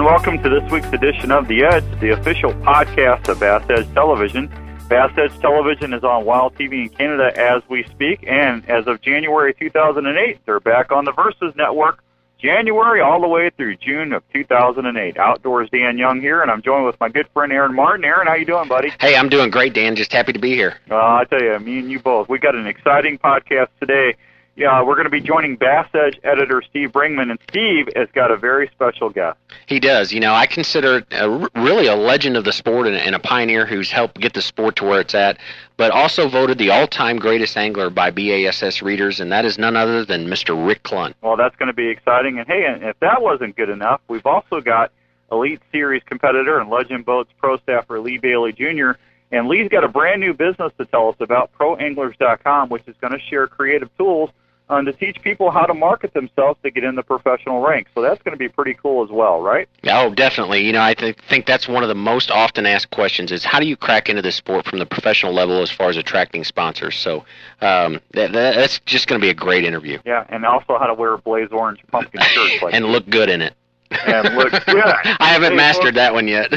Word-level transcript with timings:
and 0.00 0.06
welcome 0.06 0.42
to 0.42 0.48
this 0.48 0.72
week's 0.72 0.90
edition 0.94 1.30
of 1.30 1.46
The 1.46 1.62
Edge, 1.62 1.84
the 2.00 2.08
official 2.08 2.54
podcast 2.54 3.28
of 3.28 3.38
Bass 3.38 3.62
Edge 3.68 3.92
Television. 3.92 4.46
Bass 4.88 5.12
Edge 5.18 5.38
Television 5.40 5.92
is 5.92 6.02
on 6.02 6.24
Wild 6.24 6.54
TV 6.54 6.84
in 6.84 6.88
Canada 6.88 7.38
as 7.38 7.62
we 7.68 7.84
speak, 7.84 8.24
and 8.26 8.66
as 8.66 8.86
of 8.86 9.02
January 9.02 9.52
2008, 9.52 10.38
they're 10.46 10.58
back 10.58 10.90
on 10.90 11.04
the 11.04 11.12
Versus 11.12 11.54
Network, 11.54 12.02
January 12.38 13.02
all 13.02 13.20
the 13.20 13.28
way 13.28 13.50
through 13.50 13.76
June 13.76 14.14
of 14.14 14.22
2008. 14.32 15.18
Outdoors 15.18 15.68
Dan 15.70 15.98
Young 15.98 16.22
here, 16.22 16.40
and 16.40 16.50
I'm 16.50 16.62
joined 16.62 16.86
with 16.86 16.98
my 16.98 17.10
good 17.10 17.28
friend 17.34 17.52
Aaron 17.52 17.74
Martin. 17.74 18.02
Aaron, 18.06 18.26
how 18.26 18.36
you 18.36 18.46
doing, 18.46 18.68
buddy? 18.68 18.94
Hey, 19.00 19.16
I'm 19.16 19.28
doing 19.28 19.50
great, 19.50 19.74
Dan. 19.74 19.96
Just 19.96 20.14
happy 20.14 20.32
to 20.32 20.38
be 20.38 20.54
here. 20.54 20.78
Uh, 20.90 20.96
I 20.96 21.24
tell 21.28 21.42
you, 21.42 21.58
me 21.58 21.78
and 21.78 21.90
you 21.90 22.00
both. 22.00 22.26
We 22.26 22.38
got 22.38 22.54
an 22.54 22.66
exciting 22.66 23.18
podcast 23.18 23.68
today 23.78 24.16
yeah, 24.60 24.82
we're 24.82 24.94
going 24.94 25.06
to 25.06 25.10
be 25.10 25.22
joining 25.22 25.56
Bass 25.56 25.88
Edge 25.94 26.20
editor 26.22 26.60
Steve 26.60 26.92
Bringman, 26.92 27.30
and 27.30 27.38
Steve 27.48 27.88
has 27.96 28.08
got 28.12 28.30
a 28.30 28.36
very 28.36 28.68
special 28.68 29.08
guest. 29.08 29.38
He 29.66 29.80
does. 29.80 30.12
You 30.12 30.20
know, 30.20 30.34
I 30.34 30.46
consider 30.46 31.02
a, 31.12 31.48
really 31.56 31.86
a 31.86 31.96
legend 31.96 32.36
of 32.36 32.44
the 32.44 32.52
sport 32.52 32.86
and, 32.86 32.94
and 32.94 33.14
a 33.14 33.18
pioneer 33.18 33.64
who's 33.64 33.90
helped 33.90 34.20
get 34.20 34.34
the 34.34 34.42
sport 34.42 34.76
to 34.76 34.84
where 34.84 35.00
it's 35.00 35.14
at, 35.14 35.38
but 35.78 35.90
also 35.92 36.28
voted 36.28 36.58
the 36.58 36.68
all-time 36.68 37.16
greatest 37.16 37.56
angler 37.56 37.88
by 37.88 38.10
BASS 38.10 38.82
readers, 38.82 39.18
and 39.18 39.32
that 39.32 39.46
is 39.46 39.56
none 39.56 39.76
other 39.76 40.04
than 40.04 40.26
Mr. 40.26 40.66
Rick 40.66 40.82
Clunn. 40.82 41.14
Well, 41.22 41.38
that's 41.38 41.56
going 41.56 41.68
to 41.68 41.72
be 41.72 41.88
exciting. 41.88 42.38
And 42.38 42.46
hey, 42.46 42.66
if 42.82 43.00
that 43.00 43.22
wasn't 43.22 43.56
good 43.56 43.70
enough, 43.70 44.02
we've 44.08 44.26
also 44.26 44.60
got 44.60 44.92
Elite 45.32 45.62
Series 45.72 46.02
competitor 46.04 46.60
and 46.60 46.68
Legend 46.68 47.06
Boats 47.06 47.30
pro 47.38 47.56
staffer 47.56 47.98
Lee 47.98 48.18
Bailey 48.18 48.52
Jr. 48.52 48.90
And 49.32 49.48
Lee's 49.48 49.70
got 49.70 49.84
a 49.84 49.88
brand 49.88 50.20
new 50.20 50.34
business 50.34 50.72
to 50.76 50.84
tell 50.84 51.08
us 51.08 51.16
about, 51.20 51.50
ProAnglers.com, 51.58 52.68
which 52.68 52.86
is 52.86 52.96
going 53.00 53.14
to 53.14 53.20
share 53.20 53.46
creative 53.46 53.88
tools 53.96 54.28
um, 54.70 54.84
to 54.86 54.92
teach 54.92 55.20
people 55.22 55.50
how 55.50 55.66
to 55.66 55.74
market 55.74 56.14
themselves 56.14 56.58
to 56.62 56.70
get 56.70 56.84
in 56.84 56.94
the 56.94 57.02
professional 57.02 57.60
ranks. 57.60 57.90
So 57.94 58.00
that's 58.00 58.22
going 58.22 58.32
to 58.32 58.38
be 58.38 58.48
pretty 58.48 58.74
cool 58.74 59.04
as 59.04 59.10
well, 59.10 59.42
right? 59.42 59.68
Oh, 59.84 60.14
definitely. 60.14 60.64
You 60.64 60.72
know, 60.72 60.82
I 60.82 60.94
th- 60.94 61.16
think 61.28 61.44
that's 61.44 61.68
one 61.68 61.82
of 61.82 61.88
the 61.88 61.94
most 61.94 62.30
often 62.30 62.64
asked 62.66 62.90
questions 62.90 63.32
is 63.32 63.44
how 63.44 63.58
do 63.58 63.66
you 63.66 63.76
crack 63.76 64.08
into 64.08 64.22
this 64.22 64.36
sport 64.36 64.64
from 64.64 64.78
the 64.78 64.86
professional 64.86 65.32
level 65.32 65.60
as 65.60 65.70
far 65.70 65.90
as 65.90 65.96
attracting 65.96 66.44
sponsors? 66.44 66.96
So 66.96 67.24
um, 67.60 68.00
that, 68.12 68.32
that, 68.32 68.54
that's 68.54 68.80
just 68.86 69.08
going 69.08 69.20
to 69.20 69.24
be 69.24 69.30
a 69.30 69.34
great 69.34 69.64
interview. 69.64 69.98
Yeah, 70.06 70.24
and 70.28 70.46
also 70.46 70.78
how 70.78 70.86
to 70.86 70.94
wear 70.94 71.14
a 71.14 71.18
blaze 71.18 71.48
orange 71.50 71.80
pumpkin 71.90 72.20
shirt. 72.22 72.50
And 72.72 72.86
look 72.86 73.08
good 73.08 73.28
in 73.28 73.42
it 73.42 73.54
and 73.90 74.36
look 74.36 74.52
good. 74.66 74.84
I 74.84 75.28
haven't 75.28 75.52
hey, 75.52 75.56
mastered 75.56 75.94
that 75.94 76.12
one 76.14 76.28
yet. 76.28 76.52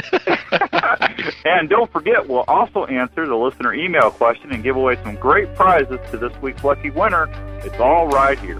and 1.44 1.68
don't 1.68 1.90
forget, 1.92 2.28
we'll 2.28 2.44
also 2.48 2.84
answer 2.86 3.26
the 3.26 3.36
listener 3.36 3.74
email 3.74 4.10
question 4.10 4.52
and 4.52 4.62
give 4.62 4.76
away 4.76 4.96
some 5.02 5.16
great 5.16 5.54
prizes 5.54 5.98
to 6.10 6.16
this 6.16 6.32
week's 6.40 6.62
lucky 6.64 6.90
winner. 6.90 7.28
It's 7.64 7.78
all 7.80 8.08
right 8.08 8.38
here. 8.38 8.58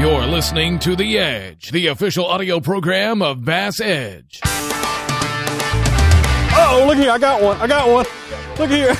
You're 0.00 0.26
listening 0.26 0.78
to 0.80 0.94
The 0.94 1.18
Edge, 1.18 1.70
the 1.70 1.88
official 1.88 2.24
audio 2.24 2.60
program 2.60 3.20
of 3.20 3.44
Bass 3.44 3.80
Edge. 3.80 4.40
Oh, 6.60 6.84
look 6.86 6.98
here, 6.98 7.10
I 7.10 7.18
got 7.18 7.42
one. 7.42 7.56
I 7.56 7.66
got 7.66 7.88
one. 7.88 8.06
Look 8.58 8.70
here. 8.70 8.96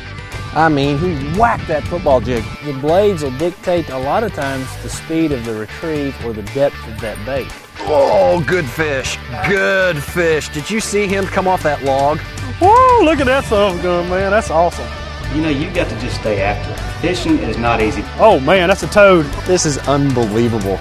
I 0.52 0.68
mean, 0.68 0.98
he 0.98 1.38
whacked 1.38 1.68
that 1.68 1.84
football 1.84 2.20
jig. 2.20 2.44
The 2.64 2.72
blades 2.72 3.22
will 3.22 3.36
dictate 3.38 3.88
a 3.88 3.98
lot 3.98 4.24
of 4.24 4.34
times 4.34 4.66
the 4.82 4.88
speed 4.88 5.30
of 5.30 5.44
the 5.44 5.54
retrieve 5.54 6.16
or 6.24 6.32
the 6.32 6.42
depth 6.42 6.86
of 6.88 7.00
that 7.00 7.24
bait. 7.24 7.46
Oh, 7.82 8.42
good 8.46 8.66
fish. 8.66 9.16
Good 9.46 10.02
fish. 10.02 10.48
Did 10.48 10.68
you 10.68 10.80
see 10.80 11.06
him 11.06 11.24
come 11.26 11.46
off 11.46 11.62
that 11.62 11.84
log? 11.84 12.18
Whoa, 12.60 13.04
look 13.04 13.20
at 13.20 13.26
that 13.26 13.44
son 13.44 13.80
gun, 13.80 14.10
man. 14.10 14.32
That's 14.32 14.50
awesome. 14.50 14.88
You 15.34 15.42
know, 15.42 15.48
you 15.48 15.70
got 15.70 15.88
to 15.88 16.00
just 16.00 16.20
stay 16.20 16.42
after 16.42 16.72
it. 16.72 17.00
Fishing 17.00 17.38
is 17.38 17.56
not 17.56 17.80
easy. 17.80 18.02
Oh, 18.18 18.40
man, 18.40 18.68
that's 18.68 18.82
a 18.82 18.88
toad. 18.88 19.26
This 19.46 19.64
is 19.64 19.78
unbelievable. 19.86 20.78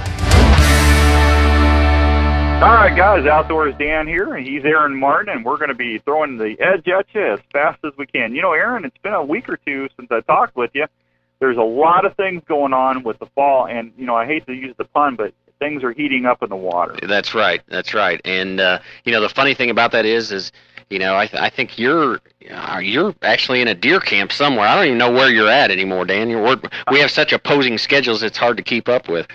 All 2.62 2.74
right, 2.74 2.94
guys, 2.94 3.26
Outdoors 3.26 3.74
Dan 3.80 4.06
here, 4.06 4.34
and 4.34 4.46
he's 4.46 4.66
Aaron 4.66 4.94
Martin, 4.94 5.34
and 5.34 5.46
we're 5.46 5.56
going 5.56 5.70
to 5.70 5.76
be 5.76 5.98
throwing 6.00 6.38
the 6.38 6.60
edge 6.60 6.86
at 6.90 7.06
you 7.14 7.26
as 7.26 7.40
fast 7.54 7.80
as 7.86 7.94
we 7.98 8.06
can. 8.06 8.36
You 8.36 8.42
know, 8.42 8.52
Aaron, 8.52 8.84
it's 8.84 8.98
been 8.98 9.14
a 9.14 9.24
week 9.24 9.48
or 9.48 9.56
two 9.56 9.88
since 9.96 10.12
I 10.12 10.20
talked 10.20 10.58
with 10.58 10.72
you. 10.74 10.86
There's 11.40 11.56
a 11.56 11.62
lot 11.62 12.04
of 12.04 12.18
things 12.18 12.44
going 12.50 12.74
on 12.74 13.04
with 13.04 13.18
the 13.20 13.28
fall, 13.28 13.66
and, 13.66 13.94
you 13.98 14.06
know, 14.06 14.14
I 14.14 14.26
hate 14.26 14.46
to 14.48 14.54
use 14.54 14.76
the 14.78 14.84
pun, 14.84 15.16
but 15.16 15.34
things 15.60 15.86
are 15.86 15.94
heating 15.94 16.26
up 16.26 16.44
in 16.44 16.50
the 16.50 16.58
water. 16.58 16.98
That's 17.08 17.34
right. 17.34 17.62
That's 17.70 17.94
right. 17.94 18.20
And, 18.26 18.60
uh, 18.60 18.80
you 19.06 19.14
know, 19.14 19.22
the 19.22 19.30
funny 19.30 19.54
thing 19.54 19.70
about 19.70 19.94
that 19.94 20.06
is, 20.06 20.34
is, 20.34 20.52
you 20.90 21.00
know, 21.00 21.16
I, 21.16 21.28
th- 21.28 21.42
I 21.42 21.50
think 21.50 21.80
you're 21.80 22.20
uh, 22.52 22.80
you're 22.84 23.16
actually 23.22 23.62
in 23.62 23.70
a 23.70 23.76
deer 23.76 24.02
camp 24.02 24.34
somewhere. 24.34 24.68
I 24.68 24.76
don't 24.76 24.86
even 24.86 24.98
know 24.98 25.12
where 25.12 25.30
you're 25.30 25.50
at 25.50 25.72
anymore, 25.72 26.04
Dan. 26.04 26.30
You're, 26.30 26.58
we 26.92 27.00
have 27.00 27.12
such 27.12 27.32
opposing 27.32 27.78
schedules; 27.78 28.24
it's 28.24 28.38
hard 28.38 28.58
to 28.58 28.64
keep 28.64 28.90
up 28.90 29.08
with. 29.08 29.28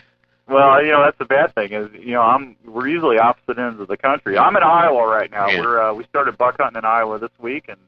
Well, 0.47 0.85
you 0.85 0.93
know 0.93 1.03
that's 1.03 1.19
the 1.19 1.25
bad 1.25 1.55
thing 1.55 1.73
is 1.73 1.89
you 1.99 2.13
know 2.13 2.21
I'm 2.21 2.57
we're 2.67 2.89
usually 2.89 3.19
opposite 3.19 3.59
ends 3.59 3.81
of 3.81 3.89
the 3.89 3.97
country. 3.97 4.37
I'm 4.37 4.57
in 4.57 4.63
Iowa 4.63 5.07
right 5.07 5.31
now. 5.31 5.49
Yeah. 5.49 5.61
We're 5.61 5.81
uh, 5.81 5.95
we 5.95 6.05
started 6.05 6.37
buck 6.37 6.57
hunting 6.59 6.79
in 6.79 6.85
Iowa 6.85 7.19
this 7.19 7.31
week, 7.39 7.65
and 7.69 7.79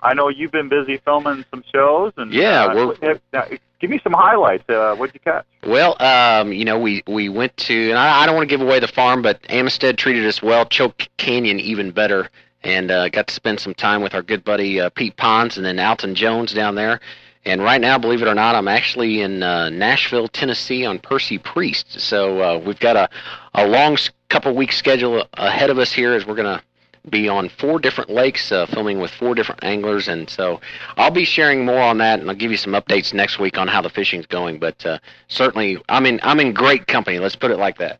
I 0.00 0.14
know 0.14 0.28
you've 0.28 0.50
been 0.50 0.68
busy 0.68 0.98
filming 0.98 1.44
some 1.50 1.62
shows. 1.72 2.12
And 2.16 2.32
yeah, 2.32 2.64
uh, 2.64 2.74
we're, 2.74 3.12
if, 3.12 3.20
now, 3.32 3.46
give 3.80 3.90
me 3.90 4.00
some 4.02 4.12
highlights. 4.12 4.68
Uh, 4.68 4.96
what'd 4.96 5.14
you 5.14 5.20
catch? 5.20 5.46
Well, 5.64 5.96
um, 6.02 6.52
you 6.52 6.64
know 6.64 6.78
we 6.78 7.04
we 7.06 7.28
went 7.28 7.56
to, 7.58 7.90
and 7.90 7.98
I, 7.98 8.22
I 8.22 8.26
don't 8.26 8.34
want 8.34 8.48
to 8.48 8.52
give 8.52 8.66
away 8.66 8.80
the 8.80 8.88
farm, 8.88 9.22
but 9.22 9.40
Amistad 9.48 9.96
treated 9.96 10.26
us 10.26 10.42
well. 10.42 10.66
Choke 10.66 11.06
Canyon 11.18 11.60
even 11.60 11.92
better, 11.92 12.30
and 12.64 12.90
uh, 12.90 13.10
got 13.10 13.28
to 13.28 13.34
spend 13.34 13.60
some 13.60 13.74
time 13.74 14.02
with 14.02 14.14
our 14.14 14.22
good 14.22 14.42
buddy 14.42 14.80
uh, 14.80 14.90
Pete 14.90 15.16
Ponds, 15.16 15.56
and 15.56 15.64
then 15.64 15.78
Alton 15.78 16.16
Jones 16.16 16.52
down 16.52 16.74
there. 16.74 17.00
And 17.44 17.60
right 17.62 17.80
now, 17.80 17.98
believe 17.98 18.22
it 18.22 18.28
or 18.28 18.34
not, 18.34 18.54
I'm 18.54 18.68
actually 18.68 19.20
in 19.20 19.42
uh, 19.42 19.68
Nashville, 19.68 20.28
Tennessee 20.28 20.84
on 20.84 21.00
Percy 21.00 21.38
Priest. 21.38 22.00
So 22.00 22.40
uh, 22.40 22.58
we've 22.58 22.78
got 22.78 22.96
a, 22.96 23.08
a 23.54 23.66
long 23.66 23.98
couple 24.28 24.54
week 24.54 24.72
schedule 24.72 25.26
ahead 25.34 25.68
of 25.68 25.78
us 25.78 25.92
here 25.92 26.12
as 26.12 26.24
we're 26.24 26.36
going 26.36 26.58
to 26.58 26.62
be 27.10 27.28
on 27.28 27.48
four 27.48 27.80
different 27.80 28.10
lakes, 28.10 28.52
uh, 28.52 28.66
filming 28.66 29.00
with 29.00 29.10
four 29.10 29.34
different 29.34 29.64
anglers. 29.64 30.06
And 30.06 30.30
so 30.30 30.60
I'll 30.96 31.10
be 31.10 31.24
sharing 31.24 31.64
more 31.64 31.80
on 31.80 31.98
that, 31.98 32.20
and 32.20 32.30
I'll 32.30 32.36
give 32.36 32.52
you 32.52 32.56
some 32.56 32.74
updates 32.74 33.12
next 33.12 33.40
week 33.40 33.58
on 33.58 33.66
how 33.66 33.82
the 33.82 33.90
fishing's 33.90 34.26
going. 34.26 34.60
But 34.60 34.86
uh, 34.86 34.98
certainly, 35.26 35.82
I'm 35.88 36.06
in 36.06 36.20
I'm 36.22 36.38
in 36.38 36.52
great 36.52 36.86
company. 36.86 37.18
Let's 37.18 37.36
put 37.36 37.50
it 37.50 37.58
like 37.58 37.78
that. 37.78 37.98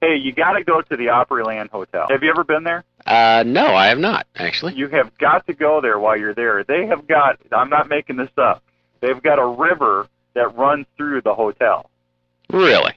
Hey, 0.00 0.14
you 0.14 0.32
got 0.32 0.52
to 0.52 0.62
go 0.62 0.80
to 0.80 0.96
the 0.96 1.06
Opryland 1.06 1.70
Hotel. 1.70 2.06
Have 2.08 2.22
you 2.22 2.30
ever 2.30 2.44
been 2.44 2.62
there? 2.62 2.84
Uh, 3.04 3.42
no, 3.44 3.74
I 3.74 3.88
have 3.88 3.98
not 3.98 4.28
actually. 4.36 4.74
You 4.74 4.86
have 4.88 5.16
got 5.18 5.44
to 5.48 5.52
go 5.54 5.80
there 5.80 5.98
while 5.98 6.16
you're 6.16 6.34
there. 6.34 6.62
They 6.62 6.86
have 6.86 7.08
got. 7.08 7.40
I'm 7.50 7.68
not 7.68 7.88
making 7.88 8.16
this 8.16 8.30
up. 8.36 8.62
They've 9.00 9.22
got 9.22 9.38
a 9.38 9.46
river 9.46 10.08
that 10.34 10.56
runs 10.56 10.86
through 10.96 11.22
the 11.22 11.34
hotel. 11.34 11.90
Really? 12.50 12.92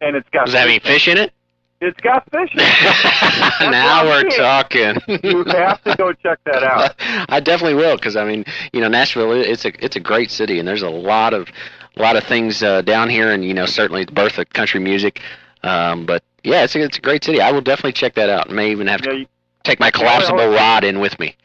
And 0.00 0.16
it's 0.16 0.28
got. 0.30 0.46
Does 0.46 0.54
that 0.54 0.66
mean 0.66 0.80
fish 0.80 1.08
in 1.08 1.18
it? 1.18 1.32
It's 1.80 1.98
got 2.00 2.30
fish 2.30 2.50
in 2.52 2.60
it. 2.60 3.70
now 3.70 4.04
we're 4.04 4.28
talking. 4.30 4.96
you 5.22 5.44
have 5.44 5.82
to 5.84 5.94
go 5.96 6.12
check 6.12 6.38
that 6.44 6.62
out. 6.62 6.94
I 7.28 7.40
definitely 7.40 7.74
will 7.74 7.96
because 7.96 8.16
I 8.16 8.24
mean, 8.24 8.44
you 8.72 8.80
know, 8.80 8.88
Nashville 8.88 9.32
it's 9.32 9.64
a 9.64 9.84
it's 9.84 9.96
a 9.96 10.00
great 10.00 10.30
city 10.30 10.58
and 10.58 10.68
there's 10.68 10.82
a 10.82 10.90
lot 10.90 11.32
of 11.32 11.48
a 11.96 12.02
lot 12.02 12.16
of 12.16 12.24
things 12.24 12.62
uh, 12.62 12.82
down 12.82 13.08
here 13.08 13.30
and 13.32 13.44
you 13.44 13.54
know 13.54 13.66
certainly 13.66 14.04
the 14.04 14.12
birth 14.12 14.38
of 14.38 14.50
country 14.50 14.80
music. 14.80 15.20
Um, 15.62 16.06
but 16.06 16.22
yeah, 16.42 16.64
it's 16.64 16.74
a, 16.74 16.82
it's 16.82 16.98
a 16.98 17.00
great 17.00 17.24
city. 17.24 17.40
I 17.40 17.52
will 17.52 17.60
definitely 17.60 17.92
check 17.92 18.14
that 18.14 18.28
out. 18.28 18.50
May 18.50 18.70
even 18.70 18.86
have 18.86 19.02
to 19.02 19.14
you, 19.14 19.26
take 19.64 19.80
my 19.80 19.90
collapsible 19.90 20.48
rod 20.48 20.84
in 20.84 21.00
with 21.00 21.18
me. 21.18 21.36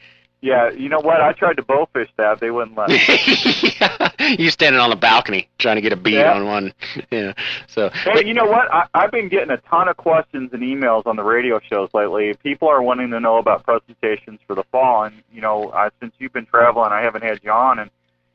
Yeah, 0.46 0.70
you 0.70 0.90
know 0.90 1.00
what? 1.00 1.22
I 1.22 1.34
tried 1.34 1.58
to 1.58 1.64
bowfish 1.64 2.10
that. 2.18 2.40
They 2.40 2.52
wouldn't 2.52 2.78
let 2.78 2.90
me. 2.90 3.00
You 4.38 4.50
standing 4.52 4.80
on 4.80 4.92
the 4.92 4.96
balcony 4.96 5.48
trying 5.58 5.76
to 5.76 5.82
get 5.82 5.92
a 5.92 5.96
bead 5.96 6.14
yeah. 6.14 6.34
on 6.34 6.46
one. 6.46 6.74
Yeah. 7.12 7.34
So. 7.68 7.90
Hey, 7.90 8.12
but, 8.14 8.26
you 8.28 8.34
know 8.34 8.46
what? 8.46 8.72
I, 8.72 8.88
I've 8.94 9.12
been 9.12 9.28
getting 9.28 9.50
a 9.50 9.58
ton 9.58 9.88
of 9.88 9.98
questions 9.98 10.52
and 10.54 10.62
emails 10.62 11.08
on 11.08 11.16
the 11.16 11.24
radio 11.24 11.60
shows 11.60 11.90
lately. 11.94 12.34
People 12.44 12.68
are 12.68 12.82
wanting 12.82 13.10
to 13.12 13.20
know 13.20 13.38
about 13.38 13.64
presentations 13.64 14.40
for 14.46 14.56
the 14.56 14.64
fall, 14.72 15.04
and 15.04 15.16
you 15.34 15.42
know, 15.42 15.72
I, 15.72 15.90
since 16.00 16.14
you've 16.20 16.34
been 16.34 16.46
traveling, 16.46 16.92
I 16.92 17.02
haven't 17.02 17.24
had 17.24 17.40
you 17.44 17.52
on, 17.52 17.80
and 17.80 17.90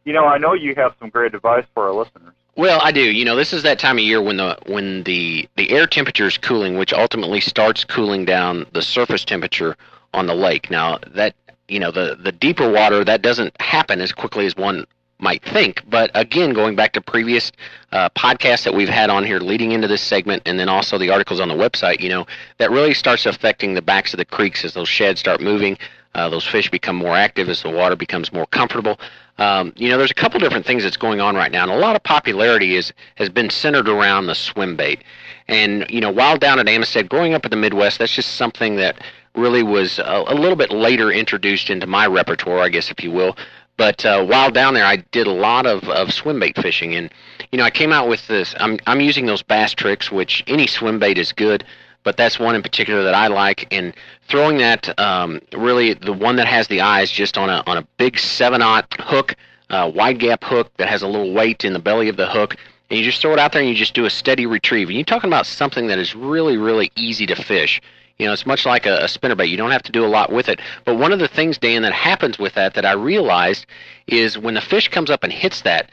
you 0.05 0.13
know, 0.13 0.25
I 0.25 0.39
know 0.39 0.53
you 0.55 0.75
have 0.75 0.95
some 0.99 1.11
great 1.11 1.35
advice 1.35 1.65
for 1.75 1.89
our 1.89 1.95
listeners. 1.95 2.35
Well, 2.57 2.81
I 2.83 2.91
do. 2.91 3.03
You 3.03 3.25
know, 3.25 3.37
this 3.37 3.53
is 3.53 3.63
that 3.63 3.79
time 3.79 3.99
of 3.99 4.05
year 4.05 4.21
when 4.21 4.37
the 4.37 4.59
when 4.67 5.05
the 5.05 5.49
the 5.57 5.71
air 5.71 5.87
temperature 5.87 6.27
is 6.27 6.39
cooling, 6.39 6.77
which 6.77 6.93
ultimately 6.93 7.41
starts 7.41 7.85
cooling 7.85 8.25
down 8.25 8.67
the 8.73 8.83
surface 8.83 9.25
temperature 9.25 9.77
on 10.13 10.27
the 10.27 10.35
lake. 10.35 10.71
Now, 10.71 10.99
that 11.09 11.35
you 11.71 11.79
know 11.79 11.91
the 11.91 12.17
the 12.21 12.33
deeper 12.33 12.71
water 12.71 13.05
that 13.05 13.23
doesn't 13.23 13.59
happen 13.61 14.01
as 14.01 14.13
quickly 14.13 14.47
as 14.47 14.57
one 14.57 14.87
might 15.21 15.45
think. 15.45 15.83
But 15.89 16.11
again, 16.15 16.53
going 16.53 16.77
back 16.77 16.93
to 16.95 17.01
previous 17.01 17.53
uh, 17.93 18.09
podcasts 18.11 18.65
that 18.65 18.75
we've 18.75 18.89
had 18.89 19.11
on 19.11 19.25
here 19.25 19.39
leading 19.39 19.73
into 19.73 19.89
this 19.89 20.03
segment, 20.03 20.43
and 20.47 20.59
then 20.59 20.69
also 20.69 20.99
the 20.99 21.11
articles 21.11 21.41
on 21.41 21.49
the 21.49 21.55
website, 21.55 22.01
you 22.01 22.09
know, 22.09 22.27
that 22.59 22.71
really 22.71 22.95
starts 22.95 23.27
affecting 23.27 23.75
the 23.75 23.83
backs 23.83 24.13
of 24.15 24.19
the 24.19 24.25
creeks 24.25 24.65
as 24.65 24.75
those 24.75 24.89
sheds 24.89 25.21
start 25.21 25.41
moving. 25.41 25.79
Uh, 26.15 26.29
those 26.29 26.45
fish 26.45 26.69
become 26.71 26.97
more 26.97 27.15
active 27.15 27.49
as 27.49 27.63
the 27.63 27.71
water 27.71 27.95
becomes 27.95 28.33
more 28.33 28.47
comfortable. 28.47 28.99
Um, 29.39 29.73
you 29.77 29.89
know, 29.89 29.97
there's 29.97 30.11
a 30.11 30.15
couple 30.15 30.41
different 30.41 30.67
things 30.67 30.83
that's 30.83 30.97
going 30.97 31.21
on 31.21 31.37
right 31.37 31.53
now, 31.53 31.63
and 31.63 31.73
a 31.73 31.77
lot 31.77 31.95
of 31.95 32.03
popularity 32.03 32.77
is 32.77 32.93
has 33.15 33.29
been 33.29 33.49
centered 33.49 33.89
around 33.89 34.27
the 34.27 34.35
swim 34.35 34.77
bait. 34.77 35.05
And 35.49 35.87
you 35.89 36.01
know, 36.01 36.11
while 36.11 36.37
down 36.37 36.59
at 36.59 36.69
Amistad, 36.69 37.09
growing 37.09 37.33
up 37.33 37.45
in 37.45 37.51
the 37.51 37.57
Midwest, 37.57 38.01
that's 38.01 38.15
just 38.15 38.37
something 38.37 38.77
that 38.77 39.01
really 39.35 39.63
was 39.63 39.99
a, 39.99 40.25
a 40.27 40.35
little 40.35 40.57
bit 40.57 40.71
later 40.71 41.11
introduced 41.11 41.71
into 41.71 41.87
my 41.87 42.07
repertoire, 42.07 42.61
I 42.61 42.69
guess, 42.69 42.91
if 42.91 43.03
you 43.03 43.11
will. 43.11 43.37
But 43.77 44.05
uh, 44.05 44.25
while 44.25 44.51
down 44.51 44.75
there, 44.75 44.85
I 44.85 44.97
did 44.97 45.27
a 45.27 45.33
lot 45.33 45.65
of, 45.65 45.89
of 45.89 46.13
swim 46.13 46.39
bait 46.39 46.55
fishing, 46.57 46.95
and 46.95 47.11
you 47.51 47.57
know, 47.57 47.65
I 47.65 47.71
came 47.71 47.95
out 47.95 48.09
with 48.09 48.27
this. 48.29 48.55
I'm 48.61 48.79
I'm 48.87 49.01
using 49.01 49.25
those 49.25 49.43
Basstrix, 49.43 50.11
which 50.11 50.45
any 50.47 50.67
swim 50.67 50.99
bait 50.99 51.17
is 51.17 51.33
good, 51.33 51.65
but 52.03 52.19
that's 52.19 52.39
one 52.39 52.55
in 52.55 52.63
particular 52.63 53.03
that 53.05 53.15
I 53.15 53.29
like. 53.29 53.73
And 53.73 53.95
throwing 54.29 54.59
that, 54.59 54.99
um, 54.99 55.41
really, 55.55 55.95
the 55.95 56.13
one 56.13 56.37
that 56.37 56.47
has 56.47 56.69
the 56.69 56.83
eyes 56.83 57.11
just 57.11 57.39
on 57.39 57.49
a 57.49 57.63
on 57.67 57.79
a 57.79 57.83
big 57.97 58.19
seven 58.19 58.61
aught 58.61 58.87
hook, 59.01 59.35
uh, 59.71 59.91
wide 59.95 60.19
gap 60.19 60.45
hook 60.45 60.71
that 60.77 60.89
has 60.89 61.01
a 61.01 61.09
little 61.09 61.33
weight 61.33 61.65
in 61.65 61.73
the 61.73 61.79
belly 61.79 62.11
of 62.11 62.19
the 62.19 62.29
hook, 62.29 62.57
and 62.91 62.99
you 62.99 63.05
just 63.05 63.23
throw 63.23 63.33
it 63.33 63.39
out 63.39 63.53
there 63.53 63.63
and 63.63 63.71
you 63.71 63.77
just 63.77 63.95
do 63.95 64.05
a 64.05 64.11
steady 64.11 64.45
retrieve. 64.45 64.89
And 64.89 64.97
you're 64.99 65.07
talking 65.07 65.31
about 65.31 65.47
something 65.47 65.87
that 65.87 65.99
is 65.99 66.15
really 66.15 66.59
really 66.59 66.93
easy 66.97 67.25
to 67.25 67.35
fish. 67.35 67.81
You 68.21 68.27
know, 68.27 68.35
it's 68.35 68.45
much 68.45 68.67
like 68.67 68.85
a, 68.85 68.99
a 68.99 69.05
spinnerbait. 69.05 69.49
You 69.49 69.57
don't 69.57 69.71
have 69.71 69.83
to 69.85 69.93
do 69.93 70.05
a 70.05 70.07
lot 70.07 70.31
with 70.31 70.51
it. 70.51 70.61
But 70.85 70.99
one 70.99 71.11
of 71.11 71.21
the 71.21 71.27
things, 71.27 71.57
Dan, 71.57 71.81
that 71.83 71.95
happens 71.95 72.39
with 72.39 72.53
that 72.53 72.75
that 72.75 72.85
I 72.85 72.93
realized 72.93 73.65
is 74.09 74.37
when 74.37 74.53
the 74.53 74.61
fish 74.61 74.89
comes 74.89 75.09
up 75.09 75.25
and 75.25 75.33
hits 75.33 75.63
that, 75.63 75.91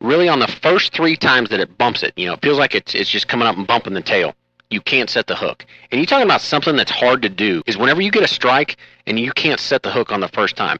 really 0.00 0.28
on 0.28 0.38
the 0.38 0.46
first 0.46 0.92
three 0.92 1.16
times 1.16 1.50
that 1.50 1.58
it 1.58 1.76
bumps 1.76 2.04
it, 2.04 2.12
you 2.16 2.26
know, 2.26 2.34
it 2.34 2.42
feels 2.42 2.58
like 2.58 2.76
it's 2.76 2.94
it's 2.94 3.10
just 3.10 3.26
coming 3.26 3.48
up 3.48 3.56
and 3.56 3.66
bumping 3.66 3.94
the 3.94 4.02
tail. 4.02 4.36
You 4.70 4.80
can't 4.80 5.10
set 5.10 5.26
the 5.26 5.34
hook. 5.34 5.66
And 5.90 6.00
you're 6.00 6.06
talking 6.06 6.26
about 6.26 6.42
something 6.42 6.76
that's 6.76 6.92
hard 6.92 7.22
to 7.22 7.28
do 7.28 7.60
is 7.66 7.76
whenever 7.76 8.00
you 8.00 8.12
get 8.12 8.22
a 8.22 8.28
strike 8.28 8.76
and 9.08 9.18
you 9.18 9.32
can't 9.32 9.58
set 9.58 9.82
the 9.82 9.90
hook 9.90 10.12
on 10.12 10.20
the 10.20 10.28
first 10.28 10.54
time. 10.54 10.78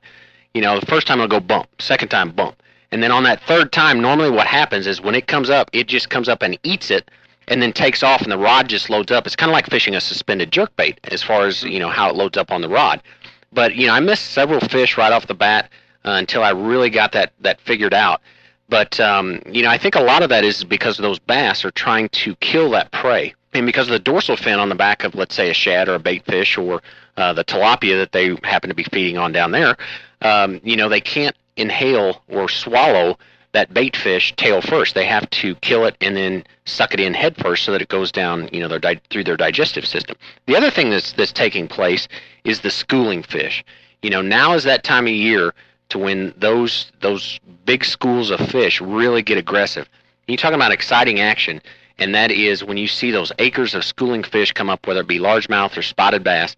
You 0.55 0.62
know, 0.62 0.79
the 0.79 0.87
first 0.87 1.08
time 1.08 1.19
it'll 1.19 1.26
go 1.26 1.41
bump, 1.41 1.67
second 1.81 2.08
time 2.08 2.31
bump. 2.31 2.62
And 2.93 3.02
then 3.02 3.11
on 3.11 3.25
that 3.25 3.43
third 3.43 3.73
time, 3.73 4.00
normally 4.00 4.31
what 4.31 4.46
happens 4.46 4.87
is 4.87 5.00
when 5.00 5.17
it 5.17 5.26
comes 5.26 5.50
up, 5.50 5.70
it 5.73 5.88
just 5.88 6.08
comes 6.08 6.29
up 6.29 6.43
and 6.43 6.56
eats 6.62 6.93
it 6.93 7.11
and 7.49 7.61
then 7.61 7.73
takes 7.73 8.02
off 8.02 8.23
and 8.23 8.32
the 8.32 8.38
rod 8.38 8.69
just 8.69 8.91
loads 8.91 9.12
up. 9.12 9.26
It's 9.26 9.37
kind 9.37 9.50
of 9.50 9.55
like 9.55 9.69
fishing 9.69 9.94
a 9.94 10.00
suspended 10.00 10.50
jerkbait 10.50 10.99
as 11.05 11.23
far 11.23 11.46
as, 11.46 11.62
you 11.62 11.79
know, 11.79 11.88
how 11.88 12.08
it 12.08 12.17
loads 12.17 12.37
up 12.37 12.50
on 12.50 12.61
the 12.61 12.69
rod. 12.69 13.02
But, 13.52 13.75
you 13.76 13.87
know, 13.87 13.94
I 13.94 14.00
missed 14.00 14.32
several 14.32 14.61
fish 14.61 14.96
right 14.96 15.12
off 15.12 15.26
the 15.26 15.35
bat 15.35 15.70
uh, 16.05 16.17
until 16.19 16.43
I 16.43 16.50
really 16.50 16.91
got 16.91 17.12
that, 17.12 17.32
that 17.41 17.61
figured 17.61 17.94
out. 17.94 18.20
But, 18.69 18.99
um, 18.99 19.43
you 19.46 19.62
know, 19.62 19.69
I 19.69 19.79
think 19.79 19.94
a 19.94 20.00
lot 20.00 20.23
of 20.23 20.31
that 20.31 20.44
is 20.44 20.64
because 20.64 20.96
those 20.96 21.19
bass 21.19 21.64
are 21.64 21.70
trying 21.70 22.08
to 22.11 22.35
kill 22.37 22.70
that 22.70 22.91
prey. 22.93 23.35
And 23.52 23.67
because 23.67 23.87
of 23.87 23.93
the 23.93 23.99
dorsal 24.00 24.37
fin 24.37 24.58
on 24.58 24.69
the 24.69 24.75
back 24.75 25.05
of, 25.05 25.14
let's 25.14 25.35
say, 25.35 25.50
a 25.50 25.55
shad 25.55 25.88
or 25.88 25.94
a 25.94 25.99
bait 26.00 26.25
fish 26.25 26.58
or 26.58 26.82
uh, 27.17 27.32
the 27.32 27.44
tilapia 27.44 27.96
that 28.00 28.11
they 28.12 28.37
happen 28.43 28.69
to 28.69 28.75
be 28.75 28.85
feeding 28.85 29.19
on 29.19 29.31
down 29.32 29.52
there, 29.52 29.76
um, 30.23 30.61
you 30.64 30.76
know, 30.76 30.88
they 30.88 31.00
can't 31.00 31.37
inhale 31.56 32.23
or 32.29 32.49
swallow 32.49 33.17
that 33.54 33.72
bait 33.72 33.96
fish 33.96 34.34
tail 34.36 34.60
first. 34.60 34.94
They 34.94 35.06
have 35.06 35.30
to 35.30 35.54
kill 35.56 35.86
it 35.86 35.96
and 36.00 36.16
then 36.16 36.44
suck 36.66 36.92
it 36.92 37.00
in 37.00 37.14
head 37.14 37.36
first 37.36 37.64
so 37.64 37.72
that 37.72 37.80
it 37.80 37.88
goes 37.88 38.12
down, 38.12 38.48
you 38.52 38.60
know, 38.60 38.68
their 38.68 38.80
di- 38.80 39.00
through 39.10 39.24
their 39.24 39.36
digestive 39.36 39.86
system. 39.86 40.16
The 40.46 40.56
other 40.56 40.70
thing 40.70 40.90
that's 40.90 41.12
that's 41.12 41.32
taking 41.32 41.68
place 41.68 42.06
is 42.44 42.60
the 42.60 42.70
schooling 42.70 43.22
fish. 43.22 43.64
You 44.02 44.10
know, 44.10 44.20
now 44.20 44.52
is 44.52 44.64
that 44.64 44.84
time 44.84 45.06
of 45.06 45.12
year 45.12 45.54
to 45.90 45.98
when 45.98 46.34
those 46.36 46.92
those 47.00 47.38
big 47.64 47.84
schools 47.84 48.30
of 48.30 48.40
fish 48.40 48.80
really 48.80 49.22
get 49.22 49.38
aggressive. 49.38 49.88
You're 50.26 50.36
talking 50.36 50.56
about 50.56 50.72
exciting 50.72 51.20
action, 51.20 51.62
and 51.98 52.14
that 52.14 52.32
is 52.32 52.64
when 52.64 52.76
you 52.76 52.88
see 52.88 53.12
those 53.12 53.30
acres 53.38 53.74
of 53.74 53.84
schooling 53.84 54.24
fish 54.24 54.52
come 54.52 54.68
up, 54.68 54.86
whether 54.86 55.00
it 55.00 55.06
be 55.06 55.20
largemouth 55.20 55.76
or 55.76 55.82
spotted 55.82 56.24
bass. 56.24 56.56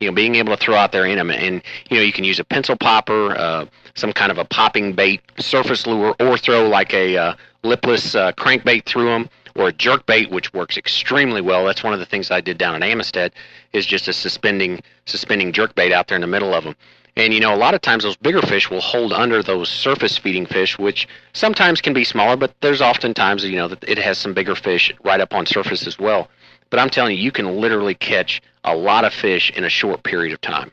You 0.00 0.10
know, 0.10 0.14
being 0.14 0.34
able 0.34 0.54
to 0.54 0.62
throw 0.62 0.74
out 0.74 0.92
there 0.92 1.06
in 1.06 1.16
them, 1.16 1.30
and 1.30 1.62
you 1.88 1.96
know, 1.96 2.02
you 2.02 2.12
can 2.12 2.24
use 2.24 2.38
a 2.38 2.44
pencil 2.44 2.76
popper. 2.76 3.34
Uh, 3.34 3.66
some 3.94 4.12
kind 4.12 4.30
of 4.30 4.38
a 4.38 4.44
popping 4.44 4.92
bait 4.92 5.20
surface 5.38 5.86
lure 5.86 6.14
or 6.20 6.36
throw 6.36 6.68
like 6.68 6.92
a 6.92 7.16
uh, 7.16 7.34
lipless 7.62 8.14
uh, 8.14 8.32
crankbait 8.32 8.84
through 8.84 9.06
them 9.06 9.28
or 9.56 9.68
a 9.68 9.72
jerk 9.72 10.04
bait 10.06 10.30
which 10.30 10.52
works 10.52 10.76
extremely 10.76 11.40
well. 11.40 11.64
That's 11.64 11.84
one 11.84 11.92
of 11.92 12.00
the 12.00 12.06
things 12.06 12.30
i 12.30 12.40
did 12.40 12.58
down 12.58 12.74
in 12.74 12.82
amistad 12.82 13.32
is 13.72 13.86
just 13.86 14.08
a 14.08 14.12
suspending 14.12 14.80
suspending 15.06 15.52
jerk 15.52 15.74
bait 15.74 15.92
out 15.92 16.08
there 16.08 16.16
in 16.16 16.22
the 16.22 16.26
middle 16.26 16.54
of 16.54 16.64
them 16.64 16.74
and 17.16 17.32
you 17.32 17.40
know 17.40 17.54
a 17.54 17.56
lot 17.56 17.74
of 17.74 17.80
times 17.80 18.02
those 18.04 18.16
bigger 18.16 18.42
fish 18.42 18.70
will 18.70 18.80
hold 18.80 19.12
under 19.12 19.42
those 19.42 19.68
surface 19.68 20.18
feeding 20.18 20.46
fish 20.46 20.78
which 20.78 21.06
sometimes 21.32 21.80
can 21.80 21.92
be 21.92 22.04
smaller 22.04 22.36
but 22.36 22.54
there's 22.60 22.80
often 22.80 23.14
times 23.14 23.44
you 23.44 23.56
know 23.56 23.68
that 23.68 23.82
it 23.84 23.98
has 23.98 24.18
some 24.18 24.34
bigger 24.34 24.54
fish 24.54 24.92
right 25.04 25.20
up 25.20 25.34
on 25.34 25.46
surface 25.46 25.86
as 25.86 25.98
well. 25.98 26.28
But 26.70 26.80
i'm 26.80 26.90
telling 26.90 27.16
you 27.16 27.22
you 27.22 27.32
can 27.32 27.60
literally 27.60 27.94
catch 27.94 28.42
a 28.64 28.74
lot 28.74 29.04
of 29.04 29.14
fish 29.14 29.50
in 29.50 29.64
a 29.64 29.68
short 29.68 30.02
period 30.02 30.32
of 30.32 30.40
time 30.40 30.72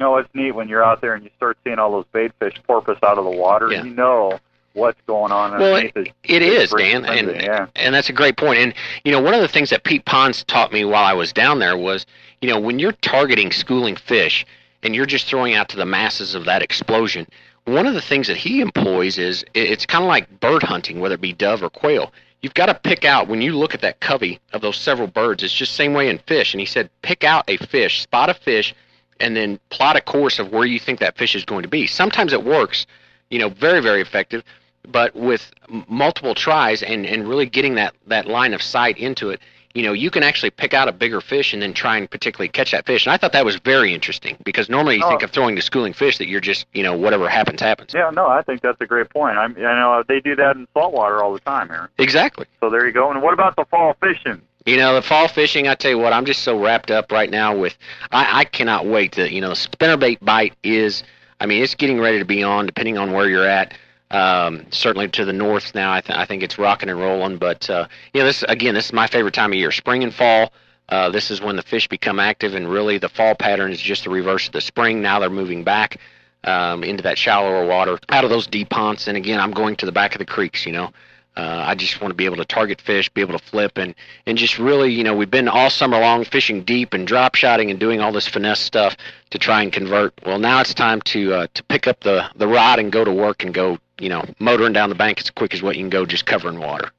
no, 0.00 0.16
it's 0.16 0.34
neat 0.34 0.52
when 0.52 0.68
you're 0.68 0.82
out 0.82 1.00
there 1.02 1.14
and 1.14 1.22
you 1.22 1.30
start 1.36 1.58
seeing 1.62 1.78
all 1.78 1.92
those 1.92 2.06
bait 2.12 2.32
fish 2.40 2.54
porpoise 2.66 2.98
out 3.02 3.18
of 3.18 3.24
the 3.24 3.30
water. 3.30 3.70
Yeah. 3.70 3.84
You 3.84 3.94
know 3.94 4.40
what's 4.72 5.00
going 5.06 5.30
on. 5.30 5.58
Well, 5.60 5.76
it, 5.76 5.94
the- 5.94 6.10
it 6.24 6.42
is, 6.42 6.70
Dan, 6.70 7.04
and 7.04 7.40
yeah. 7.40 7.66
and 7.76 7.94
that's 7.94 8.08
a 8.08 8.12
great 8.12 8.36
point. 8.36 8.58
And 8.58 8.74
you 9.04 9.12
know, 9.12 9.20
one 9.20 9.34
of 9.34 9.42
the 9.42 9.48
things 9.48 9.70
that 9.70 9.84
Pete 9.84 10.04
Ponds 10.06 10.42
taught 10.44 10.72
me 10.72 10.84
while 10.84 11.04
I 11.04 11.12
was 11.12 11.32
down 11.32 11.58
there 11.58 11.76
was, 11.76 12.06
you 12.40 12.48
know, 12.48 12.58
when 12.58 12.78
you're 12.78 12.92
targeting 12.92 13.52
schooling 13.52 13.94
fish 13.94 14.46
and 14.82 14.94
you're 14.94 15.06
just 15.06 15.26
throwing 15.26 15.54
out 15.54 15.68
to 15.68 15.76
the 15.76 15.86
masses 15.86 16.34
of 16.34 16.46
that 16.46 16.62
explosion, 16.62 17.26
one 17.66 17.86
of 17.86 17.94
the 17.94 18.00
things 18.00 18.26
that 18.26 18.38
he 18.38 18.60
employs 18.60 19.18
is 19.18 19.44
it's 19.54 19.84
kind 19.84 20.02
of 20.02 20.08
like 20.08 20.40
bird 20.40 20.62
hunting, 20.62 21.00
whether 21.00 21.14
it 21.16 21.20
be 21.20 21.34
dove 21.34 21.62
or 21.62 21.70
quail. 21.70 22.10
You've 22.40 22.54
got 22.54 22.66
to 22.66 22.74
pick 22.74 23.04
out 23.04 23.28
when 23.28 23.42
you 23.42 23.54
look 23.54 23.74
at 23.74 23.82
that 23.82 24.00
covey 24.00 24.40
of 24.54 24.62
those 24.62 24.78
several 24.78 25.08
birds. 25.08 25.42
It's 25.42 25.52
just 25.52 25.74
same 25.74 25.92
way 25.92 26.08
in 26.08 26.16
fish. 26.20 26.54
And 26.54 26.60
he 26.60 26.64
said, 26.64 26.88
pick 27.02 27.22
out 27.22 27.44
a 27.48 27.58
fish, 27.58 28.00
spot 28.00 28.30
a 28.30 28.34
fish, 28.34 28.74
and 29.20 29.36
then 29.36 29.58
plot 29.70 29.96
a 29.96 30.00
course 30.00 30.38
of 30.38 30.52
where 30.52 30.64
you 30.66 30.78
think 30.78 30.98
that 31.00 31.16
fish 31.16 31.34
is 31.34 31.44
going 31.44 31.62
to 31.62 31.68
be. 31.68 31.86
Sometimes 31.86 32.32
it 32.32 32.44
works, 32.44 32.86
you 33.30 33.38
know, 33.38 33.48
very 33.48 33.80
very 33.80 34.00
effective, 34.00 34.42
but 34.88 35.14
with 35.14 35.50
m- 35.72 35.84
multiple 35.88 36.34
tries 36.34 36.82
and 36.82 37.06
and 37.06 37.28
really 37.28 37.46
getting 37.46 37.74
that 37.76 37.94
that 38.06 38.26
line 38.26 38.54
of 38.54 38.62
sight 38.62 38.98
into 38.98 39.30
it, 39.30 39.40
you 39.74 39.84
know, 39.84 39.92
you 39.92 40.10
can 40.10 40.24
actually 40.24 40.50
pick 40.50 40.74
out 40.74 40.88
a 40.88 40.92
bigger 40.92 41.20
fish 41.20 41.52
and 41.52 41.62
then 41.62 41.72
try 41.72 41.96
and 41.96 42.10
particularly 42.10 42.48
catch 42.48 42.72
that 42.72 42.86
fish. 42.86 43.06
And 43.06 43.12
I 43.12 43.16
thought 43.16 43.32
that 43.32 43.44
was 43.44 43.56
very 43.56 43.94
interesting 43.94 44.36
because 44.44 44.68
normally 44.68 44.96
you 44.96 45.04
oh. 45.04 45.08
think 45.10 45.22
Oh. 45.22 45.26
of 45.26 45.30
throwing 45.30 45.54
the 45.54 45.62
schooling 45.62 45.92
fish 45.92 46.18
that 46.18 46.26
you're 46.26 46.40
just, 46.40 46.66
you 46.72 46.82
know, 46.82 46.96
whatever 46.96 47.28
happens 47.28 47.60
happens. 47.60 47.94
Yeah, 47.94 48.10
no, 48.10 48.26
I 48.26 48.42
think 48.42 48.62
that's 48.62 48.80
a 48.80 48.86
great 48.86 49.10
point. 49.10 49.38
I'm, 49.38 49.56
I 49.58 49.78
know 49.78 50.02
they 50.08 50.18
do 50.18 50.34
that 50.36 50.56
in 50.56 50.66
saltwater 50.74 51.22
all 51.22 51.32
the 51.32 51.40
time, 51.40 51.70
Aaron. 51.70 51.88
Exactly. 51.98 52.46
So 52.58 52.68
there 52.68 52.84
you 52.84 52.92
go. 52.92 53.10
And 53.12 53.22
what 53.22 53.32
about 53.32 53.54
the 53.54 53.64
fall 53.66 53.94
fishing? 54.02 54.42
You 54.66 54.76
know, 54.76 54.94
the 54.94 55.02
fall 55.02 55.26
fishing, 55.26 55.68
I 55.68 55.74
tell 55.74 55.90
you 55.90 55.98
what, 55.98 56.12
I'm 56.12 56.26
just 56.26 56.42
so 56.42 56.58
wrapped 56.58 56.90
up 56.90 57.10
right 57.10 57.30
now 57.30 57.56
with 57.56 57.76
I, 58.12 58.40
I 58.40 58.44
cannot 58.44 58.86
wait 58.86 59.12
to 59.12 59.32
you 59.32 59.40
know, 59.40 59.52
spinnerbait 59.52 60.18
bite 60.20 60.54
is 60.62 61.02
I 61.40 61.46
mean, 61.46 61.62
it's 61.62 61.74
getting 61.74 61.98
ready 61.98 62.18
to 62.18 62.24
be 62.24 62.42
on 62.42 62.66
depending 62.66 62.98
on 62.98 63.12
where 63.12 63.28
you're 63.28 63.48
at. 63.48 63.74
Um, 64.10 64.66
certainly 64.70 65.08
to 65.08 65.24
the 65.24 65.32
north 65.32 65.74
now, 65.74 65.92
I, 65.92 66.00
th- 66.00 66.18
I 66.18 66.24
think 66.26 66.42
it's 66.42 66.58
rocking 66.58 66.90
and 66.90 66.98
rolling. 66.98 67.38
But 67.38 67.70
uh, 67.70 67.86
you 68.12 68.20
know, 68.20 68.26
this 68.26 68.42
again, 68.48 68.74
this 68.74 68.86
is 68.86 68.92
my 68.92 69.06
favorite 69.06 69.34
time 69.34 69.52
of 69.52 69.58
year, 69.58 69.70
spring 69.70 70.02
and 70.02 70.12
fall. 70.14 70.52
Uh, 70.88 71.08
this 71.08 71.30
is 71.30 71.40
when 71.40 71.54
the 71.54 71.62
fish 71.62 71.88
become 71.88 72.18
active, 72.18 72.54
and 72.54 72.68
really 72.68 72.98
the 72.98 73.08
fall 73.08 73.34
pattern 73.34 73.72
is 73.72 73.80
just 73.80 74.04
the 74.04 74.10
reverse 74.10 74.48
of 74.48 74.52
the 74.52 74.60
spring. 74.60 75.00
Now 75.00 75.20
they're 75.20 75.30
moving 75.30 75.62
back 75.62 75.98
um, 76.42 76.82
into 76.82 77.02
that 77.04 77.16
shallower 77.16 77.64
water, 77.64 77.98
out 78.08 78.24
of 78.24 78.30
those 78.30 78.48
deep 78.48 78.70
ponds. 78.70 79.06
And 79.06 79.16
again, 79.16 79.38
I'm 79.38 79.52
going 79.52 79.76
to 79.76 79.86
the 79.86 79.92
back 79.92 80.14
of 80.14 80.18
the 80.18 80.26
creeks. 80.26 80.66
You 80.66 80.72
know, 80.72 80.90
uh, 81.36 81.64
I 81.66 81.74
just 81.74 82.00
want 82.00 82.10
to 82.10 82.16
be 82.16 82.24
able 82.24 82.36
to 82.36 82.44
target 82.44 82.80
fish, 82.80 83.08
be 83.08 83.20
able 83.20 83.38
to 83.38 83.44
flip, 83.44 83.78
and 83.78 83.94
and 84.26 84.36
just 84.36 84.58
really, 84.58 84.92
you 84.92 85.04
know, 85.04 85.14
we've 85.14 85.30
been 85.30 85.48
all 85.48 85.70
summer 85.70 85.98
long 85.98 86.24
fishing 86.24 86.64
deep 86.64 86.92
and 86.92 87.06
drop 87.06 87.34
shotting 87.34 87.70
and 87.70 87.78
doing 87.78 88.00
all 88.00 88.12
this 88.12 88.26
finesse 88.26 88.60
stuff 88.60 88.96
to 89.30 89.38
try 89.38 89.62
and 89.62 89.72
convert. 89.72 90.12
Well, 90.26 90.38
now 90.38 90.60
it's 90.60 90.74
time 90.74 91.00
to 91.02 91.34
uh, 91.34 91.46
to 91.54 91.62
pick 91.64 91.86
up 91.86 92.00
the 92.00 92.28
the 92.34 92.48
rod 92.48 92.78
and 92.78 92.90
go 92.90 93.04
to 93.04 93.12
work 93.12 93.44
and 93.44 93.54
go, 93.54 93.78
you 93.98 94.08
know, 94.08 94.24
motoring 94.40 94.72
down 94.72 94.88
the 94.88 94.96
bank 94.96 95.20
as 95.20 95.30
quick 95.30 95.54
as 95.54 95.62
what 95.62 95.76
you 95.76 95.82
can 95.82 95.90
go, 95.90 96.04
just 96.04 96.26
covering 96.26 96.58
water. 96.58 96.90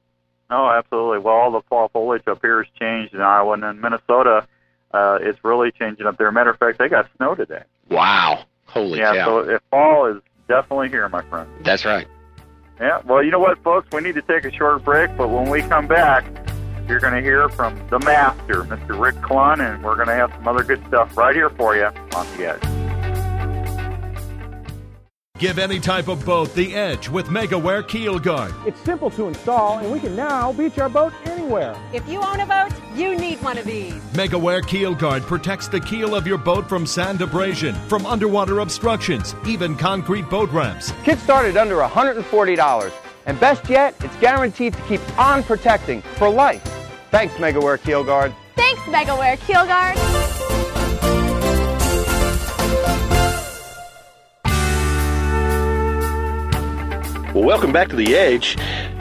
Oh, 0.50 0.68
absolutely. 0.68 1.18
Well, 1.18 1.34
all 1.34 1.50
the 1.50 1.62
fall 1.62 1.88
foliage 1.88 2.26
up 2.26 2.40
here 2.42 2.62
has 2.62 2.72
changed 2.78 3.14
in 3.14 3.20
Iowa 3.20 3.52
and 3.52 3.64
in 3.64 3.80
Minnesota. 3.80 4.46
Uh, 4.92 5.18
it's 5.20 5.42
really 5.44 5.72
changing 5.72 6.06
up 6.06 6.18
there. 6.18 6.30
Matter 6.32 6.50
of 6.50 6.58
fact, 6.58 6.78
they 6.78 6.88
got 6.88 7.08
snow 7.16 7.34
today. 7.34 7.62
Wow, 7.90 8.44
holy 8.64 8.98
yeah, 8.98 9.14
cow! 9.14 9.26
so 9.26 9.38
if 9.50 9.60
fall 9.70 10.06
is 10.06 10.22
definitely 10.48 10.88
here, 10.88 11.08
my 11.08 11.22
friend. 11.22 11.48
That's 11.64 11.84
right. 11.84 12.06
Yeah, 12.82 13.00
well, 13.06 13.22
you 13.22 13.30
know 13.30 13.38
what, 13.38 13.62
folks? 13.62 13.86
We 13.92 14.00
need 14.00 14.16
to 14.16 14.22
take 14.22 14.44
a 14.44 14.50
short 14.50 14.84
break, 14.84 15.16
but 15.16 15.28
when 15.28 15.48
we 15.48 15.62
come 15.62 15.86
back, 15.86 16.24
you're 16.88 16.98
going 16.98 17.14
to 17.14 17.20
hear 17.20 17.48
from 17.50 17.80
the 17.90 18.00
master, 18.00 18.64
Mr. 18.64 19.00
Rick 19.00 19.14
Clunn, 19.22 19.60
and 19.60 19.84
we're 19.84 19.94
going 19.94 20.08
to 20.08 20.14
have 20.14 20.32
some 20.32 20.48
other 20.48 20.64
good 20.64 20.84
stuff 20.88 21.16
right 21.16 21.32
here 21.32 21.50
for 21.50 21.76
you 21.76 21.84
on 21.84 22.36
the 22.36 22.46
edge. 22.48 22.81
Give 25.42 25.58
any 25.58 25.80
type 25.80 26.06
of 26.06 26.24
boat 26.24 26.54
the 26.54 26.72
edge 26.72 27.08
with 27.08 27.26
MegaWare 27.26 27.88
Keel 27.88 28.20
Guard. 28.20 28.54
It's 28.64 28.80
simple 28.82 29.10
to 29.10 29.26
install, 29.26 29.78
and 29.78 29.90
we 29.90 29.98
can 29.98 30.14
now 30.14 30.52
beach 30.52 30.78
our 30.78 30.88
boat 30.88 31.12
anywhere. 31.24 31.76
If 31.92 32.08
you 32.08 32.22
own 32.22 32.38
a 32.38 32.46
boat, 32.46 32.72
you 32.94 33.16
need 33.16 33.42
one 33.42 33.58
of 33.58 33.64
these. 33.64 33.94
MegaWare 34.12 34.64
Keel 34.64 34.94
Guard 34.94 35.24
protects 35.24 35.66
the 35.66 35.80
keel 35.80 36.14
of 36.14 36.28
your 36.28 36.38
boat 36.38 36.68
from 36.68 36.86
sand 36.86 37.22
abrasion, 37.22 37.74
from 37.88 38.06
underwater 38.06 38.60
obstructions, 38.60 39.34
even 39.44 39.74
concrete 39.74 40.30
boat 40.30 40.48
ramps. 40.50 40.92
Kit 41.02 41.18
started 41.18 41.56
under 41.56 41.78
$140. 41.78 42.92
And 43.26 43.40
best 43.40 43.68
yet, 43.68 43.96
it's 43.98 44.14
guaranteed 44.18 44.74
to 44.74 44.82
keep 44.82 45.18
on 45.18 45.42
protecting 45.42 46.02
for 46.02 46.30
life. 46.30 46.62
Thanks, 47.10 47.34
MegaWare 47.34 47.82
Keel 47.82 48.04
Guard. 48.04 48.32
Thanks, 48.54 48.80
MegaWare 48.82 49.40
Keel 49.40 49.66
Guard. 49.66 49.98
Well, 57.34 57.44
welcome 57.44 57.72
back 57.72 57.88
to 57.88 57.96
the 57.96 58.14
Edge. 58.14 58.56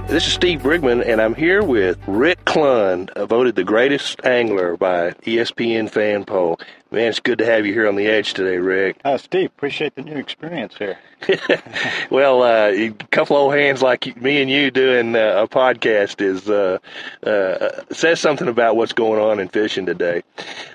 This 0.07 0.25
is 0.25 0.31
Steve 0.31 0.61
Brigman, 0.61 1.05
and 1.05 1.21
I'm 1.21 1.35
here 1.35 1.61
with 1.61 1.99
Rick 2.07 2.45
Clunn, 2.45 3.09
voted 3.27 3.55
the 3.55 3.65
greatest 3.65 4.25
angler 4.25 4.77
by 4.77 5.11
ESPN 5.25 5.89
fan 5.89 6.23
poll. 6.23 6.57
Man, 6.93 7.07
it's 7.07 7.21
good 7.21 7.37
to 7.37 7.45
have 7.45 7.65
you 7.65 7.71
here 7.71 7.87
on 7.87 7.95
the 7.95 8.07
edge 8.07 8.33
today, 8.33 8.57
Rick. 8.57 8.97
Uh, 9.05 9.17
Steve, 9.17 9.45
appreciate 9.45 9.95
the 9.95 10.01
new 10.01 10.17
experience 10.17 10.75
here. 10.75 10.97
well, 12.11 12.43
uh, 12.43 12.67
a 12.67 12.89
couple 13.11 13.37
old 13.37 13.53
hands 13.53 13.81
like 13.81 14.21
me 14.21 14.41
and 14.41 14.51
you 14.51 14.71
doing 14.71 15.15
uh, 15.15 15.43
a 15.43 15.47
podcast 15.47 16.19
is 16.19 16.49
uh, 16.49 16.79
uh, 17.25 17.83
says 17.93 18.19
something 18.19 18.49
about 18.49 18.75
what's 18.75 18.91
going 18.91 19.21
on 19.21 19.39
in 19.39 19.47
fishing 19.47 19.85
today. 19.85 20.21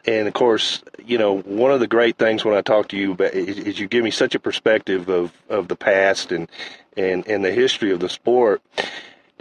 And 0.07 0.27
of 0.27 0.33
course, 0.33 0.83
you 1.05 1.19
know, 1.19 1.41
one 1.41 1.71
of 1.71 1.81
the 1.81 1.87
great 1.87 2.17
things 2.17 2.47
when 2.47 2.57
I 2.57 2.63
talk 2.63 2.89
to 2.89 2.97
you 2.97 3.13
about 3.13 3.35
is, 3.35 3.59
is 3.59 3.79
you 3.79 3.87
give 3.87 4.03
me 4.03 4.11
such 4.11 4.35
a 4.35 4.41
perspective 4.41 5.11
of, 5.11 5.33
of 5.51 5.69
the 5.69 5.77
past 5.77 6.33
and, 6.33 6.49
and, 6.97 7.29
and 7.29 7.45
the 7.45 7.53
history 7.53 7.93
of 7.93 8.01
the 8.01 8.09
sport. 8.09 8.63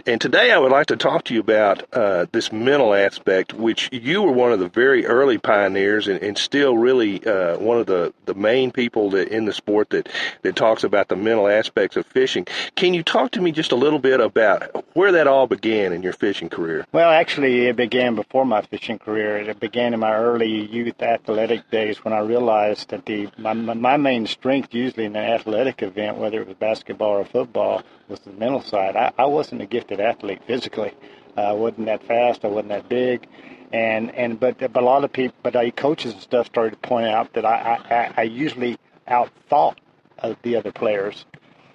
And 0.04 0.20
today 0.20 0.52
I 0.52 0.58
would 0.58 0.70
like 0.70 0.86
to 0.86 0.96
talk 0.96 1.24
to 1.24 1.34
you 1.34 1.40
about 1.40 1.82
uh, 1.92 2.26
this 2.30 2.52
mental 2.52 2.94
aspect, 2.94 3.54
which 3.54 3.88
you 3.90 4.22
were 4.22 4.30
one 4.30 4.52
of 4.52 4.60
the 4.60 4.68
very 4.68 5.04
early 5.06 5.38
pioneers 5.38 6.06
and, 6.06 6.22
and 6.22 6.38
still 6.38 6.76
really 6.76 7.26
uh, 7.26 7.58
one 7.58 7.78
of 7.78 7.86
the, 7.86 8.12
the 8.24 8.34
main 8.34 8.70
people 8.70 9.10
that 9.10 9.28
in 9.28 9.46
the 9.46 9.52
sport 9.52 9.90
that, 9.90 10.08
that 10.42 10.54
talks 10.54 10.84
about 10.84 11.08
the 11.08 11.16
mental 11.16 11.48
aspects 11.48 11.96
of 11.96 12.06
fishing. 12.06 12.46
Can 12.76 12.94
you 12.94 13.02
talk 13.02 13.32
to 13.32 13.40
me 13.40 13.50
just 13.50 13.72
a 13.72 13.76
little 13.76 13.98
bit 13.98 14.20
about 14.20 14.84
where 14.94 15.10
that 15.12 15.26
all 15.26 15.48
began 15.48 15.92
in 15.92 16.02
your 16.02 16.12
fishing 16.12 16.50
career? 16.50 16.86
Well, 16.92 17.10
actually, 17.10 17.66
it 17.66 17.74
began 17.74 18.14
before 18.14 18.44
my 18.44 18.62
fishing 18.62 19.00
career. 19.00 19.38
It 19.38 19.58
began 19.58 19.92
in 19.92 19.98
my 19.98 20.14
early 20.14 20.66
youth 20.66 21.02
athletic 21.02 21.68
days 21.70 22.04
when 22.04 22.14
I 22.14 22.20
realized 22.20 22.90
that 22.90 23.06
the 23.06 23.28
my, 23.38 23.54
my 23.54 23.96
main 23.96 24.26
strength 24.26 24.72
usually 24.72 25.06
in 25.06 25.16
an 25.16 25.24
athletic 25.24 25.82
event, 25.82 26.18
whether 26.18 26.40
it 26.40 26.46
was 26.46 26.56
basketball 26.56 27.12
or 27.12 27.24
football, 27.24 27.82
was 28.08 28.20
the 28.20 28.32
mental 28.32 28.62
side. 28.62 28.96
I, 28.96 29.12
I 29.18 29.26
wasn't 29.26 29.62
a 29.62 29.66
gifted 29.86 30.04
athlete 30.04 30.40
physically. 30.46 30.92
Uh, 31.36 31.40
I 31.42 31.52
wasn't 31.52 31.86
that 31.86 32.02
fast. 32.04 32.44
I 32.44 32.48
wasn't 32.48 32.70
that 32.70 32.88
big, 32.88 33.26
and 33.72 34.14
and 34.14 34.40
but 34.40 34.58
but 34.58 34.82
a 34.82 34.84
lot 34.84 35.04
of 35.04 35.12
people, 35.12 35.36
but 35.42 35.54
I, 35.54 35.70
coaches 35.70 36.12
and 36.12 36.22
stuff 36.22 36.46
started 36.46 36.70
to 36.82 36.88
point 36.88 37.06
out 37.06 37.32
that 37.34 37.44
I 37.44 37.80
I, 37.90 38.14
I 38.16 38.22
usually 38.22 38.78
outthought 39.08 39.76
the 40.42 40.56
other 40.56 40.72
players, 40.72 41.24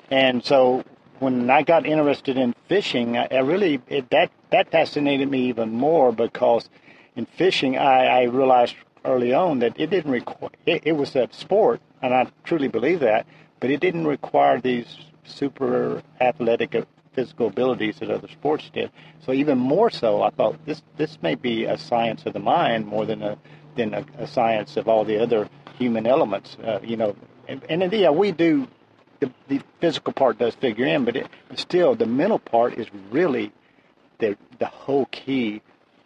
and 0.10 0.44
so 0.44 0.84
when 1.20 1.50
I 1.50 1.62
got 1.62 1.86
interested 1.86 2.38
in 2.38 2.56
fishing, 2.68 3.18
I, 3.18 3.27
I 3.32 3.39
really 3.39 3.82
it, 3.88 4.10
that 4.10 4.32
that 4.51 4.72
fascinated 4.72 5.30
me 5.30 5.50
even 5.50 5.72
more 5.72 6.12
because 6.12 6.70
in 7.15 7.25
fishing 7.25 7.77
I, 7.77 8.06
I 8.06 8.24
realized 8.24 8.75
early 9.06 9.34
on 9.34 9.60
that 9.60 9.80
it 9.80 9.89
didn't 9.89 10.12
require 10.12 10.51
it, 10.65 10.82
it 10.86 10.94
was 10.94 11.15
a 11.15 11.30
sport, 11.32 11.82
and 12.01 12.13
I 12.13 12.27
truly 12.44 12.68
believe 12.68 13.01
that, 13.01 13.25
but 13.60 13.70
it 13.70 13.80
didn't 13.80 14.08
require 14.08 14.60
these 14.60 14.98
super 15.24 16.01
athletic 16.20 16.75
physical 17.13 17.48
abilities 17.48 18.00
that 18.00 18.10
other 18.10 18.27
sports 18.30 18.70
did. 18.74 18.91
So 19.25 19.34
even 19.34 19.58
more 19.58 19.89
so, 19.89 20.22
I 20.22 20.30
thought 20.30 20.65
this 20.65 20.82
this 20.98 21.18
may 21.22 21.36
be 21.36 21.65
a 21.65 21.77
science 21.77 22.25
of 22.25 22.34
the 22.34 22.39
mind 22.39 22.88
more 22.88 23.06
than 23.06 23.22
a 23.22 23.38
than 23.75 23.94
a, 23.94 24.06
a 24.18 24.27
science 24.27 24.77
of 24.77 24.88
all 24.88 25.06
the 25.06 25.22
other 25.22 25.50
human 25.77 26.06
elements. 26.08 26.58
Uh, 26.63 26.80
you 26.84 26.98
know, 26.98 27.15
and, 27.48 27.63
and 27.70 27.91
yeah, 27.94 28.12
we 28.12 28.32
do. 28.32 28.68
The, 29.20 29.32
the 29.50 29.62
physical 29.80 30.13
part 30.13 30.39
does 30.39 30.56
figure 30.56 30.88
in, 30.88 31.06
but 31.06 31.15
it, 31.15 31.27
still 31.56 31.94
the 31.94 32.08
mental 32.08 32.39
part 32.39 32.80
is 32.80 32.88
really 33.12 33.51
the 34.18 34.36
the 34.58 34.65
whole 34.65 35.06
key 35.06 35.62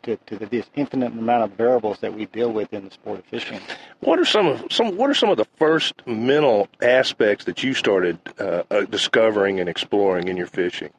to, 0.06 0.18
to 0.28 0.38
the, 0.38 0.46
this 0.46 0.66
infinite 0.76 1.12
amount 1.12 1.44
of 1.44 1.52
variables 1.58 2.00
that 2.00 2.14
we 2.14 2.26
deal 2.26 2.52
with 2.52 2.74
in 2.74 2.86
the 2.86 2.92
sport 2.92 3.20
of 3.20 3.26
fishing. 3.26 3.60
What 4.00 4.20
are 4.20 4.26
some 4.26 4.48
of 4.48 4.72
some 4.72 4.96
What 4.98 5.10
are 5.10 5.14
some 5.14 5.30
of 5.30 5.38
the 5.38 5.48
first 5.58 6.06
mental 6.08 6.68
aspects 6.82 7.46
that 7.46 7.64
you 7.64 7.74
started 7.74 8.18
uh, 8.40 8.64
uh, 8.72 8.82
discovering 8.86 9.60
and 9.60 9.70
exploring 9.70 10.28
in 10.28 10.38
your 10.38 10.48
fishing? 10.48 10.92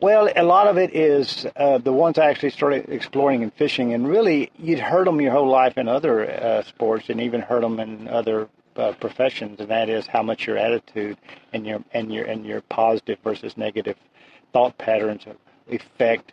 Well, 0.00 0.30
a 0.36 0.44
lot 0.44 0.68
of 0.68 0.78
it 0.78 0.94
is 0.94 1.44
uh, 1.56 1.78
the 1.78 1.92
ones 1.92 2.18
I 2.18 2.26
actually 2.26 2.50
started 2.50 2.88
exploring 2.88 3.42
in 3.42 3.50
fishing, 3.50 3.94
and 3.94 4.06
really 4.06 4.50
you'd 4.56 4.78
heard 4.78 5.08
them 5.08 5.20
your 5.20 5.32
whole 5.32 5.48
life 5.48 5.76
in 5.76 5.88
other 5.88 6.30
uh, 6.30 6.62
sports, 6.62 7.08
and 7.08 7.20
even 7.20 7.40
heard 7.40 7.64
them 7.64 7.80
in 7.80 8.06
other 8.06 8.48
uh, 8.76 8.92
professions, 8.92 9.58
and 9.58 9.70
that 9.70 9.88
is 9.88 10.06
how 10.06 10.22
much 10.22 10.46
your 10.46 10.56
attitude 10.56 11.16
and 11.52 11.66
your 11.66 11.82
and 11.92 12.12
your 12.12 12.24
and 12.26 12.46
your 12.46 12.60
positive 12.60 13.18
versus 13.24 13.56
negative 13.56 13.96
thought 14.52 14.78
patterns 14.78 15.24
affect 15.70 16.32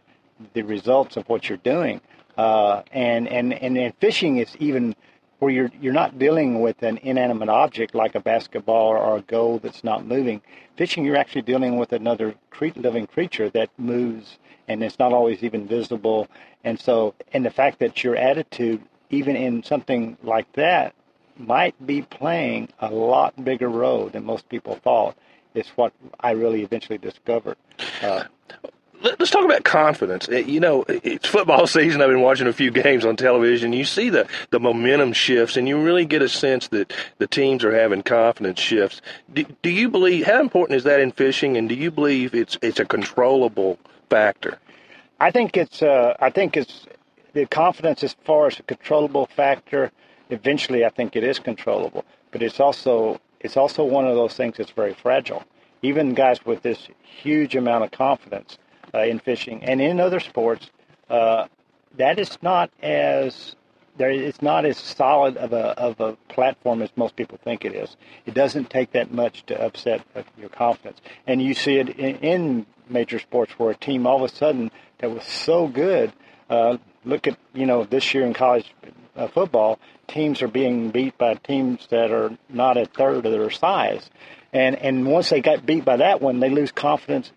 the 0.54 0.62
results 0.64 1.18
of 1.18 1.28
what 1.30 1.50
you're 1.50 1.58
doing. 1.60 2.02
Uh, 2.38 2.84
and, 2.92 3.28
and, 3.28 3.54
and 3.54 3.78
and 3.78 3.94
fishing 4.00 4.38
is 4.38 4.56
even 4.60 4.96
where 5.40 5.52
you're 5.52 5.72
you're 5.80 5.94
not 5.94 6.20
dealing 6.20 6.62
with 6.62 6.82
an 6.84 6.98
inanimate 6.98 7.50
object 7.50 7.96
like 7.96 8.16
a 8.16 8.20
basketball 8.20 8.90
or 8.90 9.18
a 9.18 9.22
goal 9.22 9.60
that's 9.60 9.84
not 9.84 10.06
moving. 10.06 10.42
Fishing, 10.76 11.06
you're 11.06 11.16
actually 11.16 11.44
dealing 11.44 11.78
with 11.78 11.94
another 11.94 12.36
cre- 12.50 12.68
living 12.76 13.08
creature 13.08 13.50
that 13.52 13.70
moves, 13.78 14.38
and 14.68 14.84
it's 14.84 15.00
not 15.00 15.14
always 15.14 15.44
even 15.44 15.68
visible. 15.68 16.28
And 16.64 16.80
so, 16.80 17.14
and 17.32 17.46
the 17.46 17.52
fact 17.52 17.80
that 17.80 18.04
your 18.04 18.16
attitude, 18.16 18.82
even 19.10 19.36
in 19.36 19.64
something 19.64 20.18
like 20.24 20.52
that, 20.54 20.94
might 21.38 21.76
be 21.86 22.02
playing 22.02 22.70
a 22.80 22.90
lot 22.90 23.44
bigger 23.44 23.70
role 23.70 24.10
than 24.10 24.26
most 24.26 24.50
people 24.50 24.76
thought, 24.76 25.16
is 25.54 25.68
what 25.70 25.94
I 26.20 26.32
really 26.32 26.64
eventually 26.64 26.98
discovered. 26.98 27.58
Uh, 28.02 28.26
let's 29.06 29.30
talk 29.30 29.46
about 29.46 29.64
confidence. 29.64 30.28
You 30.28 30.60
know, 30.60 30.84
it's 30.88 31.28
football 31.28 31.68
season. 31.68 32.02
I've 32.02 32.10
been 32.10 32.22
watching 32.22 32.48
a 32.48 32.54
few 32.54 32.72
games 32.72 33.06
on 33.06 33.16
television. 33.16 33.74
You 33.74 33.86
see 33.86 34.10
the 34.10 34.28
the 34.50 34.60
momentum 34.60 35.14
shifts, 35.14 35.58
and 35.58 35.68
you 35.68 35.82
really 35.82 36.06
get 36.06 36.22
a 36.22 36.30
sense 36.30 36.68
that 36.70 36.94
the 37.18 37.28
teams 37.28 37.64
are 37.64 37.74
having 37.74 38.02
confidence 38.02 38.60
shifts. 38.60 39.02
Do, 39.34 39.46
do 39.62 39.70
you 39.70 39.90
believe 39.90 40.26
how 40.26 40.40
important 40.40 40.78
is 40.78 40.84
that 40.84 41.00
in 41.00 41.12
fishing? 41.12 41.58
And 41.58 41.70
do 41.70 41.76
you 41.76 41.92
believe 41.92 42.34
it's 42.34 42.58
it's 42.62 42.80
a 42.80 42.86
controllable 42.86 43.78
factor? 44.10 44.58
I 45.20 45.32
think 45.32 45.56
it's 45.58 45.82
uh, 45.82 46.16
I 46.20 46.30
think 46.30 46.58
it's 46.58 46.86
the 47.34 47.46
confidence 47.46 48.04
as 48.04 48.16
far 48.24 48.48
as 48.48 48.60
a 48.60 48.64
controllable 48.64 49.28
factor. 49.28 49.92
Eventually, 50.30 50.84
I 50.84 50.90
think 50.90 51.16
it 51.16 51.24
is 51.24 51.38
controllable, 51.38 52.04
but 52.32 52.42
it's 52.42 52.60
also 52.60 53.22
it's 53.40 53.58
also 53.58 53.84
one 53.84 54.08
of 54.08 54.16
those 54.16 54.34
things 54.34 54.58
that's 54.58 54.72
very 54.72 54.94
fragile. 54.94 55.44
Even 55.82 56.16
guys 56.16 56.44
with 56.44 56.64
this 56.64 56.88
huge 57.04 57.56
amount 57.56 57.84
of 57.84 57.92
confidence 57.92 58.58
in 59.02 59.20
fishing 59.20 59.64
and 59.64 59.82
in 59.82 60.00
other 60.00 60.20
sports, 60.20 60.70
uh, 61.10 61.48
that 61.98 62.20
is 62.20 62.38
not 62.42 62.72
as 62.82 63.56
there. 63.98 64.10
It's 64.12 64.42
not 64.42 64.66
as 64.66 64.78
solid 64.78 65.38
of 65.38 65.54
a 65.54 65.80
of 65.80 66.00
a 66.00 66.14
platform 66.30 66.82
as 66.82 66.90
most 66.96 67.16
people 67.16 67.40
think 67.44 67.66
it 67.66 67.74
is. 67.74 67.96
It 68.26 68.34
doesn't 68.34 68.70
take 68.70 68.92
that 68.92 69.12
much 69.12 69.46
to 69.48 69.62
upset 69.62 70.02
your 70.38 70.50
confidence, 70.50 71.00
and 71.28 71.42
you 71.42 71.54
see 71.54 71.78
it 71.78 71.90
in, 71.90 72.16
in 72.18 72.66
major 72.90 73.20
sports 73.20 73.54
where 73.58 73.72
a 73.72 73.76
team 73.76 74.06
all 74.06 74.24
of 74.24 74.32
a 74.32 74.36
sudden 74.36 74.72
that 75.00 75.12
was 75.12 75.24
so 75.24 75.68
good. 75.68 76.12
Uh, 76.50 76.78
look 77.04 77.28
at 77.28 77.38
you 77.54 77.66
know 77.66 77.84
this 77.84 78.14
year 78.14 78.26
in 78.26 78.34
college 78.34 78.74
uh, 79.16 79.28
football, 79.28 79.80
teams 80.08 80.42
are 80.42 80.48
being 80.48 80.92
beat 80.92 81.18
by 81.18 81.36
teams 81.36 81.88
that 81.90 82.12
are 82.12 82.38
not 82.50 82.78
a 82.78 82.86
third 82.86 83.26
of 83.26 83.32
their 83.32 83.50
size, 83.50 84.10
and 84.52 84.76
and 84.76 85.06
once 85.06 85.30
they 85.30 85.42
got 85.42 85.66
beat 85.66 85.86
by 85.86 85.98
that 85.98 86.22
one, 86.22 86.40
they 86.40 86.50
lose 86.50 86.72
confidence 86.72 87.32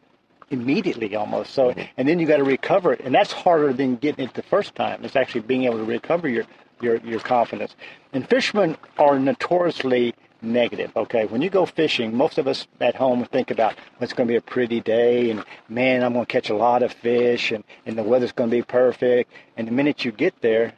immediately 0.51 1.15
almost. 1.15 1.53
So, 1.53 1.71
mm-hmm. 1.71 1.83
and 1.97 2.09
then 2.09 2.19
you 2.19 2.27
got 2.27 2.39
to 2.39 2.45
recover 2.45 2.93
it, 2.93 3.01
and 3.01 3.15
that's 3.15 3.33
harder 3.33 3.73
than 3.73 3.97
getting 3.97 4.27
it 4.27 4.35
the 4.35 4.43
first 4.43 4.75
time. 4.75 5.05
It's 5.05 5.17
actually 5.17 5.43
being 5.43 5.65
able 5.65 5.79
to 5.79 5.85
recover 5.85 6.29
your 6.29 6.45
your 6.81 6.97
your 6.97 7.21
confidence. 7.21 7.75
And 8.13 8.29
fishermen 8.29 8.77
are 8.99 9.19
notoriously 9.19 10.15
negative. 10.41 10.93
Okay, 10.97 11.27
when 11.27 11.43
you 11.43 11.51
go 11.51 11.67
fishing, 11.67 12.17
most 12.17 12.39
of 12.39 12.47
us 12.47 12.67
at 12.81 12.95
home 12.95 13.25
think 13.25 13.51
about 13.51 13.75
well, 13.75 14.03
it's 14.03 14.13
going 14.13 14.29
to 14.29 14.33
be 14.33 14.37
a 14.37 14.41
pretty 14.41 14.81
day, 14.81 15.31
and 15.31 15.45
man, 15.69 16.03
I'm 16.03 16.13
going 16.13 16.27
to 16.27 16.33
catch 16.33 16.51
a 16.51 16.57
lot 16.57 16.83
of 16.83 16.93
fish, 16.93 17.53
and 17.53 17.65
and 17.87 17.99
the 17.99 18.03
weather's 18.03 18.33
going 18.33 18.51
to 18.51 18.57
be 18.57 18.63
perfect. 18.63 19.33
And 19.57 19.67
the 19.67 19.73
minute 19.73 20.05
you 20.05 20.13
get 20.13 20.41
there, 20.41 20.75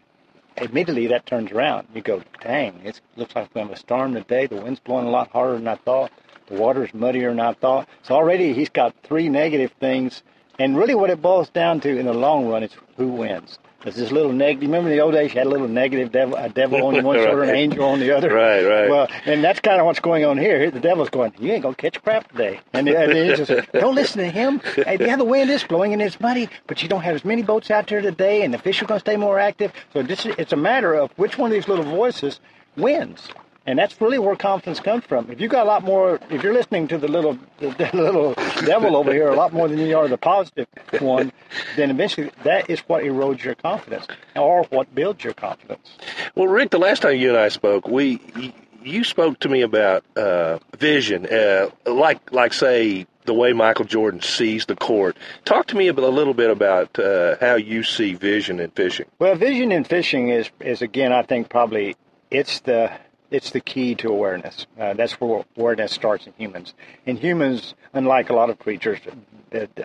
immediately 0.57 1.07
that 1.09 1.27
turns 1.27 1.53
around. 1.53 1.89
You 1.95 2.03
go, 2.03 2.23
dang, 2.43 2.81
it 2.85 3.01
looks 3.17 3.35
like 3.35 3.55
we 3.55 3.61
have 3.61 3.71
a 3.71 3.77
storm 3.77 4.15
today. 4.15 4.47
The 4.47 4.57
wind's 4.57 4.81
blowing 4.81 5.07
a 5.07 5.11
lot 5.11 5.31
harder 5.31 5.55
than 5.55 5.69
I 5.69 5.77
thought. 5.77 6.13
The 6.51 6.57
water's 6.57 6.93
muddier 6.93 7.31
than 7.31 7.41
I 7.41 7.53
thought. 7.53 7.89
So 8.03 8.15
already 8.15 8.53
he's 8.53 8.69
got 8.71 8.95
three 9.05 9.29
negative 9.29 9.73
things. 9.81 10.23
And 10.59 10.77
really 10.77 10.95
what 10.95 11.09
it 11.09 11.23
boils 11.23 11.49
down 11.49 11.81
to 11.81 11.99
in 11.99 12.05
the 12.05 12.13
long 12.13 12.49
run 12.49 12.63
is 12.63 12.73
who 12.97 13.09
wins. 13.09 13.59
There's 13.83 13.97
this 13.97 14.11
little 14.13 14.33
negative. 14.33 14.69
Remember 14.69 14.91
in 14.91 14.97
the 14.97 15.03
old 15.03 15.15
days, 15.15 15.33
you 15.33 15.39
had 15.39 15.47
a 15.47 15.51
little 15.51 15.69
negative 15.69 16.13
devil, 16.13 16.37
a 16.37 16.51
devil 16.51 16.85
on 16.87 17.03
one 17.03 17.17
right. 17.17 17.25
shoulder, 17.25 17.45
an 17.45 17.57
angel 17.57 17.85
on 17.85 17.99
the 17.99 18.15
other. 18.15 18.31
Right, 18.41 18.63
right. 18.63 18.91
Well, 18.91 19.09
and 19.25 19.43
that's 19.43 19.61
kind 19.61 19.81
of 19.81 19.87
what's 19.87 20.01
going 20.01 20.27
on 20.27 20.37
here. 20.37 20.71
The 20.71 20.81
devil's 20.81 21.09
going, 21.09 21.33
"You 21.39 21.53
ain't 21.53 21.63
gonna 21.63 21.75
catch 21.75 22.03
crap 22.03 22.31
today," 22.31 22.61
and, 22.75 22.87
and 22.89 23.13
he 23.13 23.29
just 23.29 23.47
says, 23.47 23.65
"Don't 23.73 23.95
listen 23.95 24.19
to 24.19 24.31
him. 24.31 24.61
Yeah, 24.77 25.17
the 25.17 25.25
wind 25.25 25.49
is 25.49 25.65
blowing 25.65 25.95
and 25.95 26.03
it's 26.03 26.21
muddy, 26.21 26.51
but 26.67 26.83
you 26.83 26.91
don't 26.91 27.01
have 27.03 27.15
as 27.15 27.25
many 27.25 27.43
boats 27.43 27.71
out 27.71 27.87
there 27.87 28.03
today, 28.03 28.43
and 28.43 28.53
the 28.53 28.59
fish 28.59 28.83
are 28.83 28.87
gonna 28.87 29.01
stay 29.01 29.17
more 29.17 29.39
active. 29.39 29.73
So 29.95 30.03
this, 30.03 30.27
it's 30.27 30.53
a 30.53 30.57
matter 30.57 30.95
of 30.95 31.11
which 31.17 31.39
one 31.39 31.51
of 31.51 31.55
these 31.55 31.69
little 31.69 31.85
voices 31.87 32.39
wins." 32.77 33.29
And 33.71 33.79
that's 33.79 34.01
really 34.01 34.19
where 34.19 34.35
confidence 34.35 34.81
comes 34.81 35.05
from. 35.05 35.31
If 35.31 35.41
you 35.41 35.47
got 35.47 35.65
a 35.65 35.69
lot 35.69 35.85
more, 35.85 36.19
if 36.29 36.43
you're 36.43 36.53
listening 36.53 36.89
to 36.89 36.99
the 36.99 37.07
little, 37.07 37.39
the, 37.61 37.89
little 37.95 38.35
devil 38.67 38.97
over 38.97 39.13
here 39.13 39.29
a 39.29 39.37
lot 39.37 39.53
more 39.53 39.69
than 39.69 39.79
you 39.79 39.97
are 39.97 40.09
the 40.09 40.19
positive 40.19 40.67
one, 40.99 41.31
then 41.77 41.89
eventually 41.93 42.33
that 42.43 42.69
is 42.69 42.81
what 42.81 43.05
erodes 43.05 43.45
your 43.45 43.55
confidence, 43.55 44.09
or 44.35 44.65
what 44.65 44.93
builds 44.93 45.23
your 45.23 45.35
confidence. 45.35 45.89
Well, 46.35 46.49
Rick, 46.49 46.71
the 46.71 46.81
last 46.81 47.03
time 47.03 47.15
you 47.15 47.29
and 47.29 47.39
I 47.39 47.49
spoke, 47.49 47.87
we 47.87 48.53
you 48.83 49.05
spoke 49.05 49.39
to 49.41 49.49
me 49.49 49.61
about 49.61 50.05
uh, 50.17 50.59
vision, 50.77 51.27
uh, 51.27 51.69
like 51.87 52.33
like 52.33 52.53
say 52.53 53.07
the 53.25 53.35
way 53.35 53.53
Michael 53.53 53.85
Jordan 53.85 54.21
sees 54.21 54.67
the 54.67 54.75
court. 54.75 55.17
Talk 55.45 55.69
to 55.69 55.77
me 55.77 55.87
a 55.87 55.93
little 55.93 56.35
bit 56.35 56.51
about 56.51 56.99
uh, 56.99 57.37
how 57.41 57.55
you 57.55 57.85
see 57.85 58.15
vision 58.15 58.59
in 58.59 58.73
fishing. 58.73 59.07
Well, 59.21 59.37
vision 59.37 59.71
in 59.71 59.85
fishing 59.85 60.31
is 60.31 60.51
is 60.59 60.83
again, 60.83 61.13
I 61.13 61.23
think 61.23 61.49
probably 61.49 61.95
it's 62.33 62.59
the 62.61 62.91
it's 63.31 63.51
the 63.51 63.61
key 63.61 63.95
to 63.97 64.09
awareness. 64.09 64.67
Uh, 64.79 64.95
that's 64.95 65.21
where 65.21 65.45
awareness 65.57 65.93
starts 65.93 66.27
in 66.27 66.33
humans. 66.37 66.75
In 67.07 67.17
humans, 67.17 67.75
unlike 67.93 68.31
a 68.31 68.35
lot 68.35 68.51
of 68.51 68.59
creatures, 68.59 68.99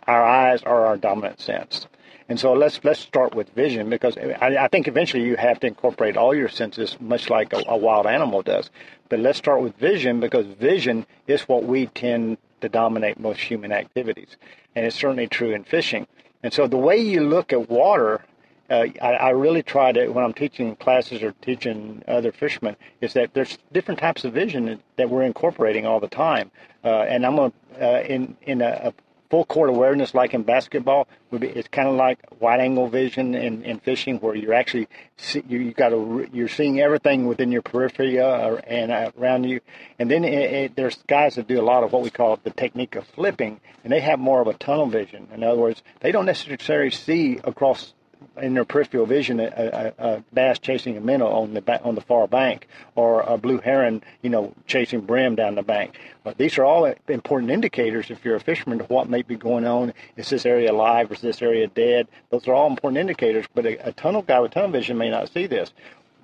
our 0.07 0.23
eyes 0.23 0.63
are 0.63 0.85
our 0.87 0.97
dominant 0.97 1.39
sense. 1.39 1.87
And 2.27 2.39
so 2.39 2.53
let's 2.53 2.79
let's 2.83 2.99
start 2.99 3.35
with 3.35 3.49
vision 3.49 3.87
because 3.89 4.17
I, 4.17 4.57
I 4.59 4.67
think 4.67 4.87
eventually 4.87 5.23
you 5.23 5.35
have 5.35 5.59
to 5.59 5.67
incorporate 5.67 6.17
all 6.17 6.33
your 6.33 6.49
senses, 6.49 6.97
much 6.99 7.29
like 7.29 7.53
a, 7.53 7.61
a 7.67 7.77
wild 7.77 8.07
animal 8.07 8.41
does. 8.41 8.71
But 9.09 9.19
let's 9.19 9.37
start 9.37 9.61
with 9.61 9.75
vision 9.77 10.19
because 10.19 10.47
vision 10.47 11.05
is 11.27 11.43
what 11.43 11.65
we 11.65 11.85
tend 11.87 12.39
to 12.61 12.69
dominate 12.69 13.19
most 13.19 13.41
human 13.41 13.71
activities, 13.71 14.37
and 14.75 14.87
it's 14.87 14.95
certainly 14.95 15.27
true 15.27 15.51
in 15.51 15.63
fishing. 15.63 16.07
And 16.41 16.51
so 16.51 16.67
the 16.67 16.77
way 16.77 16.97
you 16.97 17.21
look 17.21 17.53
at 17.53 17.69
water 17.69 18.25
uh, 18.69 18.85
I, 19.01 19.13
I, 19.13 19.29
really 19.29 19.61
try 19.61 19.91
to 19.91 20.07
when 20.07 20.23
I'm 20.23 20.33
teaching 20.33 20.75
classes 20.75 21.21
or 21.21 21.33
teaching 21.41 22.03
other 22.07 22.31
fishermen 22.31 22.75
is 22.99 23.13
that 23.13 23.33
there's 23.33 23.57
different 23.71 23.99
types 23.99 24.23
of 24.23 24.33
vision 24.33 24.81
that 24.95 25.09
we're 25.09 25.23
incorporating 25.23 25.85
all 25.85 25.99
the 25.99 26.07
time. 26.07 26.51
Uh, 26.83 27.01
and 27.01 27.25
I'm 27.25 27.39
uh, 27.39 27.49
in 27.79 28.37
in 28.41 28.61
a, 28.61 28.81
a, 28.85 28.93
full 29.31 29.43
court 29.43 29.71
awareness 29.71 30.13
like 30.13 30.35
in 30.35 30.43
basketball 30.43 31.07
would 31.31 31.41
be 31.41 31.47
it's 31.47 31.67
kind 31.69 31.87
of 31.87 31.95
like 31.95 32.19
wide 32.39 32.59
angle 32.59 32.87
vision 32.87 33.33
in, 33.33 33.63
in 33.63 33.79
fishing 33.79 34.17
where 34.19 34.35
you're 34.35 34.53
actually 34.53 34.87
see, 35.17 35.43
you, 35.47 35.57
you 35.57 35.73
got 35.73 35.89
to 35.89 36.29
you're 36.31 36.47
seeing 36.47 36.79
everything 36.79 37.25
within 37.25 37.51
your 37.51 37.63
periphery 37.63 38.19
uh, 38.19 38.55
and 38.67 38.91
uh, 38.91 39.11
around 39.19 39.43
you 39.43 39.59
and 39.97 40.11
then 40.11 40.23
it, 40.23 40.53
it, 40.53 40.75
there's 40.75 40.97
guys 41.07 41.35
that 41.35 41.47
do 41.47 41.59
a 41.59 41.63
lot 41.63 41.83
of 41.83 41.91
what 41.91 42.03
we 42.03 42.11
call 42.11 42.39
the 42.43 42.51
technique 42.51 42.95
of 42.95 43.03
flipping 43.07 43.59
and 43.83 43.91
they 43.91 43.99
have 43.99 44.19
more 44.19 44.41
of 44.41 44.47
a 44.47 44.53
tunnel 44.53 44.85
vision 44.85 45.27
in 45.33 45.43
other 45.43 45.59
words 45.59 45.81
they 46.01 46.11
don't 46.11 46.27
necessarily 46.27 46.91
see 46.91 47.39
across 47.43 47.94
in 48.41 48.53
their 48.53 48.65
peripheral 48.65 49.05
vision 49.05 49.39
a, 49.39 49.45
a, 49.45 49.93
a, 49.97 50.23
bass 50.33 50.59
chasing 50.59 50.97
a 50.97 51.01
minnow 51.01 51.27
on 51.27 51.53
the 51.53 51.83
on 51.83 51.95
the 51.95 52.01
far 52.01 52.27
bank, 52.27 52.67
or 52.95 53.21
a 53.21 53.37
blue 53.37 53.59
heron, 53.59 54.03
you 54.21 54.29
know, 54.29 54.53
chasing 54.67 55.01
brim 55.01 55.35
down 55.35 55.55
the 55.55 55.63
bank. 55.63 55.97
But 56.23 56.37
these 56.37 56.57
are 56.57 56.65
all 56.65 56.85
important 57.07 57.51
indicators 57.51 58.09
if 58.09 58.23
you're 58.25 58.35
a 58.35 58.39
fisherman 58.39 58.79
to 58.79 58.85
what 58.85 59.09
may 59.09 59.21
be 59.21 59.35
going 59.35 59.65
on. 59.65 59.93
Is 60.17 60.29
this 60.29 60.45
area 60.45 60.71
alive? 60.71 61.11
Is 61.11 61.21
this 61.21 61.41
area 61.41 61.67
dead? 61.67 62.07
Those 62.29 62.47
are 62.47 62.53
all 62.53 62.69
important 62.69 62.99
indicators. 62.99 63.45
But 63.53 63.65
a, 63.65 63.89
a 63.89 63.91
tunnel 63.91 64.21
guy 64.21 64.39
with 64.39 64.51
tunnel 64.51 64.71
vision 64.71 64.97
may 64.97 65.09
not 65.09 65.31
see 65.31 65.47
this. 65.47 65.71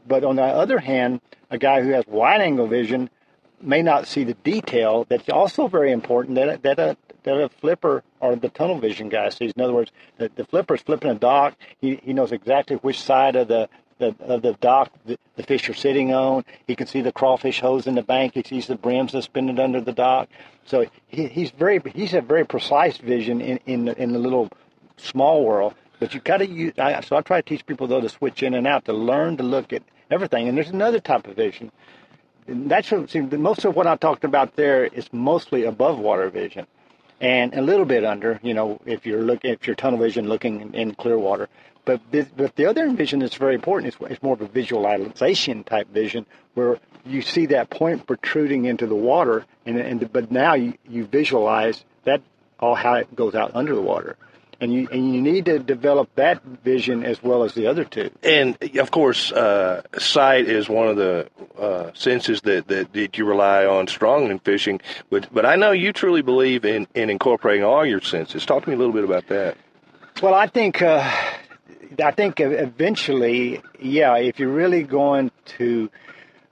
But 0.08 0.24
on 0.24 0.36
the 0.36 0.44
other 0.44 0.80
hand, 0.80 1.22
a 1.50 1.58
guy 1.58 1.82
who 1.82 1.90
has 1.92 2.06
wide 2.08 2.42
angle 2.42 2.68
vision 2.68 3.10
may 3.62 3.82
not 3.82 4.08
see 4.08 4.24
the 4.24 4.34
detail 4.34 5.06
that's 5.08 5.30
also 5.30 5.68
very 5.68 5.92
important 5.92 6.36
that, 6.36 6.64
that 6.64 6.80
a, 6.80 6.98
that 7.24 7.36
a 7.36 7.50
flipper 7.50 8.04
or 8.20 8.36
the 8.36 8.50
tunnel 8.50 8.80
vision 8.80 9.10
guy 9.10 9.30
sees. 9.30 9.54
In 9.56 9.62
other 9.62 9.74
words, 9.74 9.92
the, 10.18 10.32
the 10.36 10.74
is 10.74 10.82
flipping 10.82 11.12
a 11.12 11.16
dock. 11.16 11.56
He, 11.80 11.96
he 12.04 12.14
knows 12.14 12.32
exactly 12.32 12.78
which 12.78 13.02
side 13.02 13.36
of 13.36 13.48
the, 13.48 13.70
the 14.00 14.16
of 14.22 14.42
the 14.42 14.54
dock 14.54 14.92
the, 15.06 15.18
the 15.36 15.44
fish 15.44 15.70
are 15.70 15.74
sitting 15.74 16.14
on. 16.14 16.44
He 16.68 16.76
can 16.76 16.88
see 16.88 17.02
the 17.02 17.12
crawfish 17.12 17.60
hose 17.60 17.88
in 17.88 17.96
the 17.96 18.02
bank. 18.02 18.34
He 18.34 18.44
sees 18.44 18.68
the 18.68 18.76
brims 18.76 19.12
suspended 19.12 19.60
under 19.60 19.82
the 19.82 19.94
dock. 19.94 20.30
So 20.66 20.86
he, 21.08 21.28
he's 21.28 21.52
very 21.52 21.82
he's 21.94 22.14
a 22.14 22.22
very 22.22 22.46
precise 22.46 22.98
vision 22.98 23.42
in 23.42 23.60
in, 23.66 23.88
in 23.90 24.14
the 24.14 24.20
little 24.20 24.50
small 24.98 25.46
world. 25.46 25.76
But 26.00 26.16
you 26.16 26.20
got 26.20 26.38
to 26.38 26.48
use. 26.48 26.74
I, 26.80 27.02
so 27.02 27.16
I 27.16 27.22
try 27.22 27.42
to 27.42 27.48
teach 27.48 27.66
people 27.66 27.88
though 27.88 28.02
to 28.02 28.10
switch 28.10 28.42
in 28.42 28.56
and 28.56 28.66
out 28.66 28.86
to 28.86 28.94
learn 28.94 29.38
to 29.38 29.44
look 29.44 29.72
at 29.72 29.84
everything. 30.10 30.48
And 30.48 30.58
there's 30.58 30.70
another 30.70 31.00
type 31.00 31.28
of 31.28 31.36
vision. 31.36 31.72
And 32.48 32.72
that's 32.72 32.92
what, 32.92 33.12
see, 33.12 33.22
most 33.22 33.66
of 33.66 33.76
what 33.76 33.86
I 33.86 33.96
talked 33.96 34.24
about 34.24 34.56
there 34.56 34.84
is 34.84 35.08
mostly 35.14 35.64
above 35.64 36.00
water 36.00 36.28
vision 36.32 36.66
and 37.22 37.54
a 37.54 37.62
little 37.62 37.86
bit 37.86 38.04
under. 38.04 38.40
You 38.44 38.54
know, 38.54 38.82
if 38.86 39.06
you're 39.06 39.22
looking, 39.22 39.52
if 39.52 39.66
you're 39.66 39.76
tunnel 39.76 40.00
vision 40.00 40.28
looking 40.28 40.60
in, 40.60 40.76
in 40.76 40.96
clear 40.96 41.18
water. 41.18 41.48
But 41.86 42.02
this, 42.12 42.28
but 42.36 42.56
the 42.56 42.66
other 42.66 42.90
vision 42.92 43.20
that's 43.20 43.36
very 43.36 43.56
important 43.56 43.94
is 43.94 44.12
it's 44.12 44.22
more 44.22 44.34
of 44.34 44.42
a 44.42 44.48
visualization 44.48 45.64
type 45.64 45.88
vision 45.90 46.26
where 46.54 46.80
you 47.06 47.22
see 47.22 47.48
that 47.48 47.70
point 47.70 48.06
protruding 48.06 48.66
into 48.66 48.86
the 48.86 48.96
water, 48.96 49.46
and, 49.66 49.78
and 49.78 50.12
but 50.12 50.30
now 50.30 50.54
you, 50.54 50.74
you 50.88 51.06
visualize 51.06 51.84
that 52.04 52.22
all 52.60 52.76
how 52.76 52.96
it 52.96 53.16
goes 53.16 53.34
out 53.34 53.52
under 53.56 53.74
the 53.74 53.82
water 53.82 54.18
and 54.62 54.72
you 54.72 54.88
and 54.92 55.14
you 55.14 55.22
need 55.22 55.46
to 55.46 55.60
develop 55.60 56.14
that 56.16 56.44
vision 56.44 57.04
as 57.04 57.22
well 57.22 57.44
as 57.44 57.54
the 57.56 57.68
other 57.68 57.84
two. 57.84 58.12
And 58.24 58.58
of 58.78 58.92
course, 58.92 59.32
uh, 59.32 59.82
sight 59.98 60.48
is 60.48 60.70
one 60.70 60.88
of 60.88 60.96
the 60.96 61.28
uh, 61.60 61.92
senses 61.94 62.42
that, 62.42 62.68
that, 62.68 62.94
that 62.94 63.18
you 63.18 63.26
rely 63.26 63.66
on 63.66 63.88
strong 63.88 64.30
in 64.30 64.40
fishing. 64.40 64.80
But 65.10 65.28
but 65.34 65.46
I 65.46 65.56
know 65.56 65.72
you 65.72 65.92
truly 65.92 66.22
believe 66.22 66.64
in 66.64 66.88
in 66.94 67.10
incorporating 67.10 67.64
all 67.64 67.86
your 67.86 68.02
senses. 68.02 68.46
Talk 68.46 68.64
to 68.64 68.70
me 68.70 68.76
a 68.76 68.78
little 68.78 68.94
bit 68.94 69.04
about 69.04 69.28
that. 69.28 69.58
Well, 70.22 70.34
I 70.34 70.48
think. 70.48 70.82
Uh, 70.82 71.10
I 72.02 72.12
think 72.12 72.40
eventually, 72.40 73.62
yeah, 73.78 74.16
if 74.16 74.40
you're 74.40 74.48
really 74.48 74.84
going 74.84 75.30
to 75.58 75.90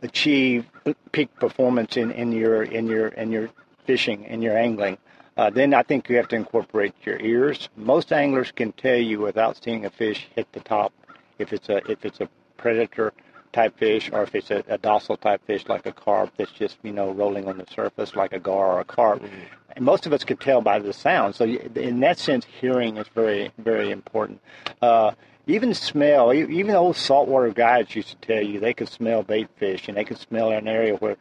achieve 0.01 0.65
peak 1.13 1.33
performance 1.39 1.95
in, 1.95 2.11
in 2.11 2.33
your 2.33 2.61
in 2.61 2.87
your 2.87 3.07
in 3.07 3.31
your 3.31 3.49
fishing 3.85 4.25
and 4.25 4.43
your 4.43 4.57
angling, 4.57 4.97
uh, 5.39 5.49
then 5.49 5.73
I 5.73 5.83
think 5.83 6.09
you 6.09 6.17
have 6.17 6.27
to 6.29 6.35
incorporate 6.35 6.93
your 7.05 7.17
ears. 7.17 7.69
Most 7.77 8.11
anglers 8.11 8.51
can 8.51 8.73
tell 8.73 8.97
you 8.97 9.21
without 9.21 9.63
seeing 9.63 9.85
a 9.85 9.89
fish 9.89 10.27
hit 10.35 10.51
the 10.51 10.59
top 10.59 10.91
if 11.37 11.53
it's 11.53 11.69
a 11.69 11.77
if 11.89 12.03
it's 12.03 12.19
a 12.19 12.27
predator 12.57 13.13
type 13.53 13.77
fish 13.79 14.09
or 14.11 14.23
if 14.23 14.35
it's 14.35 14.51
a, 14.51 14.65
a 14.67 14.77
docile 14.77 15.15
type 15.15 15.41
fish 15.47 15.65
like 15.69 15.85
a 15.85 15.93
carp 15.93 16.29
that's 16.35 16.51
just 16.51 16.75
you 16.83 16.91
know 16.91 17.11
rolling 17.11 17.47
on 17.47 17.57
the 17.57 17.65
surface 17.73 18.17
like 18.17 18.33
a 18.33 18.39
gar 18.39 18.73
or 18.73 18.79
a 18.81 18.83
carp. 18.83 19.21
Mm-hmm. 19.21 19.35
And 19.77 19.85
most 19.85 20.05
of 20.05 20.11
us 20.11 20.25
could 20.25 20.41
tell 20.41 20.59
by 20.59 20.77
the 20.79 20.91
sound. 20.91 21.35
So 21.35 21.45
in 21.45 22.01
that 22.01 22.19
sense, 22.19 22.45
hearing 22.59 22.97
is 22.97 23.07
very 23.07 23.53
very 23.57 23.91
important. 23.91 24.41
Uh, 24.81 25.11
even 25.49 25.73
smell, 25.73 26.33
even 26.33 26.75
old 26.75 26.95
saltwater 26.95 27.49
guides 27.49 27.95
used 27.95 28.09
to 28.09 28.15
tell 28.27 28.41
you 28.41 28.59
they 28.59 28.73
could 28.73 28.89
smell 28.89 29.23
bait 29.23 29.47
fish 29.57 29.87
and 29.87 29.97
they 29.97 30.03
could 30.03 30.19
smell 30.19 30.51
an 30.51 30.67
area 30.67 30.95
where, 30.95 31.17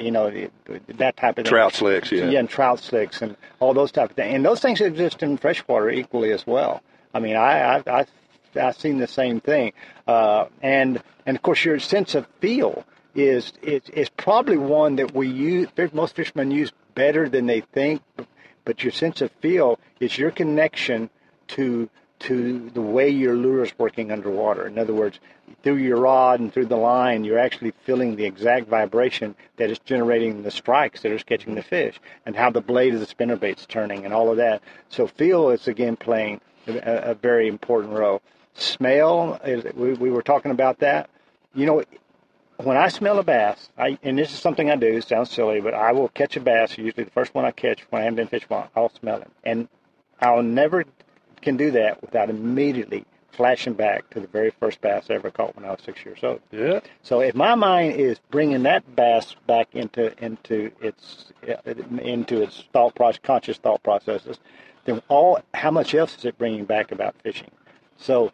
you 0.00 0.10
know, 0.10 0.48
that 0.88 1.16
type 1.16 1.38
of 1.38 1.44
trout 1.44 1.74
slicks, 1.74 2.10
yeah, 2.10 2.30
yeah, 2.30 2.38
and 2.38 2.48
trout 2.48 2.80
slicks 2.80 3.22
and 3.22 3.36
all 3.58 3.74
those 3.74 3.92
type 3.92 4.10
of 4.10 4.16
things. 4.16 4.34
And 4.34 4.44
those 4.44 4.60
things 4.60 4.80
exist 4.80 5.22
in 5.22 5.36
freshwater 5.36 5.90
equally 5.90 6.32
as 6.32 6.46
well. 6.46 6.82
I 7.12 7.20
mean, 7.20 7.36
I 7.36 7.76
I, 7.76 7.82
I 7.86 8.06
I've 8.56 8.78
seen 8.78 8.98
the 8.98 9.06
same 9.06 9.40
thing, 9.40 9.72
uh, 10.06 10.46
and 10.62 11.02
and 11.26 11.36
of 11.36 11.42
course 11.42 11.64
your 11.64 11.78
sense 11.78 12.14
of 12.14 12.26
feel 12.40 12.84
is 13.14 13.52
is 13.62 13.82
is 13.90 14.08
probably 14.08 14.56
one 14.56 14.96
that 14.96 15.14
we 15.14 15.28
use. 15.28 15.68
Most 15.92 16.16
fishermen 16.16 16.50
use 16.50 16.72
better 16.94 17.28
than 17.28 17.46
they 17.46 17.60
think, 17.60 18.02
but 18.64 18.82
your 18.82 18.92
sense 18.92 19.20
of 19.20 19.30
feel 19.40 19.78
is 20.00 20.16
your 20.16 20.30
connection 20.30 21.10
to 21.48 21.88
to 22.20 22.70
the 22.74 22.80
way 22.80 23.08
your 23.08 23.34
lure 23.34 23.64
is 23.64 23.72
working 23.78 24.12
underwater. 24.12 24.66
In 24.66 24.78
other 24.78 24.94
words, 24.94 25.18
through 25.62 25.76
your 25.76 25.98
rod 25.98 26.40
and 26.40 26.52
through 26.52 26.66
the 26.66 26.76
line, 26.76 27.24
you're 27.24 27.38
actually 27.38 27.72
feeling 27.84 28.16
the 28.16 28.24
exact 28.24 28.68
vibration 28.68 29.34
that 29.56 29.70
is 29.70 29.78
generating 29.80 30.42
the 30.42 30.50
strikes 30.50 31.02
that 31.02 31.12
are 31.12 31.18
catching 31.18 31.54
the 31.54 31.62
fish, 31.62 31.98
and 32.26 32.36
how 32.36 32.50
the 32.50 32.60
blade 32.60 32.94
of 32.94 33.00
the 33.00 33.06
spinnerbait's 33.06 33.66
turning, 33.66 34.04
and 34.04 34.14
all 34.14 34.30
of 34.30 34.36
that. 34.36 34.62
So 34.88 35.06
feel 35.06 35.50
is 35.50 35.66
again 35.66 35.96
playing 35.96 36.40
a, 36.66 37.10
a 37.10 37.14
very 37.14 37.48
important 37.48 37.94
role. 37.94 38.20
Smell 38.54 39.40
is 39.44 39.64
we, 39.74 39.94
we 39.94 40.10
were 40.10 40.22
talking 40.22 40.50
about 40.50 40.78
that. 40.80 41.08
You 41.54 41.66
know, 41.66 41.84
when 42.58 42.76
I 42.76 42.88
smell 42.88 43.18
a 43.18 43.22
bass, 43.22 43.70
I 43.78 43.98
and 44.02 44.18
this 44.18 44.32
is 44.32 44.38
something 44.38 44.70
I 44.70 44.76
do. 44.76 44.86
It 44.86 45.08
sounds 45.08 45.30
silly, 45.30 45.60
but 45.60 45.72
I 45.72 45.92
will 45.92 46.08
catch 46.08 46.36
a 46.36 46.40
bass. 46.40 46.76
Usually, 46.76 47.04
the 47.04 47.10
first 47.10 47.34
one 47.34 47.46
I 47.46 47.50
catch 47.50 47.80
when 47.90 48.02
I 48.02 48.04
haven't 48.04 48.16
been 48.16 48.28
fishing, 48.28 48.48
I'll 48.76 48.90
smell 48.90 49.22
it, 49.22 49.30
and 49.42 49.68
I'll 50.20 50.42
never 50.42 50.84
can 51.42 51.56
do 51.56 51.70
that 51.72 52.00
without 52.02 52.30
immediately 52.30 53.04
flashing 53.32 53.72
back 53.72 54.08
to 54.10 54.20
the 54.20 54.26
very 54.26 54.50
first 54.50 54.80
bass 54.80 55.06
I 55.08 55.14
ever 55.14 55.30
caught 55.30 55.56
when 55.56 55.64
I 55.64 55.70
was 55.70 55.80
six 55.84 56.04
years 56.04 56.18
old. 56.22 56.40
Yeah. 56.50 56.80
So 57.02 57.20
if 57.20 57.34
my 57.34 57.54
mind 57.54 57.94
is 57.94 58.18
bringing 58.30 58.64
that 58.64 58.96
bass 58.96 59.34
back 59.46 59.68
into 59.72 60.12
into 60.22 60.70
its 60.80 61.32
into 62.02 62.42
its 62.42 62.64
thought 62.72 62.94
process, 62.94 63.20
conscious 63.22 63.56
thought 63.58 63.82
processes, 63.82 64.38
then 64.84 65.00
all 65.08 65.40
how 65.54 65.70
much 65.70 65.94
else 65.94 66.16
is 66.16 66.24
it 66.24 66.38
bringing 66.38 66.64
back 66.64 66.92
about 66.92 67.14
fishing? 67.22 67.50
So 67.96 68.32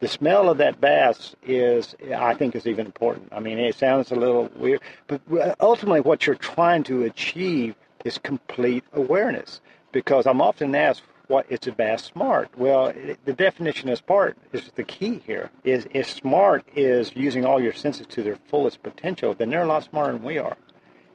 the 0.00 0.08
smell 0.08 0.48
of 0.48 0.58
that 0.58 0.80
bass 0.80 1.36
is, 1.46 1.94
I 2.16 2.34
think, 2.34 2.56
is 2.56 2.66
even 2.66 2.86
important. 2.86 3.28
I 3.32 3.40
mean, 3.40 3.58
it 3.58 3.76
sounds 3.76 4.10
a 4.10 4.14
little 4.14 4.50
weird, 4.56 4.80
but 5.06 5.20
uh, 5.38 5.54
ultimately, 5.60 6.00
what 6.00 6.26
you're 6.26 6.36
trying 6.36 6.84
to 6.84 7.04
achieve 7.04 7.74
is 8.04 8.16
complete 8.18 8.82
awareness. 8.94 9.60
Because 9.92 10.26
I'm 10.26 10.40
often 10.40 10.74
asked, 10.74 11.02
what 11.30 11.46
is 11.48 11.60
a 11.68 11.72
bass 11.72 12.02
smart? 12.02 12.50
Well, 12.58 12.92
the 13.24 13.32
definition 13.32 13.88
of 13.88 13.98
smart 13.98 14.36
is 14.52 14.68
the 14.74 14.82
key 14.82 15.22
here. 15.24 15.50
Is 15.62 15.86
if 15.92 16.10
smart 16.10 16.64
is 16.74 17.12
using 17.14 17.46
all 17.46 17.62
your 17.62 17.72
senses 17.72 18.08
to 18.08 18.22
their 18.24 18.36
fullest 18.48 18.82
potential, 18.82 19.32
then 19.32 19.48
they're 19.48 19.62
a 19.62 19.66
lot 19.66 19.84
smarter 19.84 20.14
than 20.14 20.24
we 20.24 20.38
are. 20.38 20.56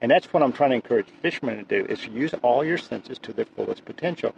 And 0.02 0.10
that's 0.10 0.32
what 0.32 0.42
I'm 0.42 0.54
trying 0.54 0.70
to 0.70 0.78
encourage 0.78 1.08
fishermen 1.22 1.58
to 1.58 1.64
do: 1.64 1.86
is 1.92 2.08
use 2.08 2.34
all 2.44 2.64
your 2.64 2.78
senses 2.78 3.20
to 3.20 3.34
their 3.34 3.46
fullest 3.58 3.84
potential. 3.84 4.34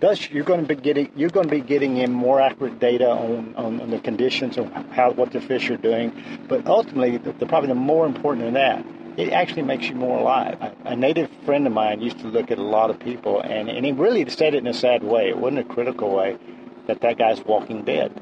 Thus, 0.00 0.28
you're 0.30 0.44
going 0.44 0.66
to 0.66 0.74
be 0.74 0.80
getting 0.82 1.12
you're 1.14 1.30
going 1.30 1.48
to 1.48 1.54
be 1.54 1.60
getting 1.60 1.98
in 1.98 2.10
more 2.10 2.40
accurate 2.40 2.80
data 2.80 3.08
on, 3.08 3.54
on, 3.54 3.80
on 3.80 3.90
the 3.90 4.00
conditions 4.00 4.58
of 4.58 4.66
how 4.90 5.12
what 5.12 5.30
the 5.30 5.40
fish 5.40 5.70
are 5.70 5.76
doing. 5.76 6.12
But 6.48 6.66
ultimately, 6.66 7.18
the, 7.18 7.30
the, 7.32 7.46
probably 7.46 7.68
the 7.68 7.76
more 7.76 8.04
important 8.04 8.46
than 8.46 8.54
that 8.54 8.84
it 9.16 9.32
actually 9.32 9.62
makes 9.62 9.88
you 9.88 9.94
more 9.94 10.18
alive. 10.18 10.58
A, 10.84 10.96
native 10.96 11.30
friend 11.44 11.66
of 11.66 11.72
mine 11.72 12.00
used 12.00 12.18
to 12.20 12.26
look 12.28 12.50
at 12.50 12.58
a 12.58 12.62
lot 12.62 12.90
of 12.90 12.98
people, 12.98 13.40
and, 13.40 13.68
and 13.68 13.84
he 13.84 13.92
really 13.92 14.28
said 14.28 14.54
it 14.54 14.58
in 14.58 14.66
a 14.66 14.74
sad 14.74 15.02
way. 15.02 15.28
It 15.28 15.38
wasn't 15.38 15.60
a 15.60 15.64
critical 15.64 16.14
way 16.14 16.38
that 16.86 17.00
that 17.00 17.18
guy's 17.18 17.44
walking 17.44 17.84
dead. 17.84 18.12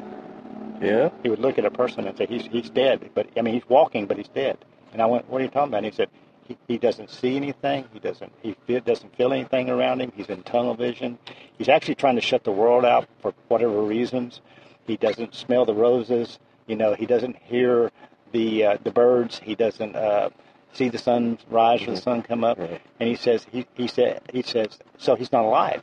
Yeah. 0.81 1.11
He 1.23 1.29
would 1.29 1.39
look 1.39 1.59
at 1.59 1.65
a 1.65 1.71
person 1.71 2.07
and 2.07 2.17
say, 2.17 2.27
he's, 2.27 2.47
he's 2.47 2.71
dead. 2.71 3.11
But, 3.15 3.29
I 3.37 3.43
mean, 3.43 3.55
he's 3.55 3.69
walking, 3.69 4.07
but 4.07 4.17
he's 4.17 4.29
dead. 4.29 4.59
And 4.93 5.01
I 5.01 5.07
went, 5.07 5.29
what 5.29 5.41
are 5.41 5.45
you 5.45 5.51
talking 5.51 5.69
about? 5.69 5.79
And 5.79 5.87
he 5.87 5.93
said, 5.93 6.11
he, 6.47 6.59
he 6.69 6.79
doesn't 6.79 7.11
see 7.11 7.37
anything. 7.37 7.85
He 7.93 7.99
doesn't 7.99 8.33
he 8.43 8.57
feel, 8.67 8.81
doesn't 8.81 9.17
feel 9.17 9.33
anything 9.33 9.71
around 9.71 10.01
him. 10.01 10.13
He's 10.15 10.27
in 10.27 10.43
tunnel 10.43 10.75
vision. 10.75 11.19
He's 11.57 11.69
actually 11.69 11.95
trying 11.95 12.17
to 12.17 12.21
shut 12.21 12.45
the 12.45 12.53
world 12.53 12.85
out 12.85 13.09
for 13.21 13.33
whatever 13.49 13.81
reasons. 13.83 14.41
He 14.87 14.97
doesn't 14.97 15.35
smell 15.35 15.65
the 15.65 15.75
roses. 15.75 16.39
You 16.67 16.77
know, 16.77 16.95
he 16.95 17.07
doesn't 17.07 17.37
hear 17.37 17.91
the 18.33 18.65
uh, 18.65 18.79
the 18.83 18.91
birds. 18.91 19.41
He 19.43 19.55
doesn't 19.55 19.95
uh, 19.95 20.31
see 20.73 20.89
the 20.89 20.99
sun 20.99 21.39
rise 21.51 21.83
or 21.83 21.87
the 21.87 21.93
mm-hmm. 21.93 22.01
sun 22.01 22.23
come 22.23 22.45
up. 22.45 22.59
And 22.59 22.81
he 23.09 23.17
says 23.17 23.47
he, 23.51 23.67
he 23.75 23.87
said 23.87 24.23
he 24.33 24.43
says 24.43 24.79
so 24.99 25.15
he's 25.15 25.33
not 25.33 25.45
alive. 25.45 25.83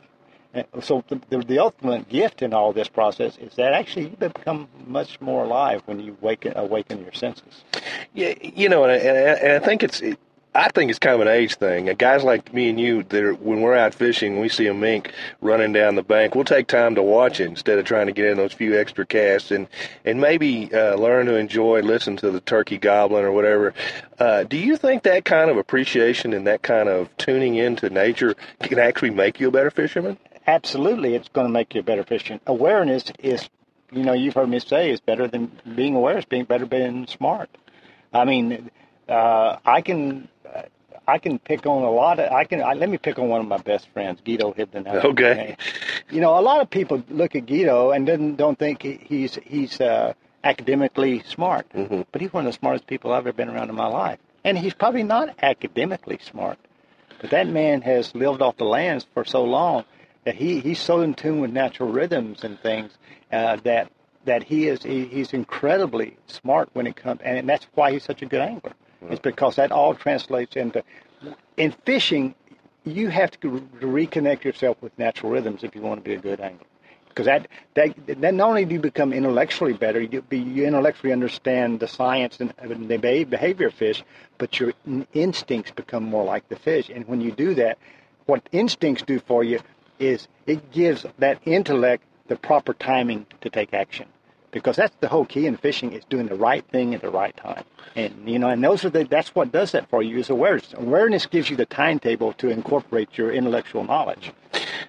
And 0.54 0.66
so 0.82 1.04
the, 1.08 1.22
the, 1.30 1.38
the 1.40 1.60
ultimate 1.60 2.10
gift 2.10 2.42
in 2.42 2.56
all 2.56 2.74
this 2.74 2.88
process 2.88 3.38
is 3.38 3.54
that 3.56 3.74
actually 3.74 4.10
you 4.10 4.16
become 4.18 4.68
much 4.88 5.22
more 5.22 5.44
alive 5.44 5.84
when 5.86 6.00
you 6.00 6.18
awaken 6.22 6.54
awaken 6.56 7.02
your 7.04 7.14
senses. 7.14 7.64
Yeah, 8.14 8.34
you 8.42 8.68
know, 8.68 8.84
and 8.84 8.92
I, 8.92 8.96
and 8.96 9.64
I 9.64 9.66
think 9.66 9.84
it's. 9.84 10.02
It, 10.02 10.20
I 10.56 10.70
think 10.70 10.90
it's 10.90 11.00
kind 11.00 11.14
of 11.14 11.22
an 11.22 11.28
age 11.28 11.56
thing. 11.56 11.86
Guys 11.98 12.24
like 12.24 12.52
me 12.54 12.70
and 12.70 12.80
you, 12.80 13.04
that 13.04 13.40
when 13.40 13.62
we're 13.62 13.76
out 13.76 13.94
fishing, 13.94 14.40
we 14.40 14.50
see 14.50 14.66
a 14.66 14.74
mink 14.74 15.12
running 15.42 15.74
down 15.74 15.94
the 15.94 16.02
bank. 16.02 16.34
We'll 16.34 16.44
take 16.44 16.66
time 16.66 16.96
to 16.96 17.04
watch 17.04 17.40
it 17.40 17.46
instead 17.46 17.78
of 17.78 17.86
trying 17.86 18.08
to 18.08 18.14
get 18.14 18.26
in 18.26 18.38
those 18.38 18.54
few 18.54 18.78
extra 18.78 19.06
casts, 19.06 19.52
and 19.52 19.68
and 20.04 20.20
maybe 20.20 20.74
uh, 20.74 20.96
learn 20.96 21.28
to 21.28 21.36
enjoy, 21.36 21.82
listen 21.82 22.18
to 22.18 22.32
the 22.32 22.42
turkey 22.42 22.80
goblin 22.80 23.24
or 23.24 23.32
whatever. 23.32 23.76
Uh, 24.18 24.44
do 24.44 24.58
you 24.58 24.76
think 24.76 25.04
that 25.04 25.24
kind 25.24 25.52
of 25.52 25.58
appreciation 25.58 26.34
and 26.34 26.48
that 26.48 26.64
kind 26.64 26.90
of 26.90 27.16
tuning 27.18 27.56
into 27.56 27.90
nature 27.92 28.34
can 28.62 28.80
actually 28.80 29.12
make 29.12 29.40
you 29.40 29.50
a 29.50 29.52
better 29.52 29.72
fisherman? 29.72 30.18
Absolutely, 30.48 31.14
it's 31.14 31.30
going 31.30 31.46
to 31.46 31.54
make 31.54 31.76
you 31.76 31.82
a 31.82 31.84
better 31.84 32.04
fisherman. 32.04 32.42
Awareness 32.48 33.12
is, 33.20 33.48
you 33.92 34.04
know, 34.04 34.14
you've 34.14 34.34
heard 34.34 34.50
me 34.50 34.60
say, 34.60 34.90
is 34.90 35.00
better 35.00 35.28
than 35.28 35.52
being 35.76 35.96
aware. 35.96 36.18
It's 36.18 36.26
being 36.26 36.46
better 36.46 36.66
than 36.66 37.06
smart. 37.06 37.50
I 38.12 38.26
mean, 38.26 38.72
uh, 39.10 39.58
I 39.66 39.82
can 39.82 40.30
I 41.10 41.18
can 41.18 41.40
pick 41.40 41.66
on 41.66 41.84
a 41.84 41.90
lot 41.90 42.20
of. 42.20 42.32
I 42.32 42.44
can. 42.44 42.62
I, 42.62 42.74
let 42.74 42.88
me 42.88 42.98
pick 42.98 43.18
on 43.18 43.30
one 43.30 43.42
of 43.42 43.48
my 43.48 43.58
best 43.58 43.88
friends, 43.90 44.22
Guido 44.24 44.54
Hibdon. 44.54 44.86
Okay. 45.10 45.58
You 46.12 46.22
know, 46.22 46.38
a 46.38 46.42
lot 46.42 46.62
of 46.62 46.70
people 46.70 47.04
look 47.10 47.36
at 47.36 47.48
Guido 47.48 47.92
and 47.92 48.06
don't 48.06 48.36
don't 48.36 48.58
think 48.58 48.84
he's 48.84 49.36
he's 49.44 49.82
uh, 49.82 50.14
academically 50.44 51.24
smart, 51.24 51.68
mm-hmm. 51.74 52.02
but 52.12 52.22
he's 52.22 52.32
one 52.32 52.46
of 52.46 52.54
the 52.54 52.58
smartest 52.58 52.86
people 52.88 53.12
I've 53.12 53.26
ever 53.26 53.34
been 53.34 53.50
around 53.50 53.70
in 53.70 53.76
my 53.76 53.88
life. 53.88 54.20
And 54.44 54.58
he's 54.58 54.74
probably 54.74 55.04
not 55.04 55.36
academically 55.42 56.20
smart, 56.22 56.60
but 57.22 57.32
that 57.32 57.48
man 57.48 57.82
has 57.82 58.14
lived 58.14 58.42
off 58.42 58.58
the 58.58 58.66
lands 58.66 59.06
for 59.14 59.26
so 59.26 59.44
long 59.44 59.86
that 60.26 60.36
he 60.36 60.60
he's 60.60 60.80
so 60.80 61.02
in 61.02 61.16
tune 61.16 61.42
with 61.42 61.52
natural 61.52 61.92
rhythms 61.92 62.44
and 62.44 62.60
things 62.60 62.92
uh, 63.32 63.58
that 63.64 63.92
that 64.26 64.44
he 64.44 64.68
is 64.68 64.84
he, 64.84 65.06
he's 65.06 65.34
incredibly 65.34 66.18
smart 66.28 66.70
when 66.74 66.86
it 66.86 66.96
comes, 66.96 67.22
and 67.24 67.50
that's 67.50 67.66
why 67.74 67.92
he's 67.92 68.04
such 68.04 68.22
a 68.22 68.28
good 68.28 68.42
angler. 68.42 68.74
It's 69.02 69.22
because 69.22 69.56
that 69.56 69.72
all 69.72 69.96
translates 69.96 70.56
into 70.56 70.84
in 71.58 71.72
fishing. 71.86 72.36
You 72.84 73.10
have 73.10 73.32
to 73.42 73.62
reconnect 73.82 74.44
yourself 74.44 74.82
with 74.82 74.98
natural 74.98 75.32
rhythms 75.32 75.64
if 75.64 75.76
you 75.76 75.82
want 75.82 76.04
to 76.04 76.10
be 76.10 76.16
a 76.16 76.20
good 76.20 76.40
angler. 76.40 76.66
Because 77.10 77.26
that, 77.26 77.48
that, 77.74 78.22
that 78.22 78.34
not 78.34 78.50
only 78.50 78.66
do 78.66 78.76
you 78.76 78.80
become 78.80 79.12
intellectually 79.12 79.74
better, 79.74 80.00
you, 80.00 80.24
you 80.32 80.66
intellectually 80.66 81.12
understand 81.12 81.80
the 81.80 81.88
science 81.88 82.40
and, 82.40 82.54
and 82.58 82.88
the 82.88 82.98
behavior 82.98 83.68
of 83.68 83.74
fish, 83.74 84.04
but 84.38 84.60
your 84.60 84.74
instincts 85.14 85.72
become 85.72 86.04
more 86.04 86.24
like 86.24 86.48
the 86.50 86.56
fish. 86.56 86.90
And 86.90 87.08
when 87.08 87.20
you 87.20 87.32
do 87.32 87.56
that, 87.56 87.78
what 88.26 88.48
instincts 88.52 89.04
do 89.04 89.20
for 89.20 89.44
you 89.44 89.60
is 89.98 90.28
it 90.46 90.72
gives 90.72 91.06
that 91.18 91.42
intellect 91.46 92.04
the 92.28 92.38
proper 92.38 92.74
timing 92.74 93.26
to 93.42 93.50
take 93.50 93.74
action 93.74 94.08
because 94.52 94.76
that's 94.76 94.96
the 95.00 95.08
whole 95.08 95.26
key 95.26 95.46
in 95.46 95.58
fishing 95.58 95.94
is 95.94 96.04
doing 96.06 96.28
the 96.28 96.36
right 96.36 96.66
thing 96.66 96.94
at 96.94 97.02
the 97.02 97.10
right 97.10 97.36
time. 97.38 97.64
And 97.96 98.14
you 98.30 98.40
know, 98.40 98.50
and 98.50 98.64
those 98.64 98.86
are 98.86 98.90
the 98.90 99.04
that's 99.04 99.34
what 99.36 99.52
does 99.52 99.72
that 99.72 99.90
for 99.90 100.04
you 100.04 100.18
is 100.18 100.30
awareness. 100.30 100.74
Awareness 100.74 101.26
gives 101.26 101.50
you 101.50 101.56
the 101.56 101.66
timetable 101.66 102.34
to 102.34 102.50
incorporate 102.50 103.18
your 103.18 103.32
intellectual 103.32 103.84
knowledge. 103.84 104.32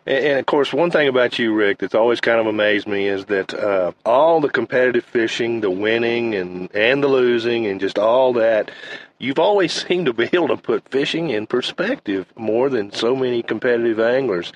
And, 0.06 0.24
and 0.24 0.38
of 0.38 0.46
course, 0.46 0.72
one 0.72 0.90
thing 0.90 1.08
about 1.08 1.38
you, 1.38 1.54
Rick, 1.54 1.78
that's 1.78 1.94
always 1.94 2.20
kind 2.20 2.40
of 2.40 2.46
amazed 2.46 2.86
me 2.86 3.08
is 3.08 3.26
that 3.26 3.54
uh, 3.54 3.92
all 4.04 4.40
the 4.40 4.48
competitive 4.48 5.04
fishing, 5.04 5.60
the 5.60 5.70
winning 5.70 6.34
and 6.34 6.74
and 6.74 7.02
the 7.02 7.08
losing, 7.08 7.66
and 7.66 7.80
just 7.80 7.98
all 7.98 8.32
that. 8.34 8.70
You've 9.18 9.38
always 9.38 9.72
seemed 9.86 10.06
to 10.06 10.12
be 10.12 10.28
able 10.32 10.48
to 10.48 10.56
put 10.56 10.88
fishing 10.88 11.30
in 11.30 11.46
perspective 11.46 12.26
more 12.36 12.68
than 12.68 12.92
so 12.92 13.14
many 13.14 13.42
competitive 13.42 14.00
anglers. 14.00 14.52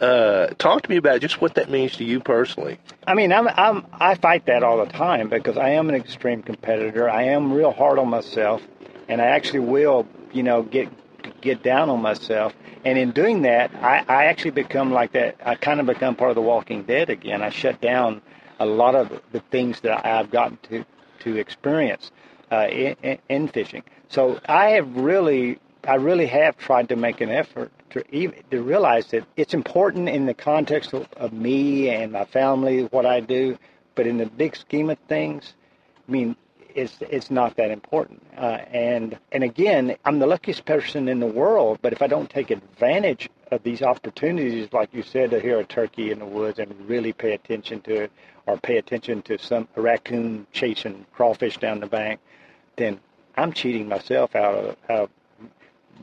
Uh, 0.00 0.48
talk 0.58 0.82
to 0.82 0.90
me 0.90 0.96
about 0.96 1.20
just 1.20 1.40
what 1.40 1.54
that 1.54 1.70
means 1.70 1.96
to 1.96 2.04
you 2.04 2.20
personally. 2.20 2.78
I 3.06 3.14
mean, 3.14 3.32
I'm, 3.32 3.46
I'm 3.48 3.86
I 3.92 4.14
fight 4.16 4.46
that 4.46 4.62
all 4.62 4.84
the 4.84 4.90
time 4.90 5.28
because 5.28 5.56
I 5.56 5.70
am 5.70 5.88
an 5.88 5.94
extreme 5.94 6.42
competitor. 6.42 7.08
I 7.08 7.24
am 7.24 7.52
real 7.52 7.72
hard 7.72 7.98
on 7.98 8.08
myself, 8.08 8.62
and 9.08 9.20
I 9.20 9.26
actually 9.26 9.60
will, 9.60 10.06
you 10.32 10.42
know, 10.42 10.62
get 10.62 10.88
get 11.40 11.62
down 11.62 11.90
on 11.90 12.02
myself. 12.02 12.54
And 12.84 12.98
in 12.98 13.12
doing 13.12 13.42
that, 13.42 13.72
I, 13.76 14.04
I 14.08 14.24
actually 14.24 14.52
become 14.52 14.92
like 14.92 15.12
that. 15.12 15.36
I 15.44 15.54
kind 15.54 15.78
of 15.78 15.86
become 15.86 16.16
part 16.16 16.30
of 16.30 16.34
the 16.34 16.42
Walking 16.42 16.82
Dead 16.82 17.10
again. 17.10 17.42
I 17.42 17.50
shut 17.50 17.80
down 17.80 18.22
a 18.58 18.66
lot 18.66 18.94
of 18.94 19.20
the 19.30 19.40
things 19.40 19.80
that 19.80 20.04
I've 20.04 20.30
gotten 20.30 20.58
to 20.70 20.84
to 21.20 21.36
experience 21.36 22.10
uh, 22.50 22.66
in, 22.68 23.18
in 23.28 23.48
fishing. 23.48 23.84
So 24.08 24.40
I 24.46 24.70
have 24.70 24.96
really, 24.96 25.58
I 25.84 25.94
really 25.94 26.26
have 26.26 26.58
tried 26.58 26.88
to 26.88 26.96
make 26.96 27.20
an 27.20 27.30
effort 27.30 27.70
to, 27.92 28.04
even, 28.14 28.42
to 28.50 28.62
realize 28.62 29.06
that 29.08 29.24
it's 29.36 29.54
important 29.54 30.08
in 30.08 30.26
the 30.26 30.34
context 30.34 30.92
of, 30.92 31.06
of 31.16 31.32
me 31.32 31.88
and 31.90 32.12
my 32.12 32.24
family, 32.24 32.84
what 32.84 33.06
I 33.06 33.20
do, 33.20 33.58
but 33.94 34.06
in 34.06 34.18
the 34.18 34.26
big 34.26 34.56
scheme 34.56 34.90
of 34.90 34.98
things, 35.08 35.54
I 36.08 36.12
mean, 36.12 36.36
it's 36.74 36.96
it's 37.02 37.30
not 37.30 37.56
that 37.56 37.70
important. 37.70 38.22
Uh, 38.36 38.58
and 38.72 39.18
and 39.30 39.44
again, 39.44 39.96
I'm 40.04 40.18
the 40.18 40.26
luckiest 40.26 40.64
person 40.64 41.08
in 41.08 41.20
the 41.20 41.26
world. 41.26 41.78
But 41.82 41.92
if 41.92 42.00
I 42.00 42.06
don't 42.06 42.30
take 42.30 42.50
advantage 42.50 43.28
of 43.50 43.62
these 43.62 43.82
opportunities, 43.82 44.72
like 44.72 44.92
you 44.94 45.02
said, 45.02 45.30
to 45.30 45.40
hear 45.40 45.60
a 45.60 45.64
turkey 45.64 46.10
in 46.10 46.18
the 46.18 46.24
woods 46.24 46.58
and 46.58 46.74
really 46.88 47.12
pay 47.12 47.32
attention 47.32 47.82
to 47.82 48.04
it, 48.04 48.12
or 48.46 48.56
pay 48.56 48.78
attention 48.78 49.22
to 49.22 49.38
some 49.38 49.68
raccoon 49.76 50.46
chasing 50.52 51.04
crawfish 51.12 51.58
down 51.58 51.80
the 51.80 51.86
bank, 51.86 52.20
then 52.76 52.98
I'm 53.36 53.52
cheating 53.52 53.88
myself 53.88 54.34
out 54.34 54.54
of, 54.54 54.76
out 54.88 54.98
of 55.00 55.10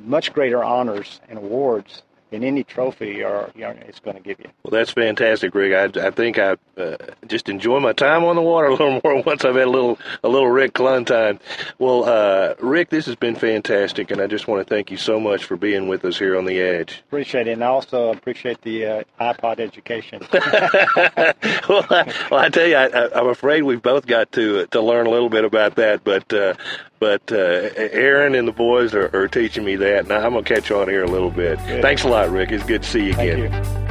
much 0.03 0.33
greater 0.33 0.63
honors 0.63 1.19
and 1.29 1.37
awards 1.37 2.03
than 2.29 2.43
any 2.43 2.63
trophy 2.63 3.23
or 3.23 3.49
you 3.55 3.61
know, 3.61 3.75
it's 3.87 3.99
going 3.99 4.15
to 4.15 4.21
give 4.21 4.39
you. 4.39 4.49
Well, 4.63 4.71
that's 4.71 4.91
fantastic, 4.91 5.55
Rick. 5.55 5.97
I, 5.97 6.07
I 6.07 6.11
think 6.11 6.37
I 6.37 6.57
uh, 6.77 6.97
just 7.27 7.49
enjoy 7.49 7.79
my 7.79 7.93
time 7.93 8.23
on 8.23 8.35
the 8.35 8.41
water 8.41 8.67
a 8.67 8.71
little 8.71 9.01
more 9.03 9.21
once 9.23 9.45
I've 9.45 9.55
had 9.55 9.67
a 9.67 9.69
little 9.69 9.97
a 10.23 10.29
little 10.29 10.49
Rick 10.49 10.73
Clunn 10.73 11.05
time. 11.05 11.39
Well, 11.79 12.05
uh, 12.05 12.55
Rick, 12.59 12.89
this 12.89 13.05
has 13.07 13.15
been 13.15 13.35
fantastic, 13.35 14.11
and 14.11 14.21
I 14.21 14.27
just 14.27 14.47
want 14.47 14.65
to 14.65 14.73
thank 14.73 14.91
you 14.91 14.97
so 14.97 15.19
much 15.19 15.43
for 15.45 15.57
being 15.57 15.87
with 15.87 16.05
us 16.05 16.17
here 16.17 16.37
on 16.37 16.45
the 16.45 16.59
Edge. 16.59 17.01
Appreciate 17.07 17.47
it, 17.47 17.53
and 17.53 17.63
I 17.63 17.67
also 17.67 18.11
appreciate 18.11 18.61
the 18.61 18.85
uh, 18.85 19.03
iPod 19.19 19.59
education. 19.59 20.21
well, 20.31 21.85
I, 21.89 22.13
well, 22.29 22.39
I 22.39 22.49
tell 22.49 22.67
you, 22.67 22.75
I, 22.75 23.19
am 23.19 23.27
afraid 23.27 23.63
we've 23.63 23.81
both 23.81 24.05
got 24.05 24.31
to 24.33 24.67
to 24.67 24.81
learn 24.81 25.07
a 25.07 25.09
little 25.09 25.29
bit 25.29 25.45
about 25.45 25.75
that, 25.75 26.03
but 26.03 26.31
uh, 26.31 26.53
but 26.99 27.31
uh, 27.31 27.69
Aaron 27.75 28.35
and 28.35 28.47
the 28.47 28.51
boys 28.51 28.93
are, 28.93 29.09
are, 29.13 29.27
teaching 29.27 29.63
me 29.63 29.75
that, 29.77 29.99
and 29.99 30.11
I'm 30.11 30.33
gonna 30.33 30.43
catch 30.43 30.71
on 30.71 30.89
here 30.89 31.03
a 31.03 31.09
little 31.09 31.31
bit. 31.31 31.57
Good. 31.65 31.81
Thanks 31.81 32.03
a 32.03 32.07
lot, 32.07 32.29
Rick. 32.29 32.51
It's 32.51 32.63
good 32.63 32.83
to 32.83 32.89
see 32.89 33.05
you 33.05 33.13
Thank 33.13 33.33
again. 33.33 33.53
You. 33.53 33.89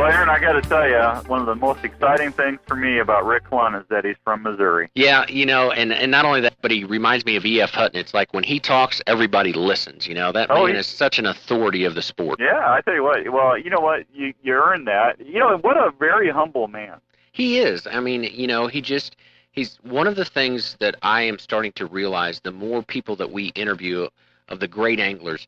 Well, 0.00 0.10
Aaron, 0.10 0.30
I 0.30 0.38
got 0.38 0.52
to 0.52 0.62
tell 0.62 0.88
you, 0.88 1.28
one 1.28 1.40
of 1.40 1.46
the 1.46 1.54
most 1.54 1.84
exciting 1.84 2.32
things 2.32 2.58
for 2.66 2.74
me 2.74 3.00
about 3.00 3.26
Rick 3.26 3.50
Clunn 3.50 3.78
is 3.78 3.86
that 3.90 4.02
he's 4.02 4.16
from 4.24 4.42
Missouri. 4.42 4.88
Yeah, 4.94 5.26
you 5.28 5.44
know, 5.44 5.72
and 5.72 5.92
and 5.92 6.10
not 6.10 6.24
only 6.24 6.40
that, 6.40 6.54
but 6.62 6.70
he 6.70 6.84
reminds 6.84 7.26
me 7.26 7.36
of 7.36 7.44
E.F. 7.44 7.72
Hutton. 7.72 8.00
It's 8.00 8.14
like 8.14 8.32
when 8.32 8.42
he 8.42 8.58
talks, 8.58 9.02
everybody 9.06 9.52
listens. 9.52 10.06
You 10.06 10.14
know, 10.14 10.32
that 10.32 10.50
oh, 10.50 10.64
man 10.64 10.74
he, 10.74 10.80
is 10.80 10.86
such 10.86 11.18
an 11.18 11.26
authority 11.26 11.84
of 11.84 11.94
the 11.94 12.00
sport. 12.00 12.40
Yeah, 12.40 12.72
I 12.72 12.80
tell 12.80 12.94
you 12.94 13.02
what. 13.02 13.30
Well, 13.30 13.58
you 13.58 13.68
know 13.68 13.80
what, 13.80 14.06
you 14.10 14.32
you 14.42 14.54
earned 14.54 14.86
that. 14.86 15.20
You 15.20 15.38
know, 15.38 15.58
what 15.58 15.76
a 15.76 15.90
very 15.98 16.30
humble 16.30 16.66
man. 16.66 16.98
He 17.32 17.58
is. 17.58 17.86
I 17.86 18.00
mean, 18.00 18.24
you 18.24 18.46
know, 18.46 18.68
he 18.68 18.80
just 18.80 19.16
he's 19.52 19.78
one 19.82 20.06
of 20.06 20.16
the 20.16 20.24
things 20.24 20.76
that 20.80 20.96
I 21.02 21.22
am 21.22 21.38
starting 21.38 21.72
to 21.72 21.86
realize 21.86 22.40
the 22.40 22.52
more 22.52 22.82
people 22.82 23.16
that 23.16 23.30
we 23.30 23.48
interview 23.48 24.08
of 24.48 24.60
the 24.60 24.68
great 24.68 25.00
anglers. 25.00 25.46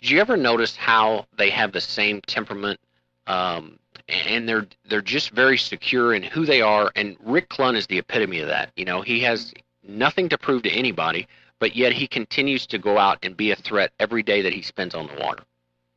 Did 0.00 0.10
you 0.10 0.20
ever 0.20 0.36
notice 0.36 0.76
how 0.76 1.26
they 1.36 1.50
have 1.50 1.72
the 1.72 1.80
same 1.80 2.20
temperament? 2.22 2.78
Um, 3.26 3.78
and 4.08 4.46
they're 4.46 4.66
they're 4.88 5.00
just 5.00 5.30
very 5.30 5.56
secure 5.56 6.14
in 6.14 6.22
who 6.22 6.44
they 6.44 6.60
are. 6.60 6.92
And 6.94 7.16
Rick 7.24 7.48
Clunn 7.48 7.74
is 7.74 7.86
the 7.86 7.98
epitome 7.98 8.40
of 8.40 8.48
that. 8.48 8.70
You 8.76 8.84
know, 8.84 9.00
he 9.00 9.20
has 9.20 9.54
nothing 9.82 10.28
to 10.28 10.36
prove 10.36 10.62
to 10.64 10.70
anybody, 10.70 11.26
but 11.58 11.74
yet 11.74 11.92
he 11.92 12.06
continues 12.06 12.66
to 12.66 12.78
go 12.78 12.98
out 12.98 13.18
and 13.22 13.36
be 13.36 13.50
a 13.50 13.56
threat 13.56 13.92
every 13.98 14.22
day 14.22 14.42
that 14.42 14.52
he 14.52 14.60
spends 14.60 14.94
on 14.94 15.06
the 15.06 15.14
water. 15.22 15.42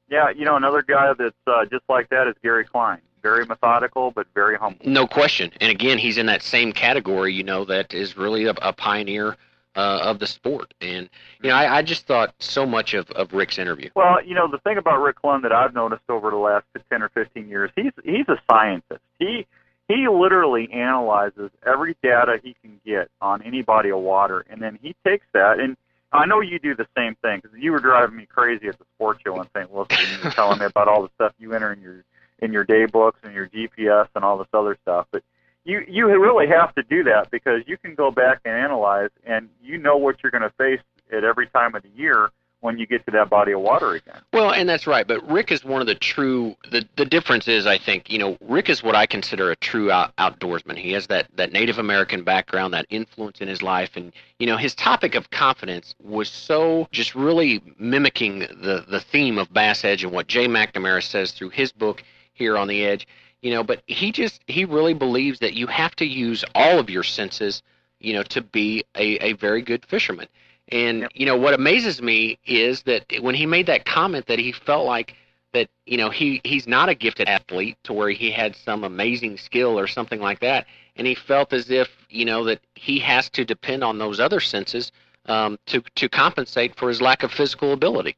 Yeah, 0.10 0.30
you 0.30 0.46
know, 0.46 0.56
another 0.56 0.82
guy 0.82 1.12
that's 1.18 1.36
uh, 1.48 1.66
just 1.66 1.84
like 1.90 2.08
that 2.10 2.28
is 2.28 2.36
Gary 2.42 2.64
Klein 2.64 3.02
very 3.28 3.46
methodical 3.46 4.12
but 4.12 4.26
very 4.34 4.58
humble. 4.58 4.86
No 4.86 5.06
question. 5.06 5.52
And 5.60 5.70
again, 5.70 5.98
he's 5.98 6.18
in 6.18 6.28
that 6.28 6.42
same 6.42 6.72
category, 6.72 7.34
you 7.34 7.44
know, 7.44 7.66
that 7.66 7.94
is 7.94 8.16
really 8.16 8.46
a, 8.46 8.54
a 8.62 8.72
pioneer 8.72 9.36
uh, 9.76 10.00
of 10.02 10.20
the 10.20 10.28
sport. 10.28 10.74
And 10.82 11.10
you 11.42 11.50
know, 11.50 11.56
I, 11.56 11.78
I 11.78 11.82
just 11.82 12.08
thought 12.08 12.34
so 12.40 12.66
much 12.66 12.94
of, 12.94 13.10
of 13.12 13.34
Rick's 13.34 13.60
interview. 13.60 13.90
Well, 13.96 14.24
you 14.26 14.34
know, 14.34 14.50
the 14.50 14.60
thing 14.60 14.78
about 14.78 15.02
Rick 15.02 15.18
Clunn 15.22 15.42
that 15.44 15.52
I've 15.52 15.74
noticed 15.74 16.04
over 16.10 16.32
the 16.32 16.38
last 16.38 16.66
ten 16.90 17.04
or 17.04 17.10
fifteen 17.10 17.48
years, 17.50 17.70
he's 17.76 17.92
he's 18.04 18.28
a 18.30 18.40
scientist. 18.50 19.02
He 19.20 19.46
he 19.88 20.08
literally 20.08 20.70
analyzes 20.72 21.52
every 21.66 21.96
data 22.02 22.40
he 22.44 22.56
can 22.62 22.80
get 22.86 23.10
on 23.22 23.42
any 23.44 23.62
body 23.62 23.90
of 23.90 24.00
water, 24.00 24.46
and 24.50 24.62
then 24.62 24.80
he 24.82 24.96
takes 25.06 25.26
that 25.34 25.60
and. 25.60 25.78
I 26.14 26.26
know 26.26 26.40
you 26.40 26.58
do 26.58 26.74
the 26.74 26.88
same 26.96 27.16
thing 27.22 27.42
because 27.44 27.60
you 27.60 27.74
were 27.74 27.82
driving 27.82 28.16
me 28.16 28.26
crazy 28.26 28.70
at 28.70 28.80
the 28.80 28.86
sports 28.96 29.20
show 29.26 29.42
in 29.42 29.48
St. 29.54 29.72
Louis. 29.76 29.88
And 29.90 30.08
you 30.08 30.24
were 30.24 30.32
telling 30.32 30.58
me 30.58 30.66
about 30.66 30.88
all 30.88 31.02
the 31.02 31.10
stuff 31.16 31.34
you 31.38 31.52
enter 31.52 31.74
in 31.74 31.82
your 31.82 32.06
in 32.40 32.54
your 32.54 32.64
day 32.64 32.86
books 32.86 33.20
and 33.24 33.34
your 33.34 33.48
GPS 33.48 34.08
and 34.16 34.24
all 34.24 34.38
this 34.38 34.48
other 34.54 34.78
stuff. 34.82 35.08
But 35.12 35.24
you 35.64 35.84
you 35.88 36.08
really 36.08 36.48
have 36.48 36.74
to 36.76 36.84
do 36.84 37.04
that 37.04 37.30
because 37.30 37.62
you 37.68 37.78
can 37.78 37.96
go 37.96 38.10
back 38.10 38.40
and 38.46 38.54
analyze, 38.54 39.10
and 39.26 39.50
you 39.62 39.78
know 39.78 39.98
what 39.98 40.18
you're 40.24 40.32
going 40.32 40.44
to 40.44 40.52
face 40.52 40.82
at 41.12 41.24
every 41.24 41.48
time 41.48 41.76
of 41.76 41.84
the 41.84 41.90
year 41.96 42.32
when 42.62 42.78
you 42.78 42.88
get 42.88 43.06
to 43.06 43.12
that 43.12 43.30
body 43.30 43.52
of 43.52 43.62
water 43.62 43.92
again. 43.92 44.20
Well, 44.34 44.52
and 44.52 44.68
that's 44.68 44.88
right. 44.88 45.06
But 45.06 45.26
Rick 45.30 45.52
is 45.52 45.64
one 45.64 45.82
of 45.82 45.88
the 45.88 45.96
true. 45.96 46.56
The 46.72 46.88
the 46.96 47.06
difference 47.06 47.48
is, 47.48 47.66
I 47.66 47.78
think, 47.78 48.10
you 48.10 48.18
know, 48.18 48.38
Rick 48.42 48.70
is 48.70 48.82
what 48.82 48.96
I 48.96 49.06
consider 49.06 49.52
a 49.52 49.56
true 49.58 49.92
out, 49.92 50.16
outdoorsman. 50.18 50.78
He 50.78 50.94
has 50.94 51.08
that 51.08 51.28
that 51.36 51.52
Native 51.52 51.78
American 51.78 52.24
background, 52.24 52.74
that 52.74 52.86
influence 52.90 53.42
in 53.42 53.48
his 53.48 53.62
life, 53.62 53.92
and 53.96 54.12
you 54.40 54.48
know, 54.48 54.58
his 54.58 54.74
topic 54.74 55.16
of 55.16 55.30
confidence 55.30 55.96
was 56.02 56.30
so 56.30 56.88
just 56.92 57.14
really 57.14 57.62
mimicking 57.78 58.40
the 58.40 58.86
the 58.88 59.02
theme 59.02 59.38
of 59.38 59.54
Bass 59.54 59.84
Edge 59.84 60.04
and 60.04 60.12
what 60.12 60.28
Jay 60.28 60.48
McNamara 60.48 61.04
says 61.04 61.32
through 61.32 61.50
his 61.50 61.72
book 61.72 62.04
here 62.38 62.58
on 62.58 62.68
the 62.68 62.86
Edge. 62.86 63.08
You 63.42 63.54
know, 63.54 63.64
but 63.64 63.84
he 63.88 64.12
just 64.12 64.42
he 64.48 64.66
really 64.66 64.94
believes 64.94 65.40
that 65.40 65.54
you 65.54 65.68
have 65.68 65.96
to 65.98 66.06
use 66.06 66.44
all 66.56 66.80
of 66.80 66.90
your 66.90 67.04
senses, 67.04 67.62
you 68.00 68.14
know, 68.14 68.24
to 68.24 68.42
be 68.42 68.84
a, 68.96 69.18
a 69.24 69.34
very 69.34 69.62
good 69.62 69.86
fisherman. 69.86 70.28
And 70.70 71.02
Yep. 71.02 71.12
you 71.14 71.26
know 71.26 71.38
what 71.38 71.54
amazes 71.54 72.02
me 72.02 72.40
is 72.46 72.84
that 72.84 73.06
when 73.22 73.36
he 73.36 73.46
made 73.46 73.68
that 73.68 73.86
comment 73.86 74.26
that 74.28 74.40
he 74.40 74.52
felt 74.52 74.86
like 74.86 75.16
that 75.54 75.70
you 75.86 75.98
know 75.98 76.10
he 76.10 76.42
he's 76.44 76.68
not 76.68 76.90
a 76.90 76.96
gifted 76.96 77.30
athlete 77.30 77.78
to 77.84 77.94
where 77.94 78.10
he 78.10 78.32
had 78.32 78.56
some 78.56 78.84
amazing 78.84 79.38
skill 79.38 79.80
or 79.80 79.88
something 79.88 80.20
like 80.20 80.40
that, 80.42 80.66
and 80.96 81.08
he 81.08 81.16
felt 81.16 81.54
as 81.54 81.70
if 81.70 81.90
you 82.10 82.26
know 82.26 82.44
that 82.44 82.60
he 82.76 83.00
has 83.00 83.30
to 83.30 83.46
depend 83.46 83.84
on 83.84 83.98
those 83.98 84.20
other 84.20 84.40
senses 84.40 84.92
um, 85.28 85.58
to 85.68 85.82
to 85.96 86.10
compensate 86.10 86.76
for 86.76 86.90
his 86.90 87.02
lack 87.02 87.24
of 87.24 87.32
physical 87.32 87.72
ability. 87.72 88.18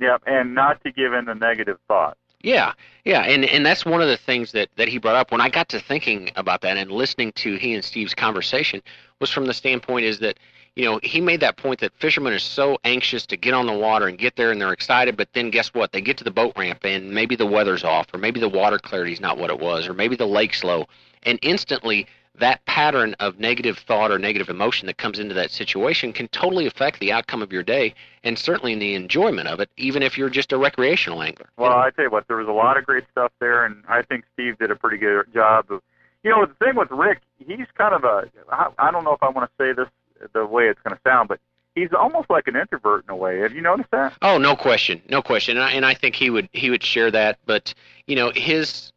Yep, 0.00 0.24
and 0.26 0.54
not 0.54 0.82
to 0.84 0.92
give 0.92 1.12
in 1.12 1.26
to 1.26 1.34
negative 1.34 1.78
thoughts. 1.88 2.18
Yeah, 2.46 2.74
yeah, 3.04 3.22
and 3.22 3.44
and 3.44 3.66
that's 3.66 3.84
one 3.84 4.00
of 4.00 4.06
the 4.06 4.16
things 4.16 4.52
that 4.52 4.68
that 4.76 4.86
he 4.86 4.98
brought 4.98 5.16
up 5.16 5.32
when 5.32 5.40
I 5.40 5.48
got 5.48 5.68
to 5.70 5.80
thinking 5.80 6.30
about 6.36 6.60
that 6.60 6.76
and 6.76 6.92
listening 6.92 7.32
to 7.32 7.56
he 7.56 7.74
and 7.74 7.84
Steve's 7.84 8.14
conversation 8.14 8.84
was 9.20 9.30
from 9.30 9.46
the 9.46 9.52
standpoint 9.52 10.04
is 10.04 10.20
that 10.20 10.38
you 10.76 10.84
know 10.84 11.00
he 11.02 11.20
made 11.20 11.40
that 11.40 11.56
point 11.56 11.80
that 11.80 11.92
fishermen 11.98 12.32
are 12.32 12.38
so 12.38 12.78
anxious 12.84 13.26
to 13.26 13.36
get 13.36 13.52
on 13.52 13.66
the 13.66 13.72
water 13.72 14.06
and 14.06 14.16
get 14.16 14.36
there 14.36 14.52
and 14.52 14.60
they're 14.60 14.72
excited, 14.72 15.16
but 15.16 15.28
then 15.32 15.50
guess 15.50 15.74
what? 15.74 15.90
They 15.90 16.00
get 16.00 16.18
to 16.18 16.24
the 16.24 16.30
boat 16.30 16.52
ramp 16.56 16.84
and 16.84 17.10
maybe 17.10 17.34
the 17.34 17.46
weather's 17.46 17.82
off, 17.82 18.06
or 18.14 18.18
maybe 18.18 18.38
the 18.38 18.48
water 18.48 18.78
clarity's 18.78 19.20
not 19.20 19.38
what 19.38 19.50
it 19.50 19.58
was, 19.58 19.88
or 19.88 19.92
maybe 19.92 20.14
the 20.14 20.28
lake's 20.28 20.62
low, 20.62 20.86
and 21.24 21.40
instantly 21.42 22.06
that 22.38 22.64
pattern 22.66 23.14
of 23.20 23.38
negative 23.38 23.78
thought 23.78 24.10
or 24.10 24.18
negative 24.18 24.48
emotion 24.48 24.86
that 24.86 24.98
comes 24.98 25.18
into 25.18 25.34
that 25.34 25.50
situation 25.50 26.12
can 26.12 26.28
totally 26.28 26.66
affect 26.66 27.00
the 27.00 27.12
outcome 27.12 27.42
of 27.42 27.52
your 27.52 27.62
day 27.62 27.94
and 28.24 28.38
certainly 28.38 28.72
in 28.72 28.78
the 28.78 28.94
enjoyment 28.94 29.48
of 29.48 29.60
it, 29.60 29.70
even 29.76 30.02
if 30.02 30.18
you're 30.18 30.30
just 30.30 30.52
a 30.52 30.58
recreational 30.58 31.22
angler. 31.22 31.48
Well, 31.56 31.72
I 31.72 31.90
tell 31.90 32.06
you 32.06 32.10
what, 32.10 32.26
there 32.28 32.36
was 32.36 32.48
a 32.48 32.52
lot 32.52 32.76
of 32.76 32.84
great 32.84 33.04
stuff 33.10 33.32
there, 33.40 33.64
and 33.64 33.84
I 33.88 34.02
think 34.02 34.24
Steve 34.34 34.58
did 34.58 34.70
a 34.70 34.76
pretty 34.76 34.98
good 34.98 35.32
job 35.32 35.66
of. 35.70 35.82
You 36.22 36.30
know, 36.32 36.44
the 36.44 36.54
thing 36.54 36.74
with 36.74 36.90
Rick, 36.90 37.20
he's 37.38 37.68
kind 37.78 37.94
of 37.94 38.02
a. 38.02 38.28
I 38.50 38.68
I 38.78 38.90
don't 38.90 39.04
know 39.04 39.12
if 39.12 39.22
I 39.22 39.28
want 39.28 39.48
to 39.48 39.64
say 39.64 39.72
this 39.72 39.86
the 40.32 40.44
way 40.44 40.64
it's 40.64 40.80
going 40.82 40.96
to 40.96 41.00
sound, 41.08 41.28
but 41.28 41.38
he's 41.76 41.90
almost 41.96 42.28
like 42.28 42.48
an 42.48 42.56
introvert 42.56 43.04
in 43.04 43.10
a 43.10 43.16
way. 43.16 43.38
Have 43.40 43.52
you 43.52 43.60
noticed 43.60 43.90
that? 43.92 44.14
Oh, 44.22 44.38
no 44.38 44.56
question, 44.56 45.00
no 45.08 45.22
question, 45.22 45.56
and 45.56 45.64
I, 45.64 45.70
and 45.72 45.86
I 45.86 45.94
think 45.94 46.16
he 46.16 46.30
would 46.30 46.48
he 46.52 46.70
would 46.70 46.82
share 46.82 47.12
that. 47.12 47.38
But 47.46 47.72
you 48.08 48.16
know, 48.16 48.32
his, 48.34 48.90
hi 48.90 48.95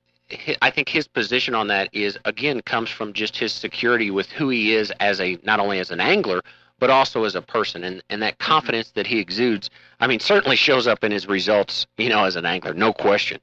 I 0.62 0.70
think 0.70 0.90
his 0.90 1.08
position 1.08 1.56
on 1.56 1.68
that 1.68 1.90
is 1.94 2.18
again 2.26 2.62
comes 2.62 2.90
from 2.90 3.14
just 3.14 3.38
his 3.38 3.52
security 3.52 4.12
with 4.12 4.30
who 4.32 4.50
he 4.50 4.74
is 4.74 4.92
as 5.00 5.20
a 5.20 5.38
not 5.44 5.60
only 5.60 5.80
as 5.80 5.92
an 5.92 6.00
angler 6.00 6.42
but 6.80 6.90
also 6.90 7.26
as 7.26 7.36
a 7.36 7.42
person, 7.42 7.84
and 7.84 8.02
and 8.10 8.22
that 8.22 8.40
mm-hmm. 8.40 8.52
confidence 8.52 8.92
that 8.92 9.06
he 9.06 9.20
exudes. 9.20 9.70
I 10.00 10.08
mean, 10.08 10.20
certainly 10.20 10.56
shows 10.56 10.88
up 10.88 11.04
in 11.04 11.12
his 11.12 11.28
results. 11.28 11.86
You 11.98 12.10
know, 12.10 12.24
as 12.24 12.36
an 12.36 12.46
angler, 12.46 12.74
no 12.74 12.94
question. 12.94 13.40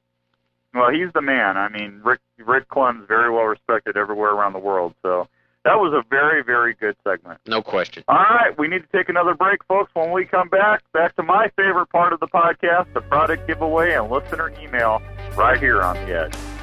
Well, 0.74 0.90
he's 0.90 1.12
the 1.14 1.22
man. 1.22 1.56
I 1.56 1.68
mean, 1.68 2.00
Rick 2.02 2.20
Rick 2.38 2.68
Clunn's 2.68 3.06
very 3.06 3.30
well 3.30 3.44
respected 3.44 3.96
everywhere 3.96 4.30
around 4.30 4.54
the 4.54 4.58
world. 4.58 4.94
So 5.02 5.28
that 5.64 5.74
was 5.74 5.92
a 5.92 6.02
very 6.08 6.42
very 6.42 6.74
good 6.74 6.96
segment. 7.04 7.40
No 7.46 7.62
question. 7.62 8.04
All 8.08 8.16
right, 8.16 8.58
we 8.58 8.68
need 8.68 8.82
to 8.82 8.96
take 8.96 9.08
another 9.08 9.34
break, 9.34 9.64
folks. 9.64 9.90
When 9.94 10.12
we 10.12 10.24
come 10.24 10.48
back, 10.48 10.82
back 10.92 11.14
to 11.16 11.22
my 11.22 11.50
favorite 11.56 11.88
part 11.88 12.12
of 12.12 12.20
the 12.20 12.28
podcast, 12.28 12.92
the 12.94 13.02
product 13.02 13.46
giveaway 13.46 13.94
and 13.94 14.10
listener 14.10 14.52
email, 14.60 15.00
right 15.36 15.58
here 15.58 15.82
on 15.82 15.94
the 15.96 16.24
Edge. 16.24 16.55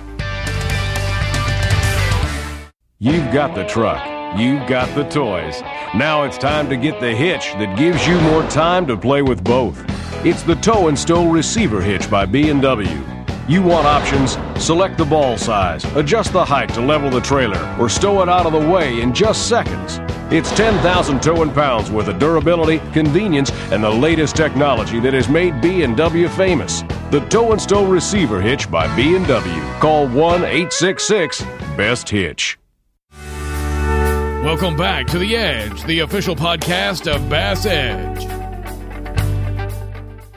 You've 2.99 3.33
got 3.33 3.53
the 3.53 3.65
truck. 3.65 4.01
You've 4.39 4.65
got 4.65 4.87
the 4.95 5.03
toys. 5.03 5.61
Now 5.93 6.23
it's 6.23 6.37
time 6.37 6.69
to 6.69 6.77
get 6.77 7.01
the 7.01 7.13
hitch 7.13 7.51
that 7.55 7.77
gives 7.77 8.07
you 8.07 8.17
more 8.21 8.43
time 8.43 8.87
to 8.87 8.95
play 8.95 9.21
with 9.21 9.43
both. 9.43 9.83
It's 10.25 10.41
the 10.41 10.55
Tow 10.55 10.87
and 10.87 10.97
Stow 10.97 11.29
Receiver 11.29 11.81
Hitch 11.81 12.09
by 12.09 12.25
B&W. 12.25 13.03
You 13.49 13.61
want 13.61 13.85
options? 13.85 14.37
Select 14.63 14.97
the 14.97 15.03
ball 15.03 15.37
size, 15.37 15.83
adjust 15.97 16.31
the 16.31 16.45
height 16.45 16.69
to 16.75 16.81
level 16.81 17.09
the 17.09 17.19
trailer, 17.19 17.59
or 17.77 17.89
stow 17.89 18.21
it 18.21 18.29
out 18.29 18.45
of 18.45 18.53
the 18.53 18.69
way 18.69 19.01
in 19.01 19.13
just 19.13 19.49
seconds. 19.49 19.99
It's 20.31 20.49
10,000 20.51 21.21
towing 21.21 21.51
pounds 21.51 21.91
worth 21.91 22.07
of 22.07 22.19
durability, 22.19 22.79
convenience, 22.93 23.51
and 23.73 23.83
the 23.83 23.89
latest 23.89 24.37
technology 24.37 25.01
that 25.01 25.13
has 25.13 25.27
made 25.27 25.59
B&W 25.61 26.29
famous. 26.29 26.83
The 27.11 27.19
Tow 27.29 27.51
and 27.51 27.61
Stow 27.61 27.85
Receiver 27.85 28.39
Hitch 28.39 28.71
by 28.71 28.87
B&W. 28.95 29.61
Call 29.81 30.07
1-866-BEST-HITCH. 30.07 32.57
Welcome 34.43 34.75
back 34.75 35.07
to 35.07 35.17
The 35.17 35.35
Edge, 35.37 35.83
the 35.83 35.99
official 36.01 36.35
podcast 36.35 37.07
of 37.13 37.29
Bass 37.29 37.65
Edge. 37.65 38.25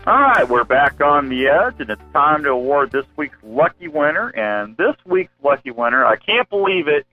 All 0.07 0.21
right, 0.21 0.49
we're 0.49 0.63
back 0.65 1.01
on 1.01 1.29
the 1.29 1.49
edge, 1.49 1.75
and 1.81 1.91
it's 1.91 2.01
time 2.13 2.45
to 2.45 2.51
award 2.51 2.93
this 2.93 3.05
week's 3.17 3.37
lucky 3.43 3.89
winner. 3.89 4.29
And 4.29 4.77
this 4.77 4.95
week's 5.05 5.33
lucky 5.43 5.73
winner, 5.73 6.05
I 6.07 6.15
can't 6.17 6.49
believe 6.49 6.87
it, 6.87 7.05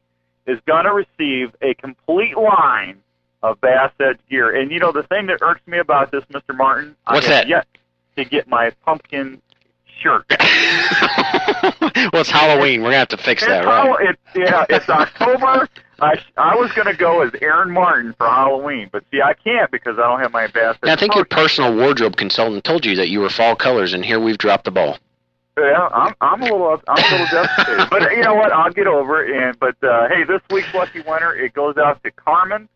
is 0.45 0.59
going 0.67 0.85
to 0.85 0.93
receive 0.93 1.55
a 1.63 1.73
complete 1.73 2.37
line 2.37 2.99
of 3.41 3.59
Bass 3.59 3.91
Edge 3.99 4.19
gear. 4.29 4.55
And 4.55 4.71
you 4.71 4.79
know 4.79 4.91
the 4.91 5.03
thing 5.03 5.25
that 5.27 5.39
irks 5.41 5.65
me 5.65 5.79
about 5.79 6.11
this, 6.11 6.23
Mr. 6.25 6.55
Martin, 6.55 6.95
What's 7.07 7.25
I 7.27 7.29
have 7.31 7.47
that? 7.47 7.47
yet 7.47 7.67
to 8.17 8.25
get 8.25 8.47
my 8.47 8.69
pumpkin 8.85 9.41
shirt. 9.99 10.25
well, 10.29 12.21
it's 12.21 12.29
Halloween. 12.29 12.81
We're 12.81 12.89
gonna 12.89 12.97
have 12.97 13.07
to 13.09 13.17
fix 13.17 13.41
It's 13.41 13.49
that, 13.49 13.65
Hall- 13.65 13.95
right? 13.95 14.09
It's, 14.09 14.35
yeah, 14.35 14.65
it's 14.69 14.87
October. 14.89 15.67
I 16.03 16.23
I 16.37 16.55
was 16.55 16.71
going 16.73 16.87
to 16.87 16.95
go 16.95 17.21
as 17.21 17.31
Aaron 17.41 17.71
Martin 17.71 18.13
for 18.17 18.27
Halloween, 18.27 18.89
but 18.91 19.03
see, 19.11 19.21
I 19.21 19.33
can't 19.33 19.71
because 19.71 19.97
I 19.97 20.01
don't 20.01 20.19
have 20.19 20.31
my 20.31 20.47
Bass 20.47 20.75
Edge. 20.75 20.87
Now, 20.87 20.93
I 20.93 20.95
think 20.95 21.15
your 21.15 21.25
personal 21.25 21.75
wardrobe 21.75 22.15
consultant 22.15 22.63
told 22.63 22.85
you 22.85 22.95
that 22.95 23.09
you 23.09 23.21
were 23.21 23.29
fall 23.29 23.55
colors, 23.55 23.93
and 23.93 24.03
here 24.03 24.19
we've 24.19 24.37
dropped 24.37 24.65
the 24.65 24.71
ball. 24.71 24.97
Yeah, 25.57 25.87
I'm 25.93 26.15
I'm 26.19 26.41
a 26.41 26.45
little 26.45 26.81
I'm 26.87 26.97
a 26.97 27.11
little 27.11 27.27
devastated, 27.31 27.87
but 27.91 28.11
you 28.11 28.23
know 28.23 28.33
what? 28.33 28.51
I'll 28.51 28.71
get 28.71 28.87
over 28.87 29.23
it. 29.23 29.35
And 29.35 29.59
but 29.59 29.75
uh, 29.83 30.09
hey, 30.09 30.23
this 30.23 30.41
week's 30.49 30.73
lucky 30.73 31.01
winner 31.01 31.33
it 31.35 31.53
goes 31.53 31.77
out 31.77 32.03
to 32.03 32.11
Carmen 32.11 32.67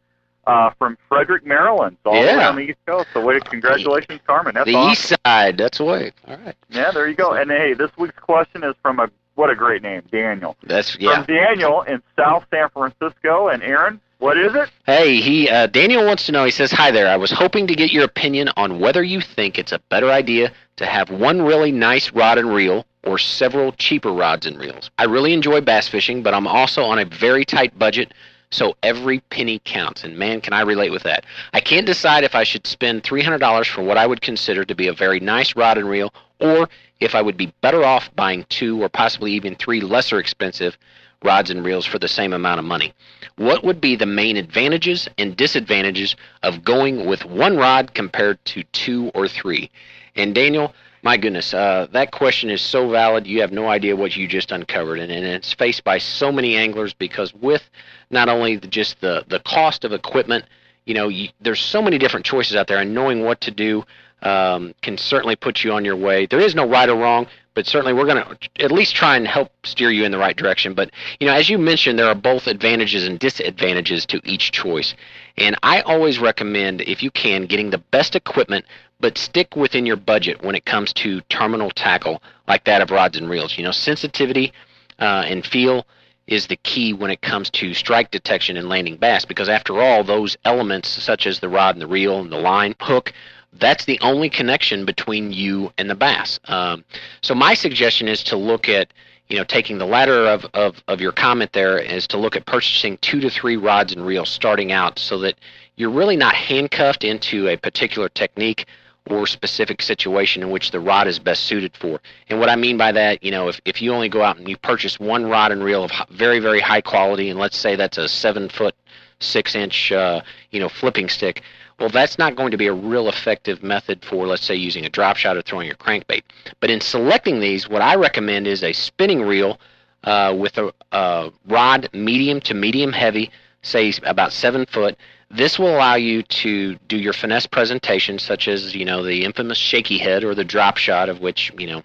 uh, 0.47 0.69
from 0.79 0.97
Frederick, 1.09 1.45
Maryland, 1.45 1.97
so 2.03 2.11
all 2.11 2.21
the 2.21 2.27
way 2.27 2.43
on 2.43 2.55
the 2.55 2.61
East 2.61 2.79
Coast. 2.85 3.07
So, 3.13 3.23
wait, 3.23 3.43
congratulations, 3.45 4.21
Carmen. 4.25 4.53
That's 4.55 4.65
the 4.65 4.75
awesome. 4.75 4.91
east 4.91 5.15
side. 5.25 5.57
That's 5.57 5.79
away. 5.79 6.13
All 6.27 6.37
right. 6.37 6.55
Yeah, 6.69 6.91
there 6.91 7.07
you 7.07 7.15
go. 7.15 7.33
And 7.33 7.51
hey, 7.51 7.73
this 7.73 7.91
week's 7.97 8.17
question 8.19 8.63
is 8.63 8.73
from 8.81 8.99
a 8.99 9.09
what 9.37 9.51
a 9.51 9.55
great 9.55 9.83
name, 9.83 10.01
Daniel. 10.11 10.57
That's 10.63 10.97
yeah. 10.99 11.23
From 11.23 11.35
Daniel 11.35 11.83
in 11.83 12.01
South 12.17 12.43
San 12.49 12.69
Francisco. 12.69 13.49
And 13.49 13.61
Aaron, 13.61 14.01
what 14.17 14.35
is 14.35 14.55
it? 14.55 14.69
Hey, 14.85 15.21
he 15.21 15.47
uh, 15.47 15.67
Daniel 15.67 16.05
wants 16.05 16.25
to 16.25 16.31
know. 16.31 16.43
He 16.43 16.51
says, 16.51 16.71
"Hi 16.71 16.89
there. 16.89 17.07
I 17.07 17.17
was 17.17 17.31
hoping 17.31 17.67
to 17.67 17.75
get 17.75 17.91
your 17.91 18.03
opinion 18.03 18.49
on 18.57 18.79
whether 18.79 19.03
you 19.03 19.21
think 19.21 19.59
it's 19.59 19.71
a 19.71 19.79
better 19.89 20.09
idea 20.09 20.51
to 20.77 20.87
have 20.87 21.11
one 21.11 21.43
really 21.43 21.71
nice 21.71 22.11
rod 22.13 22.39
and 22.39 22.51
reel 22.53 22.85
or 23.03 23.19
several 23.19 23.71
cheaper 23.73 24.11
rods 24.11 24.47
and 24.47 24.59
reels. 24.59 24.89
I 24.97 25.03
really 25.03 25.33
enjoy 25.33 25.61
bass 25.61 25.87
fishing, 25.87 26.23
but 26.23 26.33
I'm 26.33 26.47
also 26.47 26.83
on 26.83 26.97
a 26.99 27.05
very 27.05 27.45
tight 27.45 27.77
budget." 27.77 28.13
So 28.49 28.77
every 28.81 29.19
penny 29.29 29.59
counts, 29.65 30.05
and 30.05 30.17
man, 30.17 30.39
can 30.39 30.53
I 30.53 30.61
relate 30.61 30.89
with 30.89 31.03
that. 31.03 31.25
I 31.51 31.59
can't 31.59 31.85
decide 31.85 32.23
if 32.23 32.33
I 32.33 32.43
should 32.45 32.65
spend 32.65 33.03
$300 33.03 33.67
for 33.67 33.83
what 33.83 33.97
I 33.97 34.07
would 34.07 34.21
consider 34.21 34.63
to 34.63 34.73
be 34.73 34.87
a 34.87 34.93
very 34.93 35.19
nice 35.19 35.53
rod 35.57 35.77
and 35.77 35.89
reel, 35.89 36.13
or 36.39 36.69
if 36.99 37.15
I 37.15 37.21
would 37.21 37.37
be 37.37 37.53
better 37.61 37.83
off 37.83 38.09
buying 38.15 38.45
two 38.49 38.81
or 38.81 38.89
possibly 38.89 39.33
even 39.33 39.55
three 39.55 39.81
lesser 39.81 40.19
expensive 40.19 40.77
rods 41.23 41.49
and 41.49 41.65
reels 41.65 41.85
for 41.85 41.99
the 41.99 42.07
same 42.07 42.33
amount 42.33 42.59
of 42.59 42.65
money. 42.65 42.93
What 43.37 43.63
would 43.63 43.81
be 43.81 43.95
the 43.95 44.05
main 44.05 44.37
advantages 44.37 45.07
and 45.17 45.35
disadvantages 45.35 46.15
of 46.43 46.63
going 46.63 47.05
with 47.05 47.25
one 47.25 47.57
rod 47.57 47.93
compared 47.93 48.43
to 48.45 48.63
two 48.65 49.11
or 49.15 49.27
three? 49.27 49.71
And 50.15 50.33
Daniel, 50.33 50.73
my 51.03 51.17
goodness, 51.17 51.53
uh, 51.53 51.87
that 51.91 52.11
question 52.11 52.49
is 52.49 52.61
so 52.61 52.89
valid. 52.89 53.27
You 53.27 53.41
have 53.41 53.51
no 53.51 53.67
idea 53.67 53.95
what 53.95 54.15
you 54.15 54.27
just 54.27 54.51
uncovered, 54.51 54.99
and, 54.99 55.11
and 55.11 55.25
it's 55.25 55.53
faced 55.53 55.83
by 55.83 55.99
so 55.99 56.31
many 56.31 56.55
anglers 56.55 56.93
because 56.93 57.33
with 57.33 57.67
not 58.09 58.29
only 58.29 58.57
the, 58.57 58.67
just 58.67 58.99
the 59.01 59.23
the 59.27 59.39
cost 59.39 59.85
of 59.85 59.93
equipment, 59.93 60.45
you 60.85 60.93
know, 60.93 61.07
you, 61.07 61.29
there's 61.39 61.61
so 61.61 61.81
many 61.81 61.97
different 61.97 62.25
choices 62.25 62.55
out 62.55 62.67
there, 62.67 62.79
and 62.79 62.93
knowing 62.93 63.23
what 63.23 63.41
to 63.41 63.51
do 63.51 63.85
um, 64.21 64.73
can 64.81 64.97
certainly 64.97 65.35
put 65.35 65.63
you 65.63 65.71
on 65.71 65.85
your 65.85 65.95
way. 65.95 66.25
There 66.25 66.39
is 66.39 66.55
no 66.55 66.67
right 66.67 66.89
or 66.89 66.95
wrong, 66.95 67.27
but 67.53 67.65
certainly 67.65 67.93
we're 67.93 68.05
going 68.05 68.23
to 68.23 68.63
at 68.63 68.71
least 68.71 68.95
try 68.95 69.15
and 69.15 69.27
help 69.27 69.51
steer 69.65 69.91
you 69.91 70.05
in 70.05 70.11
the 70.11 70.17
right 70.17 70.35
direction. 70.35 70.73
But 70.73 70.91
you 71.19 71.27
know, 71.27 71.33
as 71.33 71.49
you 71.49 71.57
mentioned, 71.57 71.97
there 71.97 72.07
are 72.07 72.15
both 72.15 72.47
advantages 72.47 73.05
and 73.05 73.19
disadvantages 73.19 74.05
to 74.07 74.21
each 74.23 74.51
choice, 74.51 74.95
and 75.37 75.55
I 75.63 75.81
always 75.81 76.19
recommend, 76.19 76.81
if 76.81 77.03
you 77.03 77.11
can, 77.11 77.45
getting 77.45 77.69
the 77.69 77.77
best 77.77 78.15
equipment, 78.15 78.65
but 78.99 79.17
stick 79.17 79.55
within 79.55 79.85
your 79.85 79.97
budget 79.97 80.43
when 80.43 80.55
it 80.55 80.65
comes 80.65 80.93
to 80.93 81.21
terminal 81.29 81.69
tackle 81.71 82.21
like 82.47 82.63
that 82.65 82.81
of 82.81 82.91
rods 82.91 83.17
and 83.17 83.29
reels. 83.29 83.57
You 83.57 83.63
know, 83.63 83.71
sensitivity 83.71 84.51
uh, 84.99 85.23
and 85.27 85.45
feel 85.45 85.85
is 86.27 86.47
the 86.47 86.57
key 86.57 86.93
when 86.93 87.09
it 87.09 87.21
comes 87.21 87.49
to 87.49 87.73
strike 87.73 88.11
detection 88.11 88.57
and 88.57 88.67
landing 88.67 88.97
bass 88.97 89.25
because 89.25 89.47
after 89.47 89.81
all 89.81 90.03
those 90.03 90.35
elements 90.43 90.89
such 90.89 91.25
as 91.25 91.39
the 91.39 91.47
rod 91.47 91.75
and 91.75 91.81
the 91.81 91.87
reel 91.87 92.19
and 92.19 92.31
the 92.31 92.37
line 92.37 92.75
hook 92.81 93.13
that's 93.59 93.85
the 93.85 93.99
only 94.01 94.29
connection 94.29 94.85
between 94.85 95.31
you 95.31 95.71
and 95.77 95.89
the 95.89 95.95
bass. 95.95 96.39
Um, 96.45 96.83
so 97.21 97.35
my 97.35 97.53
suggestion 97.53 98.07
is 98.07 98.23
to 98.25 98.37
look 98.37 98.69
at, 98.69 98.93
you 99.29 99.37
know, 99.37 99.43
taking 99.43 99.77
the 99.77 99.85
latter 99.85 100.25
of, 100.25 100.45
of, 100.53 100.81
of 100.87 101.01
your 101.01 101.11
comment 101.11 101.51
there 101.53 101.77
is 101.77 102.07
to 102.07 102.17
look 102.17 102.35
at 102.35 102.45
purchasing 102.45 102.97
two 102.97 103.19
to 103.19 103.29
three 103.29 103.57
rods 103.57 103.93
and 103.93 104.05
reels 104.05 104.29
starting 104.29 104.71
out 104.71 104.99
so 104.99 105.19
that 105.19 105.35
you're 105.75 105.89
really 105.89 106.15
not 106.15 106.33
handcuffed 106.33 107.03
into 107.03 107.47
a 107.47 107.57
particular 107.57 108.09
technique 108.09 108.65
or 109.09 109.25
specific 109.25 109.81
situation 109.81 110.43
in 110.43 110.49
which 110.49 110.71
the 110.71 110.79
rod 110.79 111.07
is 111.07 111.19
best 111.19 111.43
suited 111.45 111.75
for. 111.77 112.01
And 112.29 112.39
what 112.39 112.49
I 112.49 112.55
mean 112.55 112.77
by 112.77 112.91
that, 112.91 113.23
you 113.23 113.31
know, 113.31 113.47
if, 113.47 113.61
if 113.65 113.81
you 113.81 113.93
only 113.93 114.09
go 114.09 114.21
out 114.21 114.37
and 114.37 114.49
you 114.49 114.57
purchase 114.57 114.99
one 114.99 115.25
rod 115.27 115.51
and 115.51 115.63
reel 115.63 115.83
of 115.83 115.91
very, 116.09 116.39
very 116.39 116.59
high 116.59 116.81
quality, 116.81 117.29
and 117.29 117.39
let's 117.39 117.57
say 117.57 117.75
that's 117.75 117.97
a 117.97 118.09
seven 118.09 118.49
foot, 118.49 118.75
six 119.19 119.55
inch, 119.55 119.91
uh, 119.91 120.21
you 120.51 120.59
know, 120.59 120.69
flipping 120.69 121.09
stick, 121.09 121.41
well, 121.79 121.89
that's 121.89 122.17
not 122.17 122.35
going 122.35 122.51
to 122.51 122.57
be 122.57 122.67
a 122.67 122.73
real 122.73 123.07
effective 123.07 123.61
method 123.61 124.03
for, 124.03 124.25
let's 124.25 124.45
say, 124.45 124.55
using 124.55 124.85
a 124.85 124.89
drop 124.89 125.15
shot 125.15 125.37
or 125.37 125.41
throwing 125.43 125.67
your 125.67 125.75
crankbait. 125.75 126.23
But 126.59 126.71
in 126.71 126.81
selecting 126.81 127.39
these, 127.39 127.69
what 127.69 127.81
I 127.81 127.95
recommend 127.95 128.47
is 128.47 128.63
a 128.63 128.73
spinning 128.73 129.21
reel 129.21 129.59
uh, 130.03 130.35
with 130.37 130.57
a, 130.57 130.73
a 130.91 131.31
rod 131.47 131.89
medium 131.93 132.41
to 132.41 132.53
medium 132.55 132.93
heavy, 132.93 133.31
say 133.61 133.93
about 134.03 134.33
seven 134.33 134.65
foot. 134.65 134.97
This 135.29 135.59
will 135.59 135.75
allow 135.75 135.95
you 135.95 136.23
to 136.23 136.75
do 136.87 136.97
your 136.97 137.13
finesse 137.13 137.45
presentation, 137.45 138.17
such 138.17 138.47
as 138.47 138.73
you 138.73 138.85
know 138.85 139.03
the 139.03 139.25
infamous 139.25 139.57
shaky 139.57 139.97
head 139.97 140.23
or 140.23 140.33
the 140.33 140.45
drop 140.45 140.77
shot, 140.77 141.09
of 141.09 141.19
which 141.19 141.51
you 141.57 141.67
know 141.67 141.83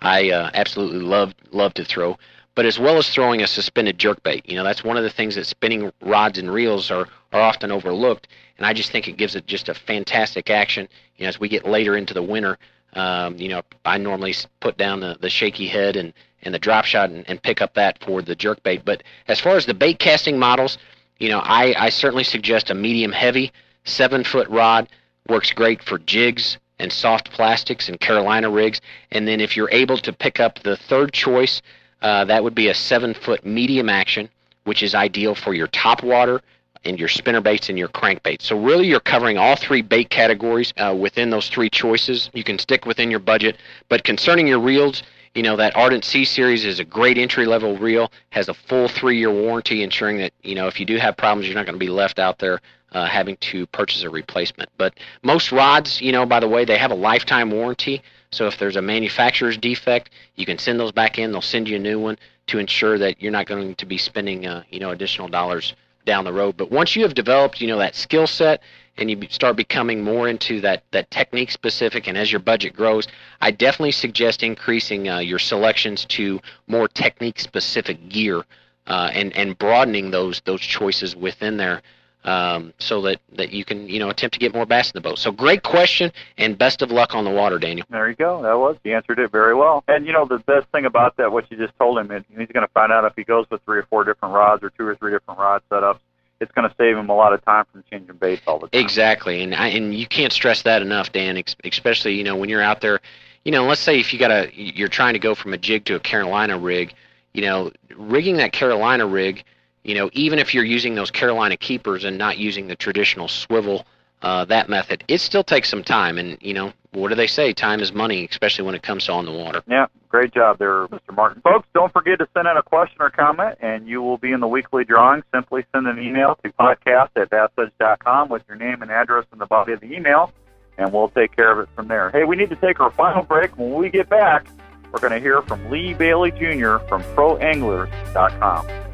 I 0.00 0.30
uh, 0.30 0.50
absolutely 0.54 1.00
love 1.00 1.34
love 1.52 1.74
to 1.74 1.84
throw 1.84 2.16
but 2.54 2.66
as 2.66 2.78
well 2.78 2.98
as 2.98 3.08
throwing 3.08 3.42
a 3.42 3.46
suspended 3.46 3.98
jerkbait. 3.98 4.42
You 4.44 4.56
know, 4.56 4.64
that's 4.64 4.84
one 4.84 4.96
of 4.96 5.02
the 5.02 5.10
things 5.10 5.34
that 5.36 5.46
spinning 5.46 5.92
rods 6.02 6.38
and 6.38 6.52
reels 6.52 6.90
are, 6.90 7.06
are 7.32 7.40
often 7.40 7.70
overlooked, 7.70 8.28
and 8.60 8.66
I 8.66 8.74
just 8.74 8.92
think 8.92 9.08
it 9.08 9.16
gives 9.16 9.36
it 9.36 9.46
just 9.46 9.70
a 9.70 9.74
fantastic 9.74 10.50
action. 10.50 10.86
You 11.16 11.24
know, 11.24 11.30
as 11.30 11.40
we 11.40 11.48
get 11.48 11.64
later 11.64 11.96
into 11.96 12.12
the 12.12 12.22
winter, 12.22 12.58
um, 12.92 13.38
you 13.38 13.48
know, 13.48 13.62
I 13.86 13.96
normally 13.96 14.34
put 14.60 14.76
down 14.76 15.00
the, 15.00 15.16
the 15.18 15.30
shaky 15.30 15.66
head 15.66 15.96
and, 15.96 16.12
and 16.42 16.52
the 16.52 16.58
drop 16.58 16.84
shot 16.84 17.08
and, 17.08 17.26
and 17.26 17.42
pick 17.42 17.62
up 17.62 17.72
that 17.74 18.04
for 18.04 18.20
the 18.20 18.36
jerkbait. 18.36 18.84
But 18.84 19.02
as 19.28 19.40
far 19.40 19.56
as 19.56 19.64
the 19.64 19.72
bait 19.72 19.98
casting 19.98 20.38
models, 20.38 20.76
you 21.18 21.30
know, 21.30 21.38
I, 21.38 21.74
I 21.86 21.88
certainly 21.88 22.22
suggest 22.22 22.68
a 22.68 22.74
medium 22.74 23.12
heavy 23.12 23.50
seven 23.84 24.24
foot 24.24 24.46
rod 24.50 24.90
works 25.26 25.52
great 25.52 25.82
for 25.82 25.98
jigs 25.98 26.58
and 26.78 26.92
soft 26.92 27.30
plastics 27.30 27.88
and 27.88 27.98
Carolina 27.98 28.50
rigs. 28.50 28.82
And 29.10 29.26
then 29.26 29.40
if 29.40 29.56
you're 29.56 29.70
able 29.70 29.96
to 29.96 30.12
pick 30.12 30.38
up 30.38 30.58
the 30.58 30.76
third 30.76 31.14
choice, 31.14 31.62
uh, 32.02 32.26
that 32.26 32.44
would 32.44 32.54
be 32.54 32.68
a 32.68 32.74
seven 32.74 33.14
foot 33.14 33.46
medium 33.46 33.88
action, 33.88 34.28
which 34.64 34.82
is 34.82 34.94
ideal 34.94 35.34
for 35.34 35.54
your 35.54 35.68
top 35.68 36.02
water 36.02 36.42
and 36.84 36.98
your 36.98 37.08
spinner 37.08 37.40
baits 37.40 37.68
and 37.68 37.78
your 37.78 37.88
crankbaits. 37.88 38.42
So 38.42 38.58
really, 38.58 38.86
you're 38.86 39.00
covering 39.00 39.38
all 39.38 39.56
three 39.56 39.82
bait 39.82 40.10
categories 40.10 40.72
uh, 40.76 40.96
within 40.98 41.30
those 41.30 41.48
three 41.48 41.70
choices. 41.70 42.30
You 42.32 42.44
can 42.44 42.58
stick 42.58 42.86
within 42.86 43.10
your 43.10 43.20
budget, 43.20 43.58
but 43.88 44.04
concerning 44.04 44.46
your 44.46 44.60
reels, 44.60 45.02
you 45.34 45.42
know 45.42 45.56
that 45.56 45.76
Ardent 45.76 46.04
C 46.04 46.24
series 46.24 46.64
is 46.64 46.80
a 46.80 46.84
great 46.84 47.16
entry 47.16 47.46
level 47.46 47.76
reel, 47.76 48.10
has 48.30 48.48
a 48.48 48.54
full 48.54 48.88
three 48.88 49.18
year 49.18 49.30
warranty, 49.30 49.82
ensuring 49.82 50.18
that 50.18 50.32
you 50.42 50.54
know 50.54 50.66
if 50.66 50.80
you 50.80 50.86
do 50.86 50.96
have 50.96 51.16
problems, 51.16 51.46
you're 51.46 51.54
not 51.54 51.66
going 51.66 51.78
to 51.78 51.84
be 51.84 51.90
left 51.90 52.18
out 52.18 52.38
there 52.38 52.60
uh, 52.92 53.06
having 53.06 53.36
to 53.36 53.66
purchase 53.66 54.02
a 54.02 54.10
replacement. 54.10 54.70
But 54.76 54.94
most 55.22 55.52
rods, 55.52 56.00
you 56.00 56.12
know, 56.12 56.26
by 56.26 56.40
the 56.40 56.48
way, 56.48 56.64
they 56.64 56.78
have 56.78 56.90
a 56.90 56.96
lifetime 56.96 57.50
warranty. 57.50 58.02
So 58.32 58.46
if 58.46 58.58
there's 58.58 58.76
a 58.76 58.82
manufacturer's 58.82 59.56
defect, 59.56 60.10
you 60.36 60.46
can 60.46 60.58
send 60.58 60.78
those 60.78 60.92
back 60.92 61.18
in. 61.18 61.32
They'll 61.32 61.42
send 61.42 61.68
you 61.68 61.76
a 61.76 61.80
new 61.80 61.98
one 61.98 62.16
to 62.46 62.58
ensure 62.58 62.98
that 62.98 63.20
you're 63.20 63.32
not 63.32 63.46
going 63.46 63.74
to 63.74 63.86
be 63.86 63.98
spending, 63.98 64.46
uh, 64.46 64.62
you 64.70 64.80
know, 64.80 64.90
additional 64.90 65.28
dollars 65.28 65.74
down 66.04 66.24
the 66.24 66.32
road. 66.32 66.56
But 66.56 66.70
once 66.70 66.96
you 66.96 67.02
have 67.02 67.14
developed, 67.14 67.60
you 67.60 67.68
know, 67.68 67.78
that 67.78 67.94
skill 67.94 68.26
set 68.26 68.62
and 68.96 69.10
you 69.10 69.18
start 69.30 69.56
becoming 69.56 70.02
more 70.02 70.28
into 70.28 70.60
that, 70.60 70.84
that 70.90 71.10
technique 71.10 71.50
specific 71.50 72.06
and 72.06 72.18
as 72.18 72.30
your 72.32 72.40
budget 72.40 72.74
grows, 72.74 73.06
I 73.40 73.50
definitely 73.50 73.92
suggest 73.92 74.42
increasing 74.42 75.08
uh, 75.08 75.18
your 75.18 75.38
selections 75.38 76.04
to 76.06 76.40
more 76.66 76.88
technique 76.88 77.40
specific 77.40 78.08
gear 78.08 78.44
uh, 78.86 79.10
and, 79.12 79.34
and 79.36 79.58
broadening 79.58 80.10
those, 80.10 80.40
those 80.44 80.60
choices 80.60 81.14
within 81.14 81.56
there 81.56 81.82
um, 82.24 82.74
so 82.78 83.00
that, 83.02 83.20
that 83.36 83.50
you 83.50 83.64
can 83.64 83.88
you 83.88 83.98
know 83.98 84.10
attempt 84.10 84.34
to 84.34 84.40
get 84.40 84.54
more 84.54 84.66
bass 84.66 84.90
in 84.90 84.92
the 84.94 85.00
boat. 85.00 85.18
So 85.18 85.32
great 85.32 85.62
question, 85.62 86.12
and 86.36 86.56
best 86.56 86.82
of 86.82 86.90
luck 86.90 87.14
on 87.14 87.24
the 87.24 87.30
water, 87.30 87.58
Daniel. 87.58 87.86
There 87.90 88.08
you 88.08 88.16
go. 88.16 88.42
That 88.42 88.58
was 88.58 88.76
he 88.84 88.92
answered 88.92 89.18
it 89.18 89.30
very 89.30 89.54
well. 89.54 89.84
And 89.88 90.06
you 90.06 90.12
know 90.12 90.26
the 90.26 90.38
best 90.38 90.66
thing 90.68 90.84
about 90.84 91.16
that, 91.16 91.32
what 91.32 91.50
you 91.50 91.56
just 91.56 91.76
told 91.78 91.98
him, 91.98 92.10
is 92.10 92.22
he's 92.28 92.48
going 92.48 92.66
to 92.66 92.72
find 92.72 92.92
out 92.92 93.04
if 93.04 93.14
he 93.16 93.24
goes 93.24 93.46
with 93.50 93.62
three 93.62 93.78
or 93.78 93.84
four 93.84 94.04
different 94.04 94.34
rods 94.34 94.62
or 94.62 94.70
two 94.70 94.86
or 94.86 94.94
three 94.96 95.12
different 95.12 95.40
rod 95.40 95.62
setups. 95.70 95.98
It's 96.40 96.52
going 96.52 96.66
to 96.66 96.74
save 96.76 96.96
him 96.96 97.10
a 97.10 97.14
lot 97.14 97.34
of 97.34 97.44
time 97.44 97.66
from 97.70 97.84
changing 97.90 98.16
baits 98.16 98.40
all 98.46 98.58
the 98.58 98.68
time. 98.68 98.82
Exactly, 98.82 99.42
and 99.42 99.54
I, 99.54 99.68
and 99.68 99.94
you 99.94 100.06
can't 100.06 100.32
stress 100.32 100.62
that 100.62 100.82
enough, 100.82 101.12
Dan. 101.12 101.42
Especially 101.64 102.14
you 102.14 102.24
know 102.24 102.36
when 102.36 102.48
you're 102.48 102.62
out 102.62 102.80
there, 102.80 103.00
you 103.44 103.52
know, 103.52 103.64
let's 103.64 103.80
say 103.80 103.98
if 103.98 104.12
you 104.12 104.18
got 104.18 104.30
a 104.30 104.50
you're 104.54 104.88
trying 104.88 105.14
to 105.14 105.18
go 105.18 105.34
from 105.34 105.54
a 105.54 105.58
jig 105.58 105.84
to 105.86 105.96
a 105.96 106.00
Carolina 106.00 106.58
rig, 106.58 106.94
you 107.32 107.42
know, 107.42 107.72
rigging 107.96 108.36
that 108.38 108.52
Carolina 108.52 109.06
rig 109.06 109.44
you 109.90 109.96
know, 109.96 110.08
even 110.12 110.38
if 110.38 110.54
you're 110.54 110.62
using 110.62 110.94
those 110.94 111.10
Carolina 111.10 111.56
keepers 111.56 112.04
and 112.04 112.16
not 112.16 112.38
using 112.38 112.68
the 112.68 112.76
traditional 112.76 113.26
swivel, 113.26 113.84
uh, 114.22 114.44
that 114.44 114.68
method, 114.68 115.02
it 115.08 115.18
still 115.18 115.42
takes 115.42 115.68
some 115.68 115.82
time. 115.82 116.16
And, 116.16 116.38
you 116.40 116.54
know, 116.54 116.72
what 116.92 117.08
do 117.08 117.16
they 117.16 117.26
say? 117.26 117.52
Time 117.52 117.80
is 117.80 117.92
money, 117.92 118.28
especially 118.30 118.66
when 118.66 118.76
it 118.76 118.84
comes 118.84 119.06
to 119.06 119.12
on 119.12 119.24
the 119.24 119.32
water. 119.32 119.64
Yeah, 119.66 119.86
great 120.08 120.32
job 120.32 120.58
there, 120.58 120.86
Mr. 120.86 121.12
Martin. 121.12 121.42
Folks, 121.42 121.66
don't 121.74 121.92
forget 121.92 122.20
to 122.20 122.28
send 122.34 122.46
in 122.46 122.56
a 122.56 122.62
question 122.62 122.98
or 123.00 123.10
comment, 123.10 123.58
and 123.60 123.88
you 123.88 124.00
will 124.00 124.16
be 124.16 124.30
in 124.30 124.38
the 124.38 124.46
weekly 124.46 124.84
drawing. 124.84 125.24
Simply 125.34 125.64
send 125.74 125.88
an 125.88 125.98
email 125.98 126.38
to 126.44 126.52
podcast 126.52 127.08
at 127.16 127.28
bassedge.com 127.28 128.28
with 128.28 128.44
your 128.46 128.58
name 128.58 128.82
and 128.82 128.92
address 128.92 129.24
in 129.32 129.40
the 129.40 129.46
body 129.46 129.72
of 129.72 129.80
the 129.80 129.92
email, 129.92 130.32
and 130.78 130.92
we'll 130.92 131.08
take 131.08 131.34
care 131.34 131.50
of 131.50 131.58
it 131.58 131.68
from 131.74 131.88
there. 131.88 132.10
Hey, 132.10 132.22
we 132.22 132.36
need 132.36 132.50
to 132.50 132.56
take 132.56 132.78
our 132.78 132.92
final 132.92 133.24
break. 133.24 133.58
When 133.58 133.74
we 133.74 133.90
get 133.90 134.08
back, 134.08 134.46
we're 134.92 135.00
going 135.00 135.14
to 135.14 135.20
hear 135.20 135.42
from 135.42 135.68
Lee 135.68 135.94
Bailey 135.94 136.30
Jr. 136.30 136.78
from 136.86 137.02
ProAnglers.com. 137.16 138.89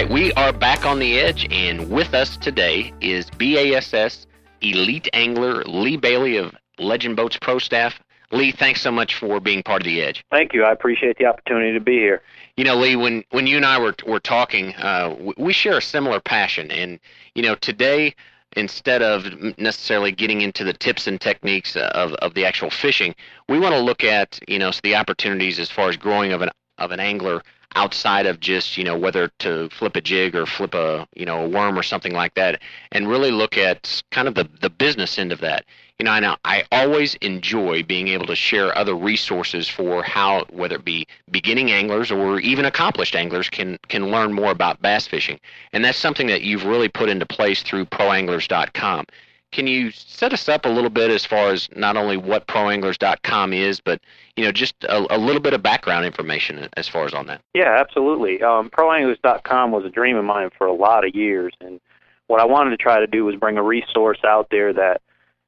right, 0.03 0.11
we 0.11 0.31
are 0.33 0.53
back 0.53 0.85
on 0.85 0.99
the 0.99 1.19
edge, 1.19 1.47
and 1.49 1.89
with 1.89 2.13
us 2.13 2.37
today 2.37 2.93
is 3.01 3.31
BASS 3.31 4.27
elite 4.61 5.09
angler 5.11 5.63
Lee 5.63 5.97
Bailey 5.97 6.37
of 6.37 6.55
Legend 6.77 7.15
Boats 7.15 7.35
Pro 7.41 7.57
Staff. 7.57 7.99
Lee, 8.31 8.51
thanks 8.51 8.79
so 8.79 8.91
much 8.91 9.15
for 9.15 9.39
being 9.39 9.63
part 9.63 9.81
of 9.81 9.85
the 9.85 10.03
Edge. 10.03 10.23
Thank 10.29 10.53
you. 10.53 10.63
I 10.63 10.71
appreciate 10.71 11.17
the 11.17 11.25
opportunity 11.25 11.73
to 11.73 11.79
be 11.79 11.93
here. 11.93 12.21
You 12.57 12.65
know, 12.65 12.75
Lee, 12.75 12.95
when 12.95 13.23
when 13.31 13.47
you 13.47 13.57
and 13.57 13.65
I 13.65 13.79
were 13.79 13.95
were 14.05 14.19
talking, 14.19 14.75
uh, 14.75 15.15
we 15.35 15.51
share 15.51 15.77
a 15.77 15.81
similar 15.81 16.19
passion, 16.19 16.69
and 16.69 16.99
you 17.33 17.41
know, 17.41 17.55
today 17.55 18.13
instead 18.55 19.01
of 19.01 19.25
necessarily 19.57 20.11
getting 20.11 20.41
into 20.41 20.63
the 20.63 20.73
tips 20.73 21.07
and 21.07 21.19
techniques 21.19 21.75
of 21.75 22.13
of 22.15 22.35
the 22.35 22.45
actual 22.45 22.69
fishing, 22.69 23.15
we 23.49 23.57
want 23.57 23.73
to 23.73 23.81
look 23.81 24.03
at 24.03 24.39
you 24.47 24.59
know 24.59 24.71
the 24.83 24.93
opportunities 24.93 25.57
as 25.57 25.71
far 25.71 25.89
as 25.89 25.97
growing 25.97 26.33
of 26.33 26.43
an 26.43 26.51
of 26.77 26.91
an 26.91 26.99
angler 26.99 27.41
outside 27.75 28.25
of 28.25 28.39
just 28.39 28.77
you 28.77 28.83
know 28.83 28.97
whether 28.97 29.29
to 29.39 29.69
flip 29.69 29.95
a 29.95 30.01
jig 30.01 30.35
or 30.35 30.45
flip 30.45 30.73
a 30.73 31.07
you 31.15 31.25
know 31.25 31.45
a 31.45 31.49
worm 31.49 31.77
or 31.77 31.83
something 31.83 32.13
like 32.13 32.33
that 32.35 32.61
and 32.91 33.07
really 33.07 33.31
look 33.31 33.57
at 33.57 34.01
kind 34.11 34.27
of 34.27 34.35
the 34.35 34.49
the 34.61 34.69
business 34.69 35.19
end 35.19 35.31
of 35.31 35.41
that 35.41 35.65
you 35.99 36.03
know, 36.03 36.11
I 36.11 36.37
I 36.45 36.63
always 36.71 37.15
enjoy 37.15 37.81
being 37.81 38.07
able 38.09 38.27
to 38.27 38.35
share 38.35 38.77
other 38.77 38.95
resources 38.95 39.67
for 39.67 40.03
how, 40.03 40.45
whether 40.51 40.75
it 40.75 40.85
be 40.85 41.07
beginning 41.31 41.71
anglers 41.71 42.11
or 42.11 42.39
even 42.39 42.65
accomplished 42.65 43.15
anglers, 43.15 43.49
can 43.49 43.79
can 43.87 44.11
learn 44.11 44.31
more 44.31 44.51
about 44.51 44.79
bass 44.79 45.07
fishing, 45.07 45.39
and 45.73 45.83
that's 45.83 45.97
something 45.97 46.27
that 46.27 46.43
you've 46.43 46.65
really 46.65 46.87
put 46.87 47.09
into 47.09 47.25
place 47.25 47.63
through 47.63 47.85
ProAnglers.com. 47.85 49.05
Can 49.51 49.65
you 49.65 49.91
set 49.91 50.33
us 50.33 50.49
up 50.49 50.65
a 50.65 50.69
little 50.69 50.89
bit 50.89 51.09
as 51.09 51.25
far 51.25 51.51
as 51.51 51.69
not 51.75 51.95
only 51.95 52.17
what 52.17 52.47
ProAnglers.com 52.47 53.53
is, 53.53 53.79
but 53.79 54.01
you 54.35 54.43
know, 54.43 54.51
just 54.51 54.75
a, 54.83 55.15
a 55.15 55.17
little 55.17 55.41
bit 55.41 55.53
of 55.53 55.63
background 55.63 56.05
information 56.05 56.67
as 56.75 56.87
far 56.87 57.05
as 57.05 57.13
on 57.13 57.27
that? 57.27 57.41
Yeah, 57.53 57.75
absolutely. 57.79 58.41
Um, 58.43 58.69
ProAnglers.com 58.69 59.71
was 59.71 59.85
a 59.85 59.89
dream 59.89 60.17
of 60.17 60.25
mine 60.25 60.49
for 60.57 60.67
a 60.67 60.73
lot 60.73 61.07
of 61.07 61.15
years, 61.15 61.53
and 61.61 61.79
what 62.27 62.41
I 62.41 62.45
wanted 62.45 62.71
to 62.71 62.77
try 62.77 62.99
to 62.99 63.07
do 63.07 63.25
was 63.25 63.35
bring 63.35 63.57
a 63.57 63.63
resource 63.63 64.19
out 64.25 64.49
there 64.51 64.73
that 64.73 65.01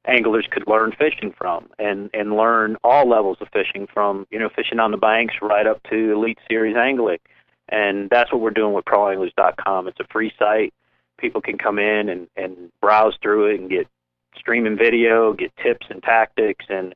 anglers 0.06 0.46
could 0.50 0.64
learn 0.66 0.92
fishing 0.92 1.32
from 1.36 1.68
and 1.78 2.08
and 2.14 2.36
learn 2.36 2.76
all 2.82 3.06
levels 3.08 3.36
of 3.40 3.48
fishing 3.52 3.86
from 3.92 4.26
you 4.30 4.38
know 4.38 4.48
fishing 4.48 4.78
on 4.78 4.90
the 4.90 4.96
banks 4.96 5.34
right 5.42 5.66
up 5.66 5.82
to 5.82 6.12
elite 6.12 6.38
series 6.48 6.74
angling 6.74 7.18
and 7.68 8.08
that's 8.08 8.32
what 8.32 8.40
we're 8.40 8.50
doing 8.50 8.72
with 8.72 8.84
proanglers.com 8.86 9.86
it's 9.86 10.00
a 10.00 10.06
free 10.10 10.32
site 10.38 10.72
people 11.20 11.40
can 11.40 11.58
come 11.58 11.78
in 11.78 12.08
and 12.08 12.28
and 12.36 12.70
browse 12.80 13.16
through 13.22 13.46
it 13.46 13.60
and 13.60 13.70
get 13.70 13.86
streaming 14.36 14.76
video 14.76 15.32
get 15.32 15.52
tips 15.62 15.86
and 15.90 16.02
tactics 16.02 16.64
and 16.68 16.94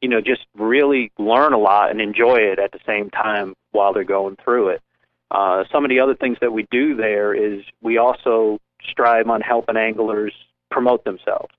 you 0.00 0.08
know 0.08 0.20
just 0.20 0.46
really 0.56 1.10
learn 1.18 1.52
a 1.52 1.58
lot 1.58 1.90
and 1.90 2.00
enjoy 2.00 2.36
it 2.36 2.58
at 2.58 2.72
the 2.72 2.80
same 2.86 3.10
time 3.10 3.54
while 3.72 3.92
they're 3.92 4.04
going 4.04 4.36
through 4.42 4.68
it. 4.68 4.82
Uh, 5.30 5.64
some 5.70 5.84
of 5.84 5.90
the 5.90 6.00
other 6.00 6.14
things 6.14 6.38
that 6.40 6.52
we 6.52 6.66
do 6.70 6.94
there 6.94 7.34
is 7.34 7.62
we 7.82 7.98
also 7.98 8.58
strive 8.88 9.28
on 9.28 9.40
helping 9.40 9.76
anglers 9.76 10.32
promote 10.70 11.04
themselves. 11.04 11.52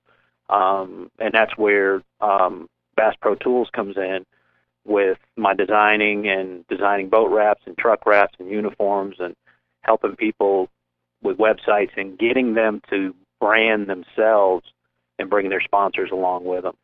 Um, 0.48 1.10
and 1.18 1.32
that's 1.32 1.56
where 1.56 2.02
um, 2.20 2.68
Bass 2.96 3.14
Pro 3.20 3.36
Tools 3.36 3.68
comes 3.72 3.96
in 3.96 4.24
with 4.84 5.18
my 5.36 5.54
designing 5.54 6.28
and 6.28 6.66
designing 6.66 7.08
boat 7.08 7.30
wraps 7.30 7.62
and 7.66 7.78
truck 7.78 8.06
wraps 8.06 8.34
and 8.40 8.50
uniforms 8.50 9.16
and 9.20 9.34
helping 9.82 10.16
people 10.16 10.68
with 11.22 11.38
websites 11.38 11.90
and 11.96 12.18
getting 12.18 12.54
them 12.54 12.80
to 12.90 13.14
brand 13.40 13.88
themselves 13.88 14.66
and 15.18 15.30
bring 15.30 15.48
their 15.48 15.60
sponsors 15.60 16.10
along 16.12 16.44
with 16.44 16.62
them. 16.62 16.76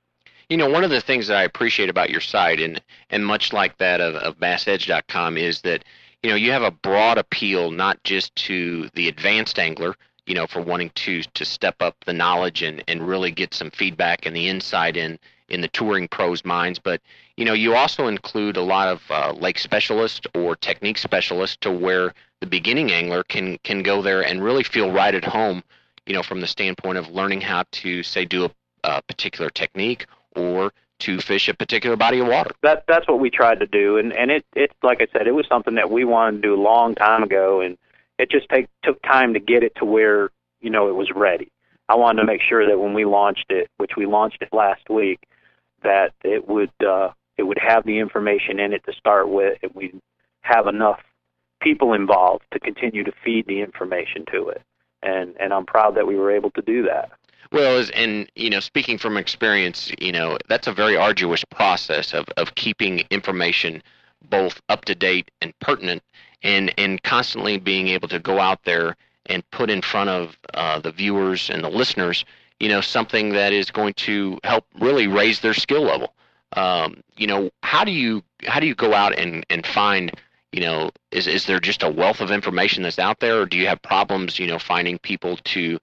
You 0.49 0.57
know, 0.57 0.69
one 0.69 0.85
of 0.85 0.91
the 0.91 1.01
things 1.01 1.27
that 1.27 1.37
I 1.37 1.43
appreciate 1.43 1.89
about 1.89 2.11
your 2.11 2.21
site, 2.21 2.61
and 2.61 2.81
and 3.11 3.27
much 3.27 3.53
like 3.53 3.79
that 3.79 4.01
of, 4.01 4.15
of 4.15 4.39
BassEdge.com, 4.39 5.37
is 5.37 5.61
that 5.63 5.85
you 6.23 6.31
know 6.31 6.37
you 6.37 6.53
have 6.53 6.63
a 6.63 6.71
broad 6.71 7.19
appeal 7.19 7.71
not 7.71 8.03
just 8.05 8.35
to 8.37 8.89
the 8.95 9.09
advanced 9.09 9.59
angler, 9.59 9.97
you 10.27 10.35
know, 10.35 10.47
for 10.47 10.61
wanting 10.61 10.91
to 10.91 11.23
to 11.23 11.45
step 11.45 11.77
up 11.81 11.97
the 12.05 12.13
knowledge 12.13 12.63
and 12.63 12.85
and 12.87 13.09
really 13.09 13.33
get 13.33 13.55
some 13.55 13.71
feedback 13.73 14.25
and 14.25 14.37
the 14.37 14.49
insight 14.49 14.97
in 14.97 15.19
in 15.49 15.61
the 15.61 15.69
touring 15.69 16.09
pros' 16.09 16.45
minds. 16.45 16.79
But 16.79 17.01
you 17.37 17.45
know, 17.45 17.53
you 17.53 17.75
also 17.75 18.07
include 18.07 18.57
a 18.57 18.63
lot 18.63 18.89
of 18.89 19.03
uh, 19.11 19.33
lake 19.33 19.59
specialists 19.59 20.27
or 20.35 20.57
technique 20.57 20.99
specialists 20.99 21.57
to 21.61 21.71
where 21.71 22.15
the 22.41 22.47
beginning 22.47 22.93
angler 22.93 23.23
can 23.23 23.59
can 23.59 23.83
go 23.83 24.03
there 24.03 24.23
and 24.25 24.43
really 24.43 24.65
feel 24.65 24.93
right 24.93 25.15
at 25.15 25.25
home. 25.25 25.63
You 26.07 26.15
know, 26.15 26.23
from 26.23 26.41
the 26.41 26.47
standpoint 26.47 26.99
of 26.99 27.09
learning 27.11 27.41
how 27.41 27.65
to 27.73 28.03
say 28.03 28.25
do 28.25 28.45
a, 28.45 28.51
a 28.85 29.03
particular 29.03 29.51
technique 29.51 30.07
or 30.37 30.73
to 30.99 31.21
fish 31.21 31.49
a 31.49 31.55
particular 31.55 31.97
body 31.97 32.21
of 32.21 32.29
water. 32.29 32.51
That 32.63 32.85
that's 32.89 33.07
what 33.09 33.21
we 33.21 33.31
tried 33.31 33.61
to 33.61 33.67
do, 33.67 33.99
and 33.99 34.13
and 34.13 34.31
it 34.31 34.45
it 34.55 34.73
like 34.83 35.01
I 35.01 35.07
said, 35.13 35.27
it 35.27 35.33
was 35.33 35.47
something 35.49 35.75
that 35.75 35.91
we 35.91 36.05
wanted 36.05 36.43
to 36.43 36.49
do 36.49 36.55
a 36.55 36.63
long 36.63 36.95
time 36.95 37.23
ago, 37.23 37.61
and 37.61 37.77
it 38.19 38.31
just 38.31 38.49
take 38.49 38.69
took 38.83 39.01
time 39.03 39.35
to 39.35 39.41
get 39.41 39.63
it 39.63 39.75
to 39.77 39.85
where 39.85 40.31
you 40.61 40.71
know 40.71 40.89
it 40.89 40.95
was 40.95 41.11
ready. 41.15 41.51
I 41.89 41.95
wanted 41.97 42.21
to 42.21 42.27
make 42.27 42.41
sure 42.41 42.67
that 42.67 42.81
when 42.81 42.95
we 42.95 43.05
launched 43.05 43.47
it, 43.51 43.71
which 43.77 43.93
we 43.97 44.07
launched 44.07 44.43
it 44.43 44.49
last 44.53 44.89
week, 44.91 45.21
that 45.83 46.13
it 46.25 46.49
would 46.49 46.73
uh, 46.87 47.11
it 47.37 47.45
would 47.45 47.59
have 47.59 47.85
the 47.85 47.99
information 47.99 48.59
in 48.59 48.73
it 48.73 48.85
to 48.85 48.93
start 48.93 49.29
with, 49.29 49.59
and 49.63 49.73
we'd 49.75 50.01
have 50.41 50.67
enough 50.67 51.01
people 51.61 51.93
involved 51.93 52.45
to 52.53 52.61
continue 52.61 53.05
to 53.05 53.13
feed 53.25 53.47
the 53.47 53.61
information 53.61 54.25
to 54.33 54.49
it. 54.49 54.63
And 55.03 55.35
and 55.39 55.53
I'm 55.53 55.67
proud 55.67 55.95
that 55.97 56.07
we 56.07 56.17
were 56.17 56.31
able 56.31 56.51
to 56.53 56.63
do 56.63 56.83
that. 56.85 57.11
Well, 57.53 57.85
and 57.95 58.31
you 58.35 58.51
know, 58.51 58.61
speaking 58.61 58.99
from 58.99 59.17
experience, 59.17 59.93
you 59.99 60.13
know 60.13 60.39
that's 60.49 60.67
a 60.67 60.73
very 60.73 60.97
arduous 60.97 61.45
process 61.45 62.15
of 62.15 62.27
of 62.37 62.55
keeping 62.55 63.05
information 63.11 63.83
both 64.31 64.61
up 64.69 64.85
to 64.87 64.95
date 64.95 65.31
and 65.41 65.53
pertinent 65.61 66.03
and 66.43 66.73
and 66.79 67.03
constantly 67.03 67.59
being 67.59 67.89
able 67.89 68.09
to 68.09 68.19
go 68.19 68.41
out 68.41 68.65
there 68.65 68.97
and 69.27 69.49
put 69.51 69.71
in 69.71 69.83
front 69.83 70.11
of 70.11 70.37
uh, 70.55 70.79
the 70.79 70.93
viewers 70.93 71.51
and 71.51 71.63
the 71.65 71.69
listeners, 71.69 72.25
you 72.61 72.69
know, 72.69 72.81
something 72.81 73.31
that 73.31 73.53
is 73.53 73.71
going 73.71 73.95
to 73.95 74.39
help 74.45 74.65
really 74.81 75.07
raise 75.07 75.41
their 75.41 75.55
skill 75.55 75.83
level. 75.83 76.15
Um, 76.53 77.03
you 77.17 77.27
know, 77.27 77.51
how 77.63 77.85
do 77.85 77.93
you 77.93 78.23
how 78.47 78.61
do 78.61 78.67
you 78.67 78.75
go 78.75 78.95
out 78.95 79.19
and 79.19 79.45
and 79.51 79.67
find 79.67 80.13
you 80.53 80.61
know 80.61 80.91
is 81.11 81.27
is 81.27 81.47
there 81.47 81.61
just 81.61 81.83
a 81.83 81.91
wealth 81.91 82.21
of 82.21 82.31
information 82.31 82.83
that's 82.83 82.99
out 82.99 83.21
there, 83.21 83.41
or 83.41 83.47
do 83.47 83.59
you 83.59 83.67
have 83.67 83.83
problems 83.83 84.39
you 84.39 84.47
know 84.47 84.59
finding 84.59 84.99
people 84.99 85.37
to 85.45 85.79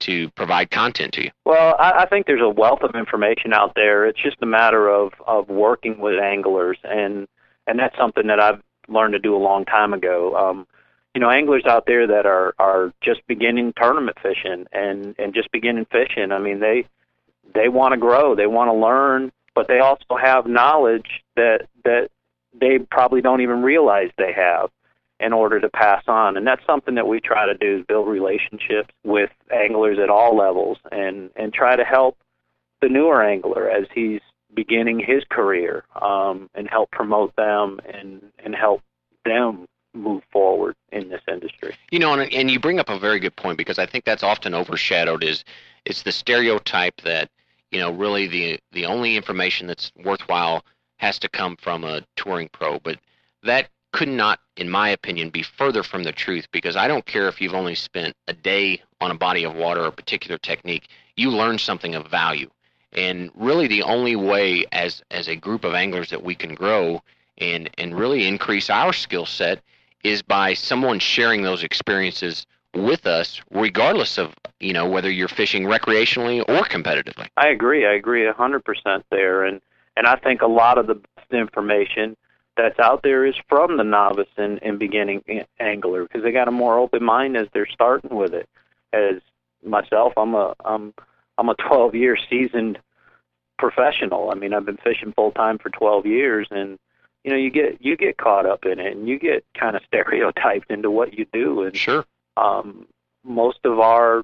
to 0.00 0.30
provide 0.30 0.70
content 0.70 1.12
to 1.14 1.24
you? 1.24 1.30
Well, 1.44 1.76
I, 1.78 2.02
I 2.02 2.06
think 2.06 2.26
there's 2.26 2.42
a 2.42 2.48
wealth 2.48 2.82
of 2.82 2.94
information 2.94 3.52
out 3.52 3.72
there. 3.74 4.06
It's 4.06 4.22
just 4.22 4.36
a 4.42 4.46
matter 4.46 4.88
of 4.88 5.12
of 5.26 5.48
working 5.48 5.98
with 5.98 6.18
anglers, 6.18 6.78
and 6.84 7.26
and 7.66 7.78
that's 7.78 7.96
something 7.96 8.26
that 8.26 8.40
I've 8.40 8.62
learned 8.88 9.12
to 9.12 9.18
do 9.18 9.34
a 9.34 9.38
long 9.38 9.64
time 9.64 9.92
ago. 9.92 10.36
Um, 10.36 10.66
you 11.18 11.24
know, 11.24 11.30
anglers 11.30 11.64
out 11.66 11.84
there 11.84 12.06
that 12.06 12.26
are 12.26 12.54
are 12.60 12.92
just 13.02 13.26
beginning 13.26 13.72
tournament 13.76 14.16
fishing 14.22 14.66
and 14.70 15.16
and 15.18 15.34
just 15.34 15.50
beginning 15.50 15.84
fishing. 15.90 16.30
I 16.30 16.38
mean, 16.38 16.60
they 16.60 16.86
they 17.52 17.68
want 17.68 17.90
to 17.90 17.98
grow, 17.98 18.36
they 18.36 18.46
want 18.46 18.68
to 18.68 18.72
learn, 18.72 19.32
but 19.52 19.66
they 19.66 19.80
also 19.80 20.16
have 20.16 20.46
knowledge 20.46 21.24
that 21.34 21.66
that 21.84 22.10
they 22.54 22.78
probably 22.78 23.20
don't 23.20 23.40
even 23.40 23.62
realize 23.62 24.10
they 24.16 24.32
have 24.32 24.70
in 25.18 25.32
order 25.32 25.58
to 25.58 25.68
pass 25.68 26.04
on. 26.06 26.36
And 26.36 26.46
that's 26.46 26.64
something 26.64 26.94
that 26.94 27.08
we 27.08 27.18
try 27.18 27.46
to 27.46 27.54
do 27.54 27.78
is 27.78 27.86
build 27.86 28.06
relationships 28.06 28.94
with 29.02 29.30
anglers 29.52 29.98
at 30.00 30.10
all 30.10 30.36
levels 30.36 30.78
and 30.92 31.30
and 31.34 31.52
try 31.52 31.74
to 31.74 31.84
help 31.84 32.16
the 32.80 32.88
newer 32.88 33.24
angler 33.24 33.68
as 33.68 33.88
he's 33.92 34.20
beginning 34.54 35.00
his 35.00 35.24
career 35.28 35.82
um, 36.00 36.48
and 36.54 36.68
help 36.68 36.92
promote 36.92 37.34
them 37.34 37.80
and, 37.92 38.22
and 38.38 38.54
help 38.54 38.82
them 39.24 39.66
move 39.94 40.22
forward 40.30 40.76
in 40.92 41.08
this 41.08 41.22
industry. 41.28 41.74
You 41.90 41.98
know, 41.98 42.12
and, 42.14 42.32
and 42.32 42.50
you 42.50 42.60
bring 42.60 42.78
up 42.78 42.88
a 42.88 42.98
very 42.98 43.20
good 43.20 43.36
point 43.36 43.58
because 43.58 43.78
I 43.78 43.86
think 43.86 44.04
that's 44.04 44.22
often 44.22 44.54
overshadowed 44.54 45.24
is 45.24 45.44
it's 45.84 46.02
the 46.02 46.12
stereotype 46.12 47.00
that 47.02 47.30
you 47.70 47.80
know 47.80 47.92
really 47.92 48.26
the 48.26 48.60
the 48.72 48.86
only 48.86 49.16
information 49.16 49.66
that's 49.66 49.92
worthwhile 50.04 50.64
has 50.98 51.18
to 51.20 51.28
come 51.28 51.56
from 51.56 51.84
a 51.84 52.02
touring 52.16 52.48
pro, 52.52 52.78
but 52.80 52.98
that 53.44 53.68
could 53.92 54.08
not, 54.08 54.40
in 54.56 54.68
my 54.68 54.90
opinion, 54.90 55.30
be 55.30 55.42
further 55.42 55.82
from 55.82 56.02
the 56.02 56.12
truth 56.12 56.46
because 56.52 56.76
I 56.76 56.88
don't 56.88 57.06
care 57.06 57.28
if 57.28 57.40
you've 57.40 57.54
only 57.54 57.74
spent 57.74 58.14
a 58.26 58.32
day 58.32 58.82
on 59.00 59.10
a 59.10 59.14
body 59.14 59.44
of 59.44 59.54
water 59.54 59.82
or 59.82 59.86
a 59.86 59.92
particular 59.92 60.38
technique, 60.38 60.88
you 61.16 61.30
learn 61.30 61.58
something 61.58 61.94
of 61.94 62.06
value. 62.08 62.50
And 62.92 63.30
really, 63.34 63.66
the 63.66 63.82
only 63.82 64.16
way 64.16 64.64
as 64.72 65.02
as 65.10 65.28
a 65.28 65.36
group 65.36 65.64
of 65.64 65.74
anglers 65.74 66.10
that 66.10 66.22
we 66.22 66.34
can 66.34 66.54
grow 66.54 67.02
and 67.38 67.70
and 67.78 67.98
really 67.98 68.26
increase 68.26 68.70
our 68.70 68.92
skill 68.92 69.26
set 69.26 69.62
is 70.04 70.22
by 70.22 70.54
someone 70.54 70.98
sharing 70.98 71.42
those 71.42 71.62
experiences 71.62 72.46
with 72.74 73.06
us, 73.06 73.40
regardless 73.50 74.18
of 74.18 74.34
you 74.60 74.72
know 74.72 74.88
whether 74.88 75.10
you're 75.10 75.28
fishing 75.28 75.64
recreationally 75.64 76.40
or 76.40 76.64
competitively. 76.64 77.28
I 77.36 77.48
agree. 77.48 77.86
I 77.86 77.94
agree 77.94 78.26
a 78.26 78.32
hundred 78.32 78.64
percent 78.64 79.04
there, 79.10 79.44
and 79.44 79.60
and 79.96 80.06
I 80.06 80.16
think 80.16 80.42
a 80.42 80.46
lot 80.46 80.78
of 80.78 80.86
the 80.86 80.94
best 80.94 81.32
information 81.32 82.16
that's 82.56 82.78
out 82.78 83.02
there 83.02 83.24
is 83.24 83.34
from 83.48 83.76
the 83.76 83.84
novice 83.84 84.28
and, 84.36 84.60
and 84.62 84.78
beginning 84.78 85.22
angler 85.60 86.02
because 86.02 86.22
they 86.22 86.32
got 86.32 86.48
a 86.48 86.52
more 86.52 86.78
open 86.78 87.04
mind 87.04 87.36
as 87.36 87.46
they're 87.52 87.68
starting 87.68 88.14
with 88.16 88.34
it. 88.34 88.48
As 88.92 89.20
myself, 89.64 90.12
I'm 90.16 90.34
a 90.34 90.54
I'm 90.64 90.92
I'm 91.38 91.48
a 91.48 91.54
12 91.54 91.94
year 91.94 92.18
seasoned 92.28 92.78
professional. 93.58 94.30
I 94.30 94.34
mean, 94.34 94.52
I've 94.54 94.66
been 94.66 94.78
fishing 94.78 95.12
full 95.12 95.32
time 95.32 95.58
for 95.58 95.70
12 95.70 96.06
years, 96.06 96.48
and 96.50 96.78
you 97.24 97.30
know, 97.30 97.36
you 97.36 97.50
get 97.50 97.78
you 97.80 97.96
get 97.96 98.16
caught 98.16 98.46
up 98.46 98.64
in 98.64 98.78
it, 98.78 98.96
and 98.96 99.08
you 99.08 99.18
get 99.18 99.44
kind 99.58 99.76
of 99.76 99.82
stereotyped 99.86 100.70
into 100.70 100.90
what 100.90 101.14
you 101.14 101.26
do. 101.32 101.62
And 101.62 101.76
sure, 101.76 102.04
um, 102.36 102.86
most 103.24 103.58
of 103.64 103.78
our, 103.78 104.22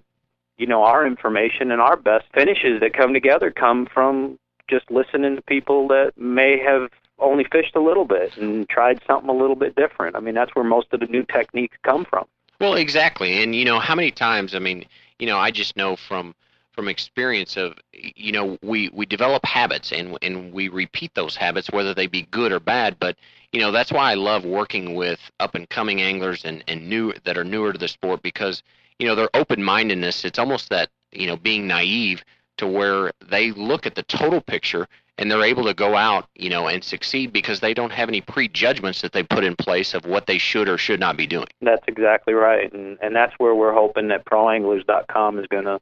you 0.58 0.66
know, 0.66 0.82
our 0.84 1.06
information 1.06 1.70
and 1.70 1.80
our 1.80 1.96
best 1.96 2.24
finishes 2.32 2.80
that 2.80 2.94
come 2.94 3.12
together 3.12 3.50
come 3.50 3.86
from 3.92 4.38
just 4.68 4.90
listening 4.90 5.36
to 5.36 5.42
people 5.42 5.88
that 5.88 6.12
may 6.16 6.58
have 6.58 6.90
only 7.18 7.44
fished 7.44 7.76
a 7.76 7.80
little 7.80 8.04
bit 8.04 8.36
and 8.36 8.68
tried 8.68 9.00
something 9.06 9.28
a 9.28 9.34
little 9.34 9.56
bit 9.56 9.76
different. 9.76 10.16
I 10.16 10.20
mean, 10.20 10.34
that's 10.34 10.54
where 10.54 10.64
most 10.64 10.88
of 10.92 11.00
the 11.00 11.06
new 11.06 11.22
techniques 11.24 11.76
come 11.82 12.04
from. 12.04 12.26
Well, 12.60 12.74
exactly. 12.74 13.42
And 13.42 13.54
you 13.54 13.64
know, 13.64 13.78
how 13.78 13.94
many 13.94 14.10
times, 14.10 14.54
I 14.54 14.58
mean, 14.58 14.84
you 15.18 15.26
know, 15.26 15.38
I 15.38 15.50
just 15.50 15.76
know 15.76 15.96
from 15.96 16.34
from 16.74 16.88
experience 16.88 17.56
of 17.56 17.74
you 17.92 18.32
know, 18.32 18.58
we 18.62 18.90
we 18.92 19.06
develop 19.06 19.44
habits 19.44 19.92
and 19.92 20.18
and 20.22 20.52
we 20.52 20.68
repeat 20.68 21.14
those 21.14 21.36
habits 21.36 21.70
whether 21.70 21.94
they 21.94 22.06
be 22.06 22.22
good 22.22 22.52
or 22.52 22.60
bad, 22.60 22.98
but 22.98 23.16
you 23.52 23.60
know, 23.60 23.70
that's 23.70 23.92
why 23.92 24.10
I 24.10 24.14
love 24.14 24.44
working 24.44 24.94
with 24.94 25.20
up 25.38 25.54
and 25.54 25.68
coming 25.68 26.02
anglers 26.02 26.44
and 26.44 26.64
and 26.68 26.88
new 26.88 27.12
that 27.24 27.38
are 27.38 27.44
newer 27.44 27.72
to 27.72 27.78
the 27.78 27.88
sport 27.88 28.22
because 28.22 28.62
you 28.98 29.06
know, 29.06 29.14
their 29.14 29.30
open-mindedness, 29.34 30.24
it's 30.24 30.38
almost 30.38 30.70
that, 30.70 30.88
you 31.12 31.26
know, 31.26 31.36
being 31.36 31.66
naive 31.66 32.24
to 32.58 32.66
where 32.66 33.12
they 33.28 33.50
look 33.52 33.86
at 33.86 33.94
the 33.94 34.02
total 34.04 34.40
picture 34.40 34.86
and 35.18 35.30
they're 35.30 35.42
able 35.42 35.64
to 35.64 35.74
go 35.74 35.94
out, 35.96 36.28
you 36.34 36.50
know, 36.50 36.66
and 36.66 36.82
succeed 36.82 37.32
because 37.32 37.60
they 37.60 37.74
don't 37.74 37.92
have 37.92 38.08
any 38.08 38.20
prejudgments 38.20 39.00
that 39.00 39.12
they 39.12 39.22
put 39.22 39.44
in 39.44 39.54
place 39.56 39.94
of 39.94 40.04
what 40.04 40.26
they 40.26 40.38
should 40.38 40.68
or 40.68 40.76
should 40.76 40.98
not 40.98 41.16
be 41.16 41.26
doing. 41.26 41.46
That's 41.60 41.84
exactly 41.86 42.34
right, 42.34 42.72
and 42.72 42.98
and 43.00 43.14
that's 43.14 43.32
where 43.38 43.54
we're 43.54 43.72
hoping 43.72 44.08
that 44.08 44.24
ProAnglers.com 44.24 45.38
is 45.38 45.46
going 45.46 45.66
to 45.66 45.80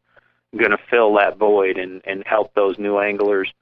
going 0.56 0.70
to 0.70 0.78
fill 0.90 1.14
that 1.14 1.38
void 1.38 1.78
and 1.78 2.02
and 2.04 2.22
help 2.26 2.54
those 2.54 2.78
new 2.78 2.98
anglers 2.98 3.52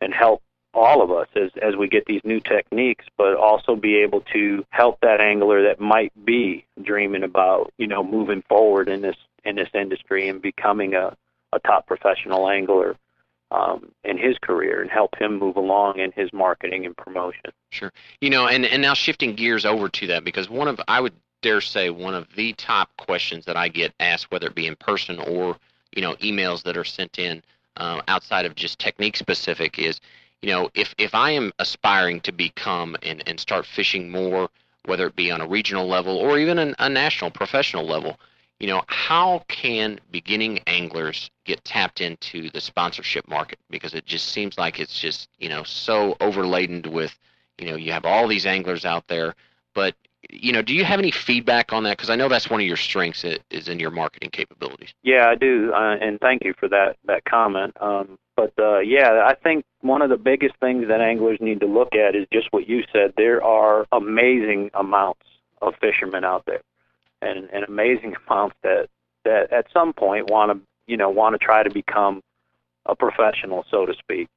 and 0.00 0.14
help 0.14 0.42
all 0.74 1.02
of 1.02 1.10
us 1.10 1.28
as 1.34 1.50
as 1.62 1.76
we 1.76 1.88
get 1.88 2.06
these 2.06 2.22
new 2.24 2.40
techniques, 2.40 3.06
but 3.16 3.36
also 3.36 3.76
be 3.76 3.96
able 3.96 4.20
to 4.32 4.64
help 4.70 5.00
that 5.00 5.20
angler 5.20 5.62
that 5.62 5.80
might 5.80 6.12
be 6.24 6.64
dreaming 6.82 7.22
about 7.22 7.72
you 7.78 7.86
know 7.86 8.02
moving 8.02 8.42
forward 8.48 8.88
in 8.88 9.02
this 9.02 9.16
in 9.44 9.56
this 9.56 9.70
industry 9.74 10.28
and 10.28 10.40
becoming 10.42 10.94
a 10.94 11.16
a 11.52 11.58
top 11.60 11.86
professional 11.86 12.48
angler 12.48 12.96
um, 13.50 13.90
in 14.04 14.18
his 14.18 14.36
career 14.38 14.82
and 14.82 14.90
help 14.90 15.16
him 15.18 15.38
move 15.38 15.56
along 15.56 15.98
in 15.98 16.12
his 16.12 16.32
marketing 16.32 16.84
and 16.84 16.96
promotion. 16.96 17.50
Sure. 17.70 17.92
You 18.20 18.30
know, 18.30 18.46
and 18.46 18.66
and 18.66 18.82
now 18.82 18.94
shifting 18.94 19.34
gears 19.34 19.64
over 19.64 19.88
to 19.88 20.06
that 20.08 20.24
because 20.24 20.50
one 20.50 20.68
of 20.68 20.80
I 20.86 21.00
would 21.00 21.14
dare 21.40 21.60
say 21.60 21.90
one 21.90 22.14
of 22.14 22.26
the 22.36 22.52
top 22.54 22.90
questions 22.96 23.44
that 23.46 23.56
I 23.56 23.68
get 23.68 23.94
asked, 24.00 24.30
whether 24.30 24.48
it 24.48 24.54
be 24.54 24.66
in 24.66 24.76
person 24.76 25.18
or 25.20 25.56
you 25.92 26.02
know 26.02 26.14
emails 26.16 26.62
that 26.64 26.76
are 26.76 26.84
sent 26.84 27.18
in 27.18 27.42
uh, 27.76 28.00
outside 28.08 28.46
of 28.46 28.54
just 28.54 28.78
technique 28.78 29.16
specific, 29.16 29.78
is 29.78 30.00
you 30.42 30.50
know 30.50 30.70
if 30.74 30.94
if 30.98 31.14
I 31.14 31.30
am 31.30 31.52
aspiring 31.58 32.20
to 32.20 32.32
become 32.32 32.96
and 33.02 33.22
and 33.26 33.38
start 33.38 33.66
fishing 33.66 34.10
more, 34.10 34.50
whether 34.84 35.06
it 35.06 35.16
be 35.16 35.30
on 35.30 35.40
a 35.40 35.46
regional 35.46 35.86
level 35.86 36.16
or 36.16 36.38
even 36.38 36.58
an, 36.58 36.74
a 36.78 36.88
national 36.88 37.30
professional 37.30 37.86
level, 37.86 38.18
you 38.58 38.66
know, 38.66 38.82
how 38.88 39.44
can 39.48 40.00
beginning 40.10 40.58
anglers 40.66 41.30
get 41.44 41.64
tapped 41.64 42.00
into 42.00 42.50
the 42.50 42.60
sponsorship 42.60 43.28
market? 43.28 43.58
Because 43.70 43.94
it 43.94 44.04
just 44.04 44.30
seems 44.30 44.58
like 44.58 44.80
it's 44.80 44.98
just, 44.98 45.28
you 45.38 45.48
know, 45.48 45.62
so 45.62 46.16
overladen 46.20 46.82
with, 46.90 47.16
you 47.58 47.70
know, 47.70 47.76
you 47.76 47.92
have 47.92 48.04
all 48.04 48.26
these 48.26 48.46
anglers 48.46 48.84
out 48.84 49.06
there, 49.06 49.34
but 49.74 49.94
you 50.30 50.52
know, 50.52 50.62
do 50.62 50.74
you 50.74 50.84
have 50.84 50.98
any 50.98 51.10
feedback 51.10 51.72
on 51.72 51.84
that? 51.84 51.96
Because 51.96 52.10
I 52.10 52.16
know 52.16 52.28
that's 52.28 52.50
one 52.50 52.60
of 52.60 52.66
your 52.66 52.76
strengths 52.76 53.24
is 53.50 53.68
in 53.68 53.80
your 53.80 53.90
marketing 53.90 54.30
capabilities. 54.30 54.92
Yeah, 55.02 55.28
I 55.28 55.34
do, 55.34 55.72
uh, 55.74 55.96
and 56.00 56.20
thank 56.20 56.44
you 56.44 56.54
for 56.58 56.68
that 56.68 56.96
that 57.06 57.24
comment. 57.24 57.76
Um, 57.80 58.18
but 58.36 58.52
uh, 58.58 58.80
yeah, 58.80 59.24
I 59.26 59.34
think 59.34 59.64
one 59.80 60.02
of 60.02 60.10
the 60.10 60.16
biggest 60.16 60.56
things 60.60 60.88
that 60.88 61.00
anglers 61.00 61.38
need 61.40 61.60
to 61.60 61.66
look 61.66 61.94
at 61.94 62.14
is 62.14 62.26
just 62.32 62.48
what 62.52 62.68
you 62.68 62.84
said. 62.92 63.14
There 63.16 63.42
are 63.42 63.86
amazing 63.92 64.70
amounts 64.74 65.24
of 65.62 65.74
fishermen 65.80 66.24
out 66.24 66.44
there 66.46 66.60
and 67.22 67.48
an 67.50 67.64
amazing 67.64 68.14
amounts 68.28 68.56
that 68.62 68.88
that 69.24 69.52
at 69.52 69.66
some 69.72 69.92
point 69.92 70.30
want 70.30 70.52
to 70.52 70.60
you 70.86 70.96
know 70.96 71.10
want 71.10 71.34
to 71.34 71.38
try 71.38 71.62
to 71.62 71.70
become 71.70 72.22
a 72.86 72.94
professional, 72.94 73.64
so 73.70 73.86
to 73.86 73.94
speak. 73.94 74.28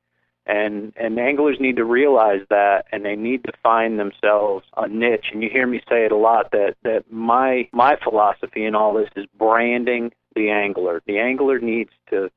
And 0.45 0.93
and 0.95 1.19
anglers 1.19 1.57
need 1.59 1.75
to 1.75 1.85
realize 1.85 2.41
that, 2.49 2.85
and 2.91 3.05
they 3.05 3.15
need 3.15 3.43
to 3.43 3.53
find 3.61 3.99
themselves 3.99 4.65
a 4.75 4.87
niche. 4.87 5.27
And 5.31 5.43
you 5.43 5.49
hear 5.49 5.67
me 5.67 5.81
say 5.87 6.05
it 6.05 6.11
a 6.11 6.17
lot 6.17 6.51
that 6.51 6.75
that 6.83 7.11
my 7.11 7.69
my 7.71 7.95
philosophy 8.03 8.65
in 8.65 8.73
all 8.75 8.93
this 8.93 9.09
is 9.15 9.25
branding 9.37 10.11
the 10.35 10.49
angler. 10.49 11.01
The 11.05 11.19
angler 11.19 11.59
needs 11.59 11.91
to 12.09 12.31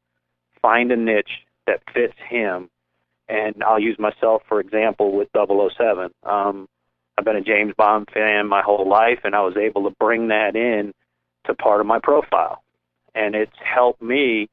find 0.61 0.93
a 0.93 0.97
niche 0.97 1.47
that 1.67 1.81
fits 1.93 2.15
him. 2.29 2.69
And 3.29 3.65
I'll 3.65 3.81
use 3.81 3.99
myself 3.99 4.43
for 4.49 4.61
example 4.61 5.17
with 5.17 5.29
007. 5.35 6.11
Um, 6.25 6.69
I've 7.17 7.25
been 7.25 7.37
a 7.37 7.41
James 7.41 7.73
Bond 7.77 8.09
fan 8.13 8.49
my 8.49 8.63
whole 8.63 8.89
life, 8.89 9.21
and 9.25 9.35
I 9.35 9.41
was 9.43 9.57
able 9.57 9.85
to 9.85 9.97
bring 9.99 10.29
that 10.29 10.57
in 10.57 10.93
to 11.47 11.55
part 11.55 11.81
of 11.81 11.87
my 11.87 12.01
profile, 12.03 12.63
and 13.15 13.35
it's 13.35 13.53
helped 13.63 14.03
me 14.03 14.49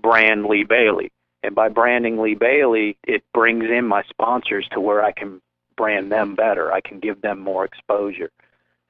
brand 0.00 0.46
Lee 0.46 0.64
Bailey. 0.64 1.10
And 1.42 1.54
by 1.54 1.68
branding 1.68 2.18
Lee 2.18 2.34
Bailey, 2.34 2.96
it 3.04 3.22
brings 3.32 3.64
in 3.64 3.86
my 3.86 4.02
sponsors 4.04 4.66
to 4.72 4.80
where 4.80 5.04
I 5.04 5.12
can 5.12 5.40
brand 5.76 6.10
them 6.10 6.34
better. 6.34 6.72
I 6.72 6.80
can 6.80 6.98
give 6.98 7.20
them 7.22 7.38
more 7.38 7.64
exposure. 7.64 8.30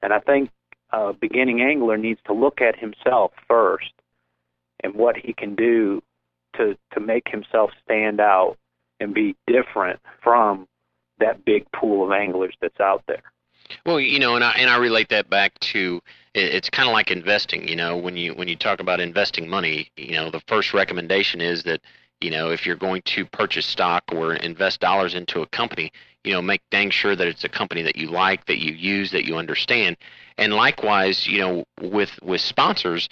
And 0.01 0.13
I 0.13 0.19
think 0.19 0.49
a 0.91 1.13
beginning 1.13 1.61
angler 1.61 1.97
needs 1.97 2.19
to 2.25 2.33
look 2.33 2.61
at 2.61 2.77
himself 2.77 3.31
first 3.47 3.93
and 4.83 4.95
what 4.95 5.15
he 5.15 5.33
can 5.33 5.55
do 5.55 6.01
to 6.55 6.75
to 6.93 6.99
make 6.99 7.27
himself 7.27 7.71
stand 7.83 8.19
out 8.19 8.57
and 8.99 9.13
be 9.13 9.35
different 9.45 9.99
from 10.23 10.67
that 11.19 11.45
big 11.45 11.71
pool 11.71 12.05
of 12.05 12.11
anglers 12.11 12.55
that's 12.61 12.79
out 12.79 13.03
there. 13.07 13.21
Well, 13.85 13.99
you 13.99 14.19
know, 14.19 14.35
and 14.35 14.43
I 14.43 14.51
and 14.51 14.69
I 14.69 14.77
relate 14.77 15.09
that 15.09 15.29
back 15.29 15.59
to 15.59 16.01
it's 16.33 16.69
kind 16.69 16.87
of 16.87 16.93
like 16.93 17.11
investing. 17.11 17.67
You 17.67 17.75
know, 17.75 17.95
when 17.97 18.17
you 18.17 18.33
when 18.33 18.47
you 18.47 18.55
talk 18.55 18.79
about 18.79 18.99
investing 18.99 19.47
money, 19.47 19.91
you 19.95 20.13
know, 20.13 20.31
the 20.31 20.41
first 20.47 20.73
recommendation 20.73 21.39
is 21.41 21.63
that 21.63 21.81
you 22.21 22.31
know 22.31 22.49
if 22.51 22.65
you're 22.65 22.75
going 22.75 23.01
to 23.03 23.25
purchase 23.25 23.65
stock 23.65 24.03
or 24.11 24.33
invest 24.35 24.79
dollars 24.79 25.13
into 25.13 25.41
a 25.41 25.47
company, 25.47 25.91
you 26.23 26.33
know, 26.33 26.41
make 26.41 26.61
dang 26.69 26.89
sure 26.89 27.15
that 27.15 27.27
it's 27.27 27.43
a 27.43 27.49
company 27.49 27.81
that 27.83 27.95
you 27.95 28.07
like, 28.07 28.45
that 28.45 28.59
you 28.59 28.73
use, 28.73 29.11
that 29.11 29.25
you 29.25 29.37
understand. 29.37 29.97
And 30.37 30.53
likewise, 30.53 31.27
you 31.27 31.39
know, 31.39 31.65
with 31.81 32.11
with 32.21 32.41
sponsors, 32.41 33.09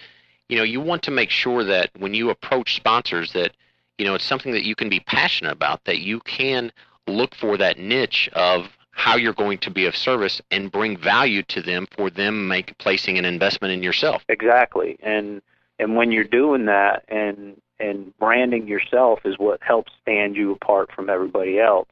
you 0.49 0.57
know, 0.57 0.63
you 0.63 0.81
want 0.81 1.03
to 1.03 1.11
make 1.11 1.29
sure 1.29 1.63
that 1.63 1.89
when 1.97 2.13
you 2.13 2.29
approach 2.29 2.75
sponsors 2.75 3.33
that 3.33 3.51
you 3.97 4.05
know 4.05 4.15
it's 4.15 4.25
something 4.25 4.51
that 4.51 4.63
you 4.63 4.75
can 4.75 4.89
be 4.89 4.99
passionate 4.99 5.51
about, 5.51 5.83
that 5.85 5.99
you 5.99 6.19
can 6.21 6.71
look 7.07 7.35
for 7.35 7.57
that 7.57 7.77
niche 7.77 8.29
of 8.33 8.69
how 8.91 9.15
you're 9.15 9.33
going 9.33 9.59
to 9.59 9.69
be 9.69 9.85
of 9.85 9.95
service 9.95 10.41
and 10.49 10.71
bring 10.71 10.97
value 10.97 11.43
to 11.43 11.61
them 11.61 11.87
for 11.95 12.09
them 12.09 12.47
make 12.47 12.75
placing 12.79 13.17
an 13.17 13.25
investment 13.25 13.71
in 13.71 13.83
yourself. 13.83 14.23
Exactly. 14.27 14.97
And 15.01 15.41
and 15.79 15.95
when 15.95 16.11
you're 16.11 16.23
doing 16.23 16.65
that 16.65 17.05
and 17.07 17.61
and 17.79 18.17
branding 18.17 18.67
yourself 18.67 19.19
is 19.25 19.37
what 19.37 19.61
helps 19.61 19.91
stand 20.01 20.35
you 20.35 20.51
apart 20.51 20.89
from 20.95 21.09
everybody 21.09 21.59
else. 21.59 21.89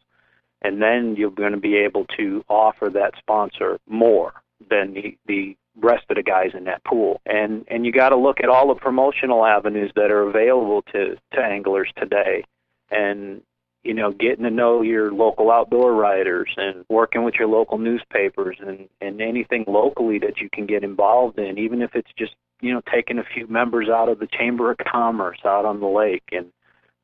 And 0.61 0.81
then 0.81 1.15
you're 1.15 1.29
going 1.29 1.51
to 1.51 1.59
be 1.59 1.75
able 1.77 2.05
to 2.17 2.43
offer 2.49 2.89
that 2.89 3.13
sponsor 3.17 3.79
more 3.88 4.33
than 4.69 4.93
the 4.93 5.17
the 5.27 5.57
rest 5.77 6.05
of 6.09 6.15
the 6.15 6.23
guys 6.23 6.51
in 6.53 6.63
that 6.63 6.83
pool. 6.83 7.21
And 7.25 7.65
and 7.67 7.86
you 7.86 7.91
got 7.91 8.09
to 8.09 8.15
look 8.15 8.39
at 8.41 8.49
all 8.49 8.69
the 8.69 8.79
promotional 8.79 9.45
avenues 9.45 9.91
that 9.95 10.11
are 10.11 10.23
available 10.23 10.81
to 10.93 11.17
to 11.33 11.39
anglers 11.41 11.91
today. 11.97 12.45
And 12.89 13.41
you 13.86 13.93
know, 13.93 14.11
getting 14.11 14.43
to 14.43 14.49
know 14.49 14.81
your 14.81 15.13
local 15.13 15.51
outdoor 15.51 15.93
writers 15.93 16.49
and 16.57 16.83
working 16.89 17.23
with 17.23 17.36
your 17.36 17.47
local 17.47 17.77
newspapers 17.77 18.57
and, 18.59 18.89
and 18.99 19.21
anything 19.21 19.63
locally 19.67 20.17
that 20.17 20.41
you 20.41 20.49
can 20.51 20.65
get 20.65 20.83
involved 20.83 21.38
in, 21.38 21.59
even 21.59 21.83
if 21.83 21.95
it's 21.95 22.11
just, 22.17 22.33
you 22.66 22.74
know, 22.74 22.82
taking 22.91 23.20
a 23.20 23.24
few 23.24 23.47
members 23.47 23.89
out 23.89 24.09
of 24.09 24.20
the 24.20 24.28
Chamber 24.28 24.72
of 24.72 24.78
Commerce 24.78 25.39
out 25.45 25.66
on 25.66 25.80
the 25.80 25.88
lake 25.88 26.30
and 26.32 26.47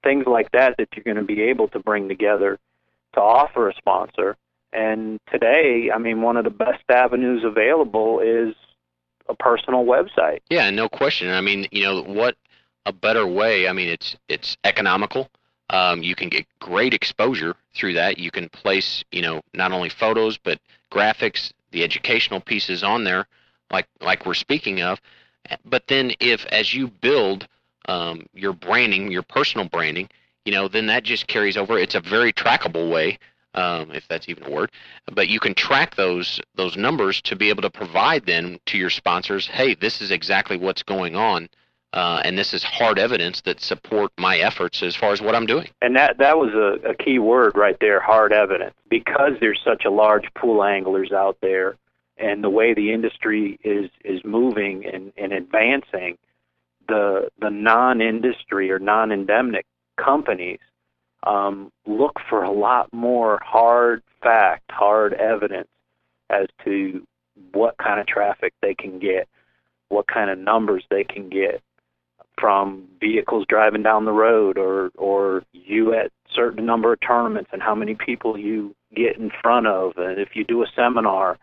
things 0.03 0.25
like 0.25 0.51
that 0.51 0.75
that 0.77 0.89
you're 0.95 1.03
going 1.03 1.17
to 1.17 1.23
be 1.23 1.41
able 1.43 1.67
to 1.69 1.79
bring 1.79 2.07
together 2.07 2.57
to 3.13 3.21
offer 3.21 3.69
a 3.69 3.73
sponsor. 3.75 4.37
And 4.73 5.19
today, 5.31 5.91
I 5.93 5.97
mean, 5.97 6.21
one 6.21 6.37
of 6.37 6.43
the 6.43 6.49
best 6.49 6.83
avenues 6.89 7.43
available 7.43 8.19
is 8.19 8.55
a 9.27 9.35
personal 9.35 9.85
website. 9.85 10.39
Yeah, 10.49 10.69
no 10.69 10.89
question. 10.89 11.29
I 11.29 11.41
mean, 11.41 11.67
you 11.71 11.83
know, 11.83 12.01
what 12.03 12.35
a 12.85 12.93
better 12.93 13.27
way? 13.27 13.67
I 13.67 13.73
mean, 13.73 13.89
it's 13.89 14.15
it's 14.29 14.57
economical 14.63 15.29
um, 15.71 16.03
you 16.03 16.15
can 16.15 16.29
get 16.29 16.45
great 16.59 16.93
exposure 16.93 17.55
through 17.73 17.93
that. 17.93 18.17
You 18.17 18.29
can 18.29 18.49
place, 18.49 19.03
you 19.11 19.21
know, 19.21 19.41
not 19.53 19.71
only 19.71 19.89
photos 19.89 20.37
but 20.37 20.59
graphics, 20.91 21.53
the 21.71 21.83
educational 21.83 22.41
pieces 22.41 22.83
on 22.83 23.05
there, 23.05 23.25
like 23.71 23.87
like 24.01 24.25
we're 24.25 24.33
speaking 24.33 24.81
of. 24.81 24.99
But 25.65 25.87
then, 25.87 26.13
if 26.19 26.45
as 26.47 26.73
you 26.73 26.87
build 26.87 27.47
um, 27.87 28.25
your 28.33 28.53
branding, 28.53 29.11
your 29.11 29.23
personal 29.23 29.67
branding, 29.67 30.09
you 30.45 30.51
know, 30.51 30.67
then 30.67 30.87
that 30.87 31.03
just 31.03 31.27
carries 31.27 31.57
over. 31.57 31.77
It's 31.77 31.95
a 31.95 32.01
very 32.01 32.31
trackable 32.31 32.91
way, 32.91 33.19
um, 33.53 33.91
if 33.91 34.07
that's 34.07 34.29
even 34.29 34.45
a 34.45 34.49
word. 34.49 34.71
But 35.11 35.27
you 35.27 35.39
can 35.39 35.53
track 35.53 35.95
those 35.95 36.39
those 36.55 36.77
numbers 36.77 37.21
to 37.23 37.35
be 37.35 37.49
able 37.49 37.63
to 37.63 37.69
provide 37.69 38.25
then 38.25 38.59
to 38.67 38.77
your 38.77 38.89
sponsors. 38.89 39.47
Hey, 39.47 39.75
this 39.75 40.01
is 40.01 40.11
exactly 40.11 40.57
what's 40.57 40.83
going 40.83 41.15
on 41.15 41.49
uh, 41.93 42.21
and 42.23 42.37
this 42.37 42.53
is 42.53 42.63
hard 42.63 42.97
evidence 42.97 43.41
that 43.41 43.59
support 43.59 44.11
my 44.17 44.37
efforts 44.37 44.81
as 44.81 44.95
far 44.95 45.11
as 45.11 45.21
what 45.21 45.35
I'm 45.35 45.45
doing. 45.45 45.69
And 45.81 45.95
that 45.95 46.17
that 46.19 46.37
was 46.37 46.53
a, 46.53 46.89
a 46.89 46.95
key 46.95 47.19
word 47.19 47.55
right 47.55 47.77
there, 47.81 47.99
hard 47.99 48.31
evidence, 48.31 48.73
because 48.89 49.33
there's 49.39 49.59
such 49.63 49.83
a 49.85 49.89
large 49.89 50.33
pool 50.33 50.61
of 50.61 50.69
anglers 50.69 51.11
out 51.11 51.37
there, 51.41 51.75
and 52.21 52.43
the 52.43 52.49
way 52.49 52.73
the 52.73 52.91
industry 52.93 53.59
is 53.63 53.89
is 54.03 54.21
moving 54.23 54.85
and, 54.85 55.11
and 55.17 55.33
advancing, 55.33 56.17
the 56.87 57.29
the 57.39 57.49
non-industry 57.49 58.71
or 58.71 58.79
non-endemic 58.79 59.65
companies 59.97 60.59
um, 61.23 61.71
look 61.85 62.19
for 62.29 62.43
a 62.43 62.51
lot 62.51 62.91
more 62.93 63.39
hard 63.43 64.01
fact, 64.21 64.63
hard 64.71 65.13
evidence 65.13 65.67
as 66.29 66.47
to 66.63 67.05
what 67.53 67.77
kind 67.77 67.99
of 67.99 68.07
traffic 68.07 68.53
they 68.61 68.73
can 68.73 68.99
get, 68.99 69.27
what 69.89 70.07
kind 70.07 70.29
of 70.29 70.37
numbers 70.37 70.83
they 70.89 71.03
can 71.03 71.29
get, 71.29 71.61
from 72.39 72.87
vehicles 72.99 73.45
driving 73.47 73.83
down 73.83 74.05
the 74.05 74.11
road 74.11 74.57
or 74.57 74.91
or 74.97 75.43
you 75.53 75.93
at 75.93 76.11
certain 76.33 76.65
number 76.65 76.93
of 76.93 76.99
tournaments 77.01 77.49
and 77.53 77.61
how 77.61 77.75
many 77.75 77.93
people 77.93 78.37
you 78.37 78.75
get 78.95 79.17
in 79.17 79.31
front 79.41 79.67
of. 79.67 79.93
And 79.97 80.19
if 80.19 80.29
you 80.33 80.43
do 80.43 80.63
a 80.63 80.67
seminar 80.75 81.37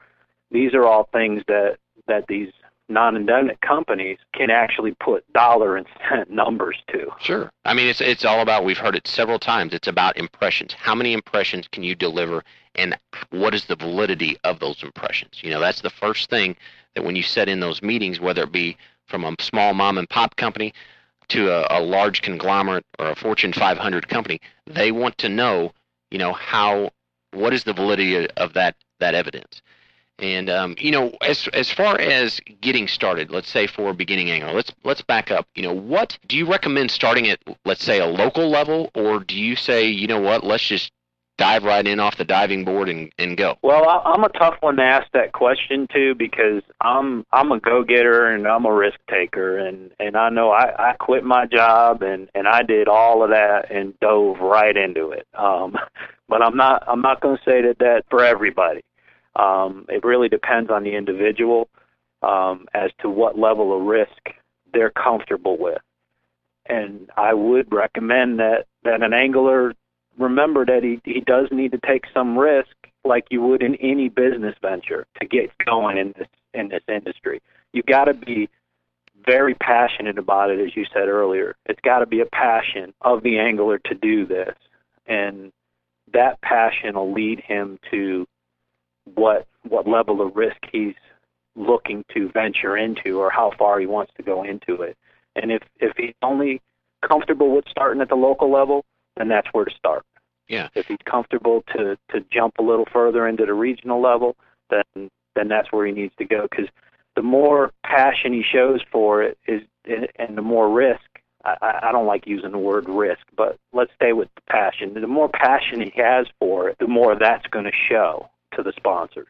these 0.50 0.74
are 0.74 0.84
all 0.84 1.08
things 1.12 1.42
that 1.48 1.78
that 2.06 2.26
these 2.28 2.48
non-endemic 2.88 3.60
companies 3.60 4.18
can 4.34 4.50
actually 4.50 4.94
put 5.00 5.30
dollar 5.32 5.76
and 5.76 5.86
cent 6.08 6.30
numbers 6.30 6.76
to. 6.90 7.06
Sure. 7.20 7.50
I 7.64 7.74
mean, 7.74 7.88
it's 7.88 8.00
it's 8.00 8.24
all 8.24 8.40
about. 8.40 8.64
We've 8.64 8.78
heard 8.78 8.96
it 8.96 9.06
several 9.06 9.38
times. 9.38 9.74
It's 9.74 9.88
about 9.88 10.16
impressions. 10.16 10.72
How 10.72 10.94
many 10.94 11.12
impressions 11.12 11.68
can 11.70 11.82
you 11.82 11.94
deliver, 11.94 12.42
and 12.74 12.96
what 13.30 13.54
is 13.54 13.66
the 13.66 13.76
validity 13.76 14.36
of 14.44 14.60
those 14.60 14.82
impressions? 14.82 15.40
You 15.42 15.50
know, 15.50 15.60
that's 15.60 15.82
the 15.82 15.90
first 15.90 16.30
thing 16.30 16.56
that 16.94 17.04
when 17.04 17.16
you 17.16 17.22
set 17.22 17.48
in 17.48 17.60
those 17.60 17.82
meetings, 17.82 18.20
whether 18.20 18.42
it 18.44 18.52
be 18.52 18.76
from 19.06 19.24
a 19.24 19.34
small 19.40 19.74
mom 19.74 19.98
and 19.98 20.08
pop 20.08 20.36
company 20.36 20.72
to 21.28 21.50
a, 21.50 21.78
a 21.78 21.80
large 21.80 22.22
conglomerate 22.22 22.86
or 22.98 23.10
a 23.10 23.16
Fortune 23.16 23.52
500 23.52 24.08
company, 24.08 24.40
they 24.66 24.92
want 24.92 25.18
to 25.18 25.28
know, 25.28 25.72
you 26.10 26.18
know, 26.18 26.32
how 26.32 26.90
what 27.32 27.52
is 27.52 27.64
the 27.64 27.74
validity 27.74 28.28
of 28.30 28.54
that 28.54 28.76
that 29.00 29.14
evidence. 29.14 29.62
And 30.18 30.50
um, 30.50 30.74
you 30.78 30.90
know, 30.90 31.12
as 31.22 31.48
as 31.52 31.70
far 31.70 31.98
as 32.00 32.40
getting 32.60 32.88
started, 32.88 33.30
let's 33.30 33.48
say 33.48 33.66
for 33.66 33.90
a 33.90 33.94
beginning 33.94 34.30
angler, 34.30 34.52
let's 34.52 34.72
let's 34.82 35.02
back 35.02 35.30
up. 35.30 35.46
You 35.54 35.62
know, 35.62 35.72
what 35.72 36.18
do 36.26 36.36
you 36.36 36.46
recommend 36.46 36.90
starting 36.90 37.28
at? 37.28 37.38
Let's 37.64 37.84
say 37.84 38.00
a 38.00 38.06
local 38.06 38.48
level, 38.48 38.90
or 38.94 39.20
do 39.20 39.36
you 39.36 39.54
say, 39.54 39.86
you 39.86 40.08
know 40.08 40.20
what, 40.20 40.42
let's 40.42 40.66
just 40.66 40.90
dive 41.38 41.62
right 41.62 41.86
in 41.86 42.00
off 42.00 42.16
the 42.16 42.24
diving 42.24 42.64
board 42.64 42.88
and, 42.88 43.12
and 43.16 43.36
go? 43.36 43.56
Well, 43.62 43.88
I, 43.88 43.98
I'm 44.04 44.24
a 44.24 44.28
tough 44.30 44.56
one 44.60 44.76
to 44.76 44.82
ask 44.82 45.06
that 45.12 45.32
question 45.32 45.86
to 45.94 46.14
because 46.14 46.62
I'm 46.80 47.24
I'm 47.32 47.52
a 47.52 47.60
go 47.60 47.84
getter 47.84 48.26
and 48.26 48.46
I'm 48.46 48.66
a 48.66 48.74
risk 48.74 48.98
taker 49.08 49.56
and 49.58 49.92
and 49.98 50.16
I 50.16 50.28
know 50.28 50.50
I, 50.50 50.90
I 50.90 50.92
quit 50.94 51.24
my 51.24 51.46
job 51.46 52.02
and 52.02 52.28
and 52.34 52.46
I 52.46 52.62
did 52.62 52.88
all 52.88 53.22
of 53.22 53.30
that 53.30 53.70
and 53.70 53.98
dove 54.00 54.40
right 54.40 54.76
into 54.76 55.12
it. 55.12 55.26
Um, 55.32 55.76
but 56.28 56.42
I'm 56.42 56.56
not 56.56 56.82
I'm 56.86 57.00
not 57.00 57.20
going 57.20 57.38
to 57.38 57.42
say 57.44 57.62
that 57.62 57.78
that 57.78 58.02
for 58.10 58.24
everybody. 58.24 58.82
Um, 59.38 59.86
it 59.88 60.04
really 60.04 60.28
depends 60.28 60.70
on 60.70 60.82
the 60.82 60.94
individual 60.94 61.68
um, 62.22 62.66
as 62.74 62.90
to 63.00 63.08
what 63.08 63.38
level 63.38 63.76
of 63.76 63.86
risk 63.86 64.34
they're 64.72 64.90
comfortable 64.90 65.56
with. 65.56 65.80
And 66.66 67.10
I 67.16 67.32
would 67.32 67.72
recommend 67.72 68.40
that 68.40 68.66
that 68.82 69.02
an 69.02 69.14
angler 69.14 69.74
remember 70.18 70.66
that 70.66 70.82
he 70.82 71.00
he 71.04 71.20
does 71.20 71.48
need 71.50 71.72
to 71.72 71.78
take 71.86 72.04
some 72.12 72.36
risk, 72.36 72.74
like 73.04 73.26
you 73.30 73.40
would 73.42 73.62
in 73.62 73.76
any 73.76 74.08
business 74.08 74.54
venture, 74.60 75.06
to 75.20 75.26
get 75.26 75.50
going 75.64 75.96
in 75.96 76.14
this 76.18 76.28
in 76.52 76.68
this 76.68 76.82
industry. 76.88 77.40
You've 77.72 77.86
got 77.86 78.04
to 78.04 78.14
be 78.14 78.48
very 79.24 79.54
passionate 79.54 80.18
about 80.18 80.50
it, 80.50 80.60
as 80.60 80.76
you 80.76 80.84
said 80.92 81.08
earlier. 81.08 81.56
It's 81.66 81.80
got 81.80 82.00
to 82.00 82.06
be 82.06 82.20
a 82.20 82.26
passion 82.26 82.92
of 83.02 83.22
the 83.22 83.38
angler 83.38 83.78
to 83.78 83.94
do 83.94 84.26
this, 84.26 84.54
and 85.06 85.52
that 86.12 86.40
passion 86.40 86.94
will 86.94 87.12
lead 87.12 87.40
him 87.40 87.78
to 87.90 88.26
what 89.14 89.46
what 89.68 89.86
level 89.86 90.20
of 90.20 90.36
risk 90.36 90.56
he's 90.72 90.94
looking 91.56 92.04
to 92.14 92.30
venture 92.30 92.76
into 92.76 93.18
or 93.18 93.30
how 93.30 93.52
far 93.58 93.80
he 93.80 93.86
wants 93.86 94.12
to 94.16 94.22
go 94.22 94.44
into 94.44 94.82
it. 94.82 94.96
And 95.36 95.50
if 95.52 95.62
if 95.80 95.92
he's 95.96 96.14
only 96.22 96.60
comfortable 97.06 97.54
with 97.54 97.64
starting 97.70 98.00
at 98.00 98.08
the 98.08 98.14
local 98.14 98.50
level, 98.50 98.84
then 99.16 99.28
that's 99.28 99.48
where 99.52 99.64
to 99.64 99.74
start. 99.76 100.04
Yeah. 100.48 100.68
If 100.74 100.86
he's 100.86 100.98
comfortable 101.04 101.64
to 101.76 101.98
to 102.10 102.24
jump 102.32 102.54
a 102.58 102.62
little 102.62 102.86
further 102.92 103.26
into 103.26 103.44
the 103.44 103.54
regional 103.54 104.00
level, 104.00 104.36
then 104.70 105.10
then 105.34 105.48
that's 105.48 105.70
where 105.72 105.86
he 105.86 105.92
needs 105.92 106.14
to 106.18 106.24
go 106.24 106.46
because 106.50 106.68
the 107.16 107.22
more 107.22 107.72
passion 107.84 108.32
he 108.32 108.42
shows 108.42 108.80
for 108.90 109.22
it 109.22 109.38
is 109.46 109.62
and 110.18 110.36
the 110.36 110.42
more 110.42 110.70
risk 110.70 111.00
I, 111.44 111.80
I 111.84 111.92
don't 111.92 112.06
like 112.06 112.26
using 112.26 112.50
the 112.50 112.58
word 112.58 112.88
risk, 112.88 113.20
but 113.36 113.58
let's 113.72 113.92
stay 113.94 114.12
with 114.12 114.28
the 114.34 114.42
passion. 114.50 114.94
The 114.94 115.06
more 115.06 115.28
passion 115.28 115.80
he 115.80 115.92
has 115.96 116.26
for 116.38 116.68
it, 116.68 116.76
the 116.78 116.88
more 116.88 117.16
that's 117.16 117.46
going 117.46 117.64
to 117.64 117.72
show 117.88 118.28
to 118.58 118.62
the 118.62 118.72
sponsors. 118.76 119.28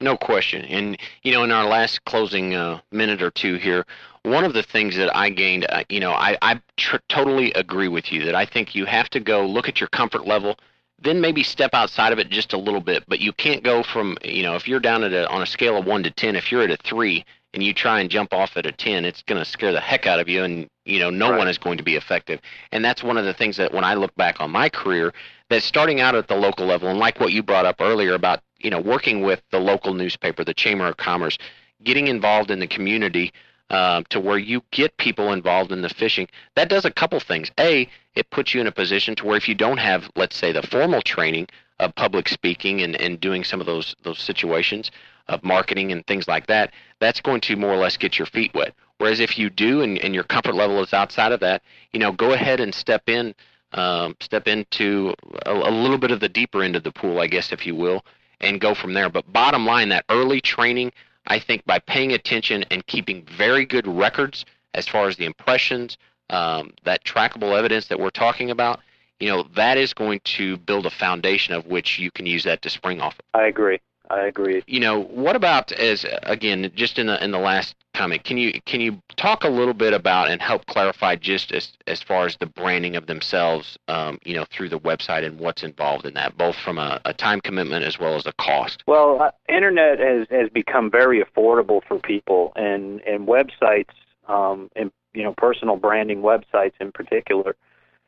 No 0.00 0.16
question. 0.16 0.64
And, 0.66 0.98
you 1.22 1.32
know, 1.32 1.42
in 1.42 1.50
our 1.50 1.66
last 1.66 2.04
closing 2.04 2.54
uh, 2.54 2.80
minute 2.92 3.22
or 3.22 3.30
two 3.30 3.54
here, 3.54 3.86
one 4.22 4.44
of 4.44 4.52
the 4.52 4.62
things 4.62 4.94
that 4.96 5.14
I 5.16 5.30
gained, 5.30 5.66
uh, 5.70 5.84
you 5.88 6.00
know, 6.00 6.12
I, 6.12 6.36
I 6.42 6.60
tr- 6.76 6.96
totally 7.08 7.52
agree 7.54 7.88
with 7.88 8.12
you 8.12 8.24
that 8.26 8.34
I 8.34 8.44
think 8.44 8.74
you 8.74 8.84
have 8.84 9.08
to 9.10 9.20
go 9.20 9.46
look 9.46 9.68
at 9.68 9.80
your 9.80 9.88
comfort 9.88 10.26
level, 10.26 10.58
then 11.00 11.20
maybe 11.20 11.42
step 11.42 11.70
outside 11.72 12.12
of 12.12 12.18
it 12.18 12.28
just 12.28 12.52
a 12.52 12.58
little 12.58 12.80
bit. 12.80 13.04
But 13.08 13.20
you 13.20 13.32
can't 13.32 13.62
go 13.62 13.82
from, 13.82 14.18
you 14.22 14.42
know, 14.42 14.54
if 14.54 14.68
you're 14.68 14.80
down 14.80 15.02
at 15.02 15.14
a, 15.14 15.26
on 15.30 15.42
a 15.42 15.46
scale 15.46 15.78
of 15.78 15.86
1 15.86 16.02
to 16.02 16.10
10, 16.10 16.36
if 16.36 16.52
you're 16.52 16.62
at 16.62 16.70
a 16.70 16.76
3 16.76 17.24
and 17.56 17.64
you 17.64 17.72
try 17.72 18.00
and 18.00 18.10
jump 18.10 18.34
off 18.34 18.54
at 18.58 18.66
a 18.66 18.70
10, 18.72 19.06
it's 19.06 19.22
going 19.22 19.42
to 19.42 19.44
scare 19.50 19.72
the 19.72 19.80
heck 19.80 20.06
out 20.06 20.20
of 20.20 20.28
you 20.28 20.44
and, 20.44 20.68
you 20.84 20.98
know, 20.98 21.08
no 21.08 21.30
Right. 21.30 21.38
one 21.38 21.48
is 21.48 21.56
going 21.56 21.78
to 21.78 21.82
be 21.82 21.96
effective. 21.96 22.38
And 22.70 22.84
that's 22.84 23.02
one 23.02 23.16
of 23.16 23.24
the 23.24 23.32
things 23.32 23.56
that 23.56 23.72
when 23.72 23.82
I 23.82 23.94
look 23.94 24.14
back 24.14 24.40
on 24.40 24.50
my 24.50 24.68
career, 24.68 25.14
that 25.48 25.62
starting 25.62 25.98
out 26.02 26.14
at 26.14 26.28
the 26.28 26.36
local 26.36 26.66
level, 26.66 26.90
and 26.90 26.98
like 26.98 27.18
what 27.18 27.32
you 27.32 27.42
brought 27.42 27.64
up 27.64 27.80
earlier 27.80 28.12
about, 28.12 28.40
you 28.58 28.68
know, 28.68 28.78
working 28.80 29.22
with 29.22 29.40
the 29.52 29.58
local 29.58 29.94
newspaper, 29.94 30.44
the 30.44 30.52
Chamber 30.52 30.86
of 30.86 30.98
Commerce, 30.98 31.38
getting 31.82 32.08
involved 32.08 32.50
in 32.50 32.60
the 32.60 32.66
community 32.66 33.32
uh, 33.70 34.02
to 34.10 34.20
where 34.20 34.38
you 34.38 34.62
get 34.70 34.94
people 34.98 35.32
involved 35.32 35.72
in 35.72 35.80
the 35.80 35.88
fishing, 35.88 36.28
that 36.56 36.68
does 36.68 36.84
a 36.84 36.90
couple 36.90 37.18
things. 37.20 37.50
A, 37.58 37.88
it 38.14 38.28
puts 38.28 38.52
you 38.52 38.60
in 38.60 38.66
a 38.66 38.72
position 38.72 39.16
to 39.16 39.24
where 39.24 39.36
if 39.38 39.48
you 39.48 39.54
don't 39.54 39.78
have, 39.78 40.10
let's 40.14 40.36
say, 40.36 40.52
the 40.52 40.62
formal 40.62 41.00
training 41.00 41.48
of 41.80 41.94
public 41.94 42.28
speaking 42.28 42.82
and, 42.82 42.96
and 42.96 43.18
doing 43.18 43.44
some 43.44 43.60
of 43.60 43.66
those 43.66 43.96
those 44.02 44.18
situations 44.18 44.90
of 45.28 45.42
marketing 45.42 45.92
and 45.92 46.06
things 46.06 46.28
like 46.28 46.46
that, 46.46 46.72
that's 47.00 47.20
going 47.20 47.40
to 47.42 47.56
more 47.56 47.72
or 47.72 47.76
less 47.76 47.96
get 47.96 48.18
your 48.18 48.26
feet 48.26 48.52
wet. 48.54 48.74
Whereas 48.98 49.20
if 49.20 49.38
you 49.38 49.50
do 49.50 49.82
and, 49.82 49.98
and 49.98 50.14
your 50.14 50.24
comfort 50.24 50.54
level 50.54 50.82
is 50.82 50.94
outside 50.94 51.32
of 51.32 51.40
that, 51.40 51.62
you 51.92 52.00
know, 52.00 52.12
go 52.12 52.32
ahead 52.32 52.60
and 52.60 52.74
step 52.74 53.08
in, 53.08 53.34
um, 53.72 54.16
step 54.20 54.48
into 54.48 55.14
a, 55.44 55.52
a 55.52 55.70
little 55.70 55.98
bit 55.98 56.10
of 56.10 56.20
the 56.20 56.28
deeper 56.28 56.62
end 56.62 56.76
of 56.76 56.82
the 56.82 56.92
pool, 56.92 57.20
I 57.20 57.26
guess, 57.26 57.52
if 57.52 57.66
you 57.66 57.74
will, 57.74 58.04
and 58.40 58.60
go 58.60 58.74
from 58.74 58.94
there. 58.94 59.10
But 59.10 59.30
bottom 59.32 59.66
line, 59.66 59.88
that 59.90 60.04
early 60.08 60.40
training, 60.40 60.92
I 61.26 61.38
think 61.38 61.64
by 61.66 61.78
paying 61.78 62.12
attention 62.12 62.64
and 62.70 62.86
keeping 62.86 63.26
very 63.36 63.66
good 63.66 63.86
records 63.86 64.44
as 64.74 64.88
far 64.88 65.08
as 65.08 65.16
the 65.16 65.24
impressions, 65.24 65.98
um, 66.30 66.72
that 66.84 67.04
trackable 67.04 67.56
evidence 67.56 67.88
that 67.88 67.98
we're 67.98 68.10
talking 68.10 68.50
about, 68.50 68.80
you 69.20 69.28
know, 69.28 69.44
that 69.54 69.78
is 69.78 69.94
going 69.94 70.20
to 70.24 70.56
build 70.58 70.86
a 70.86 70.90
foundation 70.90 71.54
of 71.54 71.66
which 71.66 71.98
you 71.98 72.10
can 72.10 72.26
use 72.26 72.44
that 72.44 72.62
to 72.62 72.70
spring 72.70 73.00
off. 73.00 73.14
of. 73.18 73.40
I 73.40 73.46
agree. 73.46 73.80
I 74.10 74.26
agree. 74.26 74.62
You 74.66 74.80
know, 74.80 75.02
what 75.04 75.36
about 75.36 75.72
as 75.72 76.06
again, 76.22 76.70
just 76.74 76.98
in 76.98 77.06
the 77.06 77.22
in 77.22 77.30
the 77.30 77.38
last 77.38 77.74
comment, 77.94 78.24
can 78.24 78.36
you 78.36 78.60
can 78.66 78.80
you 78.80 79.00
talk 79.16 79.44
a 79.44 79.48
little 79.48 79.74
bit 79.74 79.92
about 79.92 80.30
and 80.30 80.40
help 80.40 80.66
clarify 80.66 81.16
just 81.16 81.52
as 81.52 81.72
as 81.86 82.02
far 82.02 82.26
as 82.26 82.36
the 82.36 82.46
branding 82.46 82.96
of 82.96 83.06
themselves, 83.06 83.78
um, 83.88 84.18
you 84.24 84.34
know, 84.34 84.44
through 84.50 84.68
the 84.68 84.78
website 84.78 85.24
and 85.24 85.38
what's 85.40 85.62
involved 85.62 86.06
in 86.06 86.14
that, 86.14 86.36
both 86.36 86.56
from 86.56 86.78
a, 86.78 87.00
a 87.04 87.12
time 87.12 87.40
commitment 87.40 87.84
as 87.84 87.98
well 87.98 88.14
as 88.14 88.26
a 88.26 88.32
cost. 88.34 88.84
Well, 88.86 89.20
uh, 89.20 89.30
internet 89.48 89.98
has 89.98 90.26
has 90.30 90.50
become 90.50 90.90
very 90.90 91.22
affordable 91.22 91.80
for 91.86 91.98
people, 91.98 92.52
and 92.54 93.00
and 93.00 93.26
websites, 93.26 93.94
um, 94.28 94.70
and 94.76 94.92
you 95.14 95.24
know, 95.24 95.34
personal 95.36 95.76
branding 95.76 96.22
websites 96.22 96.74
in 96.80 96.92
particular, 96.92 97.56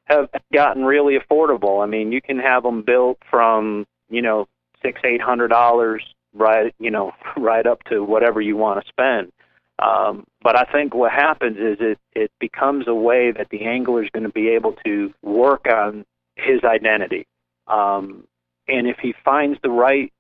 have 0.05 0.29
gotten 0.53 0.85
really 0.85 1.19
affordable. 1.19 1.83
I 1.83 1.87
mean, 1.87 2.13
you 2.13 2.21
can 2.21 2.39
have 2.39 2.63
them 2.63 2.83
built 2.83 3.19
from 3.29 3.87
you 4.11 4.23
know 4.23 4.47
six 4.83 5.01
eight 5.05 5.21
hundred 5.21 5.49
dollars 5.49 6.03
right 6.35 6.75
you 6.79 6.91
know 6.91 7.13
right 7.37 7.67
up 7.67 7.83
to 7.85 8.05
whatever 8.05 8.41
you 8.41 8.57
want 8.57 8.83
to 8.83 8.89
spend. 8.89 9.33
Um, 9.81 10.25
but 10.43 10.57
I 10.57 10.65
think 10.65 10.93
what 10.95 11.13
happens 11.13 11.57
is 11.57 11.77
it 11.81 11.99
it 12.13 12.33
becomes 12.41 12.89
a 12.89 12.95
way 12.95 13.31
that 13.31 13.49
the 13.51 13.65
angler 13.65 14.03
is 14.03 14.11
going 14.11 14.25
to 14.25 14.33
be 14.33 14.49
able 14.49 14.75
to 14.85 15.13
work 15.23 15.67
on 15.73 16.05
his 16.37 16.65
identity. 16.65 17.27
Um, 17.69 18.25
and 18.67 18.87
if 18.87 18.99
he 18.99 19.15
finds 19.25 19.59
the 19.63 19.71
right 19.71 20.13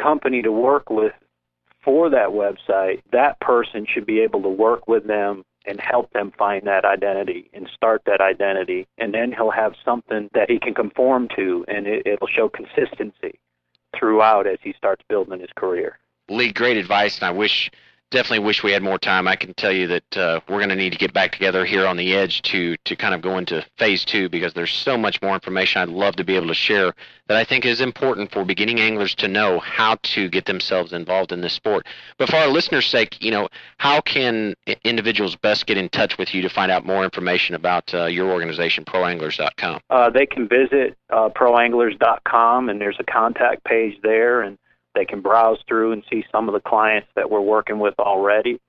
company 0.00 0.42
to 0.42 0.52
work 0.52 0.90
with 0.90 1.12
for 1.84 2.10
that 2.10 2.28
website, 2.28 3.02
that 3.12 3.40
person 3.40 3.86
should 3.86 4.06
be 4.06 4.20
able 4.20 4.42
to 4.42 4.48
work 4.48 4.86
with 4.86 5.06
them 5.06 5.42
and 5.66 5.80
help 5.80 6.12
them 6.12 6.32
find 6.36 6.66
that 6.66 6.84
identity 6.84 7.48
and 7.52 7.68
start 7.74 8.02
that 8.06 8.20
identity. 8.20 8.86
And 8.98 9.14
then 9.14 9.32
he'll 9.32 9.50
have 9.50 9.74
something 9.84 10.28
that 10.34 10.50
he 10.50 10.58
can 10.58 10.74
conform 10.74 11.28
to, 11.36 11.64
and 11.68 11.86
it, 11.86 12.06
it'll 12.06 12.28
show 12.28 12.48
consistency 12.48 13.38
throughout 13.96 14.46
as 14.46 14.58
he 14.62 14.72
starts 14.72 15.02
building 15.08 15.40
his 15.40 15.50
career. 15.54 15.98
Lee, 16.28 16.52
great 16.52 16.76
advice, 16.76 17.18
and 17.18 17.26
I 17.26 17.30
wish 17.30 17.70
definitely 18.12 18.40
wish 18.40 18.62
we 18.62 18.70
had 18.70 18.82
more 18.82 18.98
time. 18.98 19.26
I 19.26 19.34
can 19.34 19.54
tell 19.54 19.72
you 19.72 19.88
that 19.88 20.16
uh, 20.16 20.40
we're 20.48 20.58
going 20.58 20.68
to 20.68 20.76
need 20.76 20.92
to 20.92 20.98
get 20.98 21.12
back 21.12 21.32
together 21.32 21.64
here 21.64 21.86
on 21.86 21.96
the 21.96 22.14
edge 22.14 22.42
to 22.42 22.76
to 22.84 22.94
kind 22.94 23.14
of 23.14 23.22
go 23.22 23.38
into 23.38 23.64
phase 23.78 24.04
two 24.04 24.28
because 24.28 24.54
there's 24.54 24.72
so 24.72 24.96
much 24.96 25.20
more 25.20 25.34
information 25.34 25.82
I'd 25.82 25.88
love 25.88 26.16
to 26.16 26.24
be 26.24 26.36
able 26.36 26.48
to 26.48 26.54
share 26.54 26.94
that 27.28 27.36
I 27.36 27.44
think 27.44 27.64
is 27.64 27.80
important 27.80 28.30
for 28.30 28.44
beginning 28.44 28.80
anglers 28.80 29.14
to 29.16 29.28
know 29.28 29.58
how 29.58 29.96
to 30.02 30.28
get 30.28 30.44
themselves 30.44 30.92
involved 30.92 31.32
in 31.32 31.40
this 31.40 31.54
sport. 31.54 31.86
But 32.18 32.28
for 32.28 32.36
our 32.36 32.48
listeners' 32.48 32.86
sake, 32.86 33.22
you 33.22 33.30
know, 33.30 33.48
how 33.78 34.00
can 34.00 34.54
individuals 34.84 35.34
best 35.36 35.66
get 35.66 35.78
in 35.78 35.88
touch 35.88 36.18
with 36.18 36.34
you 36.34 36.42
to 36.42 36.48
find 36.48 36.70
out 36.70 36.84
more 36.84 37.04
information 37.04 37.54
about 37.54 37.92
uh, 37.94 38.06
your 38.06 38.30
organization, 38.30 38.84
ProAnglers.com? 38.84 39.80
Uh, 39.88 40.10
they 40.10 40.26
can 40.26 40.46
visit 40.46 40.96
uh, 41.10 41.28
proanglers.com, 41.30 42.68
and 42.68 42.80
there's 42.80 42.98
a 42.98 43.04
contact 43.04 43.64
page 43.64 43.98
there, 44.02 44.42
and 44.42 44.58
they 44.94 45.04
can 45.04 45.20
browse 45.20 45.58
through 45.66 45.92
and 45.92 46.02
see 46.10 46.24
some 46.30 46.48
of 46.48 46.54
the 46.54 46.60
clients 46.60 47.08
that 47.14 47.30
we're 47.30 47.40
working 47.40 47.78
with 47.78 47.94
already, 47.98 48.60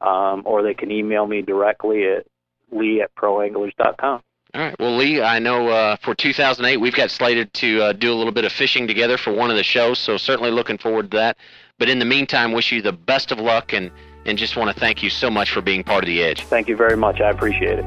um, 0.00 0.42
or 0.44 0.62
they 0.62 0.74
can 0.74 0.90
email 0.90 1.26
me 1.26 1.42
directly 1.42 2.06
at 2.06 2.26
lee 2.70 3.00
at 3.00 3.14
proanglers.com. 3.14 4.22
All 4.54 4.62
right. 4.62 4.74
Well, 4.78 4.96
Lee, 4.96 5.20
I 5.20 5.38
know 5.38 5.68
uh, 5.68 5.96
for 6.02 6.14
2008 6.14 6.78
we've 6.78 6.94
got 6.94 7.10
slated 7.10 7.52
to 7.54 7.82
uh, 7.82 7.92
do 7.92 8.12
a 8.12 8.16
little 8.16 8.32
bit 8.32 8.46
of 8.46 8.52
fishing 8.52 8.86
together 8.86 9.18
for 9.18 9.30
one 9.32 9.50
of 9.50 9.56
the 9.56 9.62
shows, 9.62 9.98
so 9.98 10.16
certainly 10.16 10.50
looking 10.50 10.78
forward 10.78 11.10
to 11.10 11.16
that. 11.18 11.36
But 11.78 11.90
in 11.90 11.98
the 11.98 12.06
meantime, 12.06 12.52
wish 12.52 12.72
you 12.72 12.80
the 12.80 12.92
best 12.92 13.30
of 13.30 13.38
luck 13.38 13.72
and 13.72 13.90
and 14.24 14.36
just 14.36 14.56
want 14.56 14.74
to 14.74 14.78
thank 14.78 15.02
you 15.02 15.10
so 15.10 15.30
much 15.30 15.50
for 15.50 15.60
being 15.60 15.84
part 15.84 16.04
of 16.04 16.08
the 16.08 16.22
Edge. 16.22 16.44
Thank 16.44 16.68
you 16.68 16.76
very 16.76 16.96
much. 16.96 17.20
I 17.20 17.30
appreciate 17.30 17.78
it. 17.78 17.84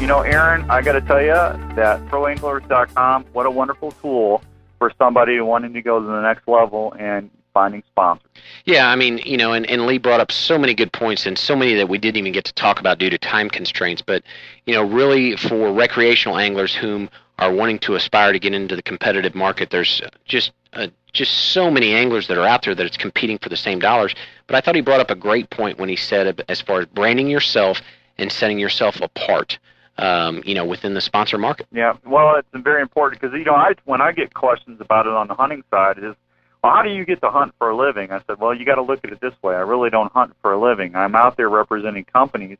You 0.00 0.06
know, 0.06 0.20
Aaron, 0.20 0.70
I 0.70 0.80
got 0.80 0.92
to 0.92 1.02
tell 1.02 1.20
you 1.20 1.28
that 1.28 2.00
ProAnglers.com, 2.06 3.26
what 3.32 3.44
a 3.44 3.50
wonderful 3.50 3.92
tool 3.92 4.42
for 4.80 4.90
somebody 4.98 5.38
wanting 5.40 5.74
to 5.74 5.82
go 5.82 6.00
to 6.00 6.06
the 6.06 6.22
next 6.22 6.48
level 6.48 6.94
and 6.98 7.30
finding 7.52 7.82
sponsors. 7.86 8.26
Yeah, 8.64 8.88
I 8.88 8.96
mean, 8.96 9.18
you 9.18 9.36
know, 9.36 9.52
and, 9.52 9.68
and 9.68 9.84
Lee 9.86 9.98
brought 9.98 10.20
up 10.20 10.32
so 10.32 10.58
many 10.58 10.72
good 10.72 10.90
points 10.92 11.26
and 11.26 11.38
so 11.38 11.54
many 11.54 11.74
that 11.74 11.88
we 11.88 11.98
didn't 11.98 12.16
even 12.16 12.32
get 12.32 12.46
to 12.46 12.54
talk 12.54 12.80
about 12.80 12.98
due 12.98 13.10
to 13.10 13.18
time 13.18 13.50
constraints. 13.50 14.00
But, 14.00 14.22
you 14.64 14.74
know, 14.74 14.82
really 14.82 15.36
for 15.36 15.70
recreational 15.70 16.38
anglers 16.38 16.74
whom 16.74 17.10
are 17.38 17.52
wanting 17.52 17.78
to 17.80 17.94
aspire 17.94 18.32
to 18.32 18.38
get 18.38 18.54
into 18.54 18.74
the 18.74 18.82
competitive 18.82 19.34
market, 19.34 19.68
there's 19.68 20.00
just 20.24 20.52
uh, 20.72 20.86
just 21.12 21.52
so 21.52 21.70
many 21.70 21.92
anglers 21.92 22.28
that 22.28 22.38
are 22.38 22.46
out 22.46 22.62
there 22.62 22.74
that 22.74 22.86
it's 22.86 22.96
competing 22.96 23.36
for 23.36 23.50
the 23.50 23.56
same 23.56 23.80
dollars. 23.80 24.14
But 24.46 24.56
I 24.56 24.60
thought 24.62 24.76
he 24.76 24.80
brought 24.80 25.00
up 25.00 25.10
a 25.10 25.16
great 25.16 25.50
point 25.50 25.78
when 25.78 25.90
he 25.90 25.96
said, 25.96 26.42
as 26.48 26.60
far 26.62 26.80
as 26.80 26.86
branding 26.86 27.28
yourself 27.28 27.82
and 28.16 28.32
setting 28.32 28.58
yourself 28.58 29.00
apart 29.00 29.58
um, 29.98 30.42
you 30.44 30.54
know, 30.54 30.64
within 30.64 30.94
the 30.94 31.00
sponsor 31.00 31.38
market. 31.38 31.66
Yeah, 31.72 31.94
well, 32.06 32.36
it's 32.36 32.48
very 32.54 32.82
important 32.82 33.20
because 33.20 33.36
you 33.36 33.44
know, 33.44 33.54
I 33.54 33.74
when 33.84 34.00
I 34.00 34.12
get 34.12 34.34
questions 34.34 34.80
about 34.80 35.06
it 35.06 35.12
on 35.12 35.28
the 35.28 35.34
hunting 35.34 35.62
side 35.70 35.98
is, 35.98 36.14
well, 36.62 36.74
how 36.74 36.82
do 36.82 36.90
you 36.90 37.04
get 37.04 37.20
to 37.22 37.30
hunt 37.30 37.54
for 37.58 37.70
a 37.70 37.76
living? 37.76 38.10
I 38.10 38.20
said, 38.26 38.38
well, 38.38 38.54
you 38.54 38.64
got 38.64 38.76
to 38.76 38.82
look 38.82 39.00
at 39.04 39.12
it 39.12 39.20
this 39.20 39.34
way. 39.42 39.54
I 39.54 39.60
really 39.60 39.90
don't 39.90 40.12
hunt 40.12 40.34
for 40.40 40.52
a 40.52 40.60
living. 40.60 40.94
I'm 40.94 41.14
out 41.14 41.36
there 41.36 41.48
representing 41.48 42.04
companies, 42.04 42.58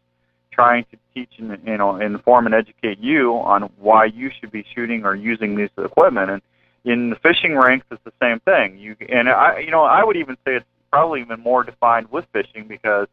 trying 0.51 0.85
to 0.91 0.99
teach 1.15 1.31
and 1.39 1.59
you 1.67 1.77
know, 1.77 1.97
inform 1.97 2.47
and 2.47 2.55
educate 2.55 2.99
you 2.99 3.35
on 3.35 3.63
why 3.79 4.07
you 4.07 4.31
should 4.39 4.51
be 4.51 4.65
shooting 4.75 5.05
or 5.05 5.15
using 5.15 5.55
this 5.55 5.71
equipment. 5.79 6.31
And 6.31 6.43
in 6.85 7.11
the 7.11 7.17
fishing 7.17 7.57
ranks, 7.57 7.87
it's 7.91 8.03
the 8.05 8.13
same 8.21 8.41
thing. 8.41 8.79
You 8.79 8.97
and 9.09 9.29
I, 9.29 9.59
you 9.59 9.71
know, 9.71 9.85
I 9.85 10.03
would 10.05 10.17
even 10.17 10.37
say 10.45 10.57
it's 10.57 10.67
probably 10.91 11.21
even 11.21 11.41
more 11.41 11.63
defined 11.63 12.11
with 12.11 12.27
fishing 12.33 12.67
because 12.67 13.07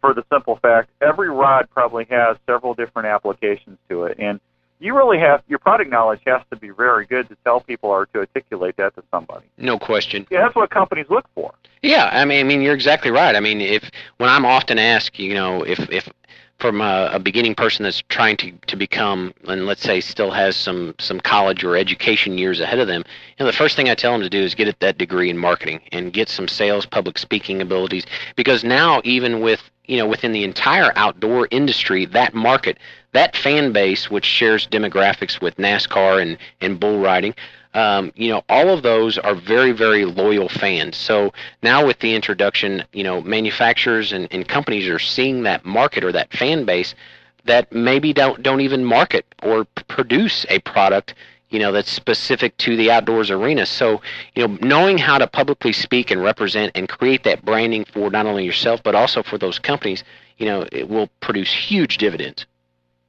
for 0.00 0.14
the 0.14 0.24
simple 0.32 0.56
fact 0.56 0.90
every 1.00 1.30
rod 1.30 1.68
probably 1.70 2.06
has 2.10 2.36
several 2.46 2.74
different 2.74 3.06
applications 3.06 3.78
to 3.88 4.04
it 4.04 4.16
and 4.18 4.40
you 4.80 4.96
really 4.96 5.18
have 5.18 5.42
your 5.46 5.58
product 5.58 5.90
knowledge 5.90 6.20
has 6.26 6.42
to 6.50 6.56
be 6.56 6.70
very 6.70 7.06
good 7.06 7.28
to 7.28 7.36
tell 7.44 7.60
people 7.60 7.90
or 7.90 8.06
to 8.06 8.20
articulate 8.20 8.76
that 8.78 8.94
to 8.96 9.04
somebody. 9.10 9.46
No 9.58 9.78
question. 9.78 10.26
Yeah, 10.30 10.42
that's 10.42 10.56
what 10.56 10.70
companies 10.70 11.06
look 11.10 11.26
for. 11.34 11.54
Yeah, 11.82 12.08
I 12.12 12.24
mean, 12.24 12.40
I 12.40 12.42
mean, 12.42 12.62
you're 12.62 12.74
exactly 12.74 13.10
right. 13.10 13.36
I 13.36 13.40
mean, 13.40 13.60
if 13.60 13.88
when 14.16 14.30
I'm 14.30 14.44
often 14.44 14.78
asked, 14.78 15.18
you 15.18 15.34
know, 15.34 15.62
if 15.62 15.78
if 15.90 16.08
from 16.58 16.80
a, 16.82 17.10
a 17.14 17.18
beginning 17.18 17.54
person 17.54 17.84
that's 17.84 18.02
trying 18.08 18.36
to 18.38 18.52
to 18.52 18.76
become, 18.76 19.34
and 19.46 19.66
let's 19.66 19.82
say 19.82 20.00
still 20.00 20.30
has 20.30 20.56
some 20.56 20.94
some 20.98 21.20
college 21.20 21.62
or 21.62 21.76
education 21.76 22.38
years 22.38 22.60
ahead 22.60 22.78
of 22.78 22.88
them, 22.88 23.04
you 23.38 23.44
know, 23.44 23.46
the 23.46 23.56
first 23.56 23.76
thing 23.76 23.90
I 23.90 23.94
tell 23.94 24.12
them 24.12 24.22
to 24.22 24.30
do 24.30 24.40
is 24.40 24.54
get 24.54 24.80
that 24.80 24.98
degree 24.98 25.30
in 25.30 25.36
marketing 25.36 25.80
and 25.92 26.12
get 26.12 26.28
some 26.28 26.48
sales, 26.48 26.86
public 26.86 27.18
speaking 27.18 27.60
abilities, 27.60 28.06
because 28.34 28.64
now 28.64 29.00
even 29.04 29.40
with 29.40 29.60
you 29.90 29.96
know, 29.96 30.06
within 30.06 30.30
the 30.30 30.44
entire 30.44 30.92
outdoor 30.94 31.48
industry, 31.50 32.06
that 32.06 32.32
market, 32.32 32.78
that 33.10 33.36
fan 33.36 33.72
base, 33.72 34.08
which 34.08 34.24
shares 34.24 34.68
demographics 34.68 35.40
with 35.42 35.56
NASCAR 35.56 36.22
and, 36.22 36.38
and 36.60 36.78
bull 36.78 37.00
riding, 37.00 37.34
um, 37.74 38.12
you 38.14 38.28
know, 38.30 38.44
all 38.48 38.68
of 38.68 38.84
those 38.84 39.18
are 39.18 39.34
very, 39.34 39.72
very 39.72 40.04
loyal 40.04 40.48
fans. 40.48 40.96
So 40.96 41.32
now 41.64 41.84
with 41.84 41.98
the 41.98 42.14
introduction, 42.14 42.84
you 42.92 43.02
know, 43.02 43.20
manufacturers 43.20 44.12
and, 44.12 44.28
and 44.30 44.46
companies 44.46 44.88
are 44.88 45.00
seeing 45.00 45.42
that 45.42 45.64
market 45.64 46.04
or 46.04 46.12
that 46.12 46.32
fan 46.32 46.64
base 46.64 46.94
that 47.46 47.72
maybe 47.72 48.12
don't 48.12 48.42
don't 48.42 48.60
even 48.60 48.84
market 48.84 49.24
or 49.42 49.64
produce 49.88 50.46
a 50.50 50.58
product 50.60 51.14
you 51.50 51.58
know 51.58 51.72
that's 51.72 51.90
specific 51.90 52.56
to 52.58 52.76
the 52.76 52.90
outdoors 52.90 53.30
arena. 53.30 53.66
So 53.66 54.00
you 54.34 54.46
know 54.46 54.58
knowing 54.62 54.98
how 54.98 55.18
to 55.18 55.26
publicly 55.26 55.72
speak 55.72 56.10
and 56.10 56.22
represent 56.22 56.72
and 56.74 56.88
create 56.88 57.24
that 57.24 57.44
branding 57.44 57.84
for 57.84 58.10
not 58.10 58.26
only 58.26 58.44
yourself 58.44 58.82
but 58.82 58.94
also 58.94 59.22
for 59.22 59.36
those 59.36 59.58
companies 59.58 60.02
you 60.38 60.46
know 60.46 60.66
it 60.72 60.88
will 60.88 61.08
produce 61.20 61.52
huge 61.52 61.98
dividends. 61.98 62.46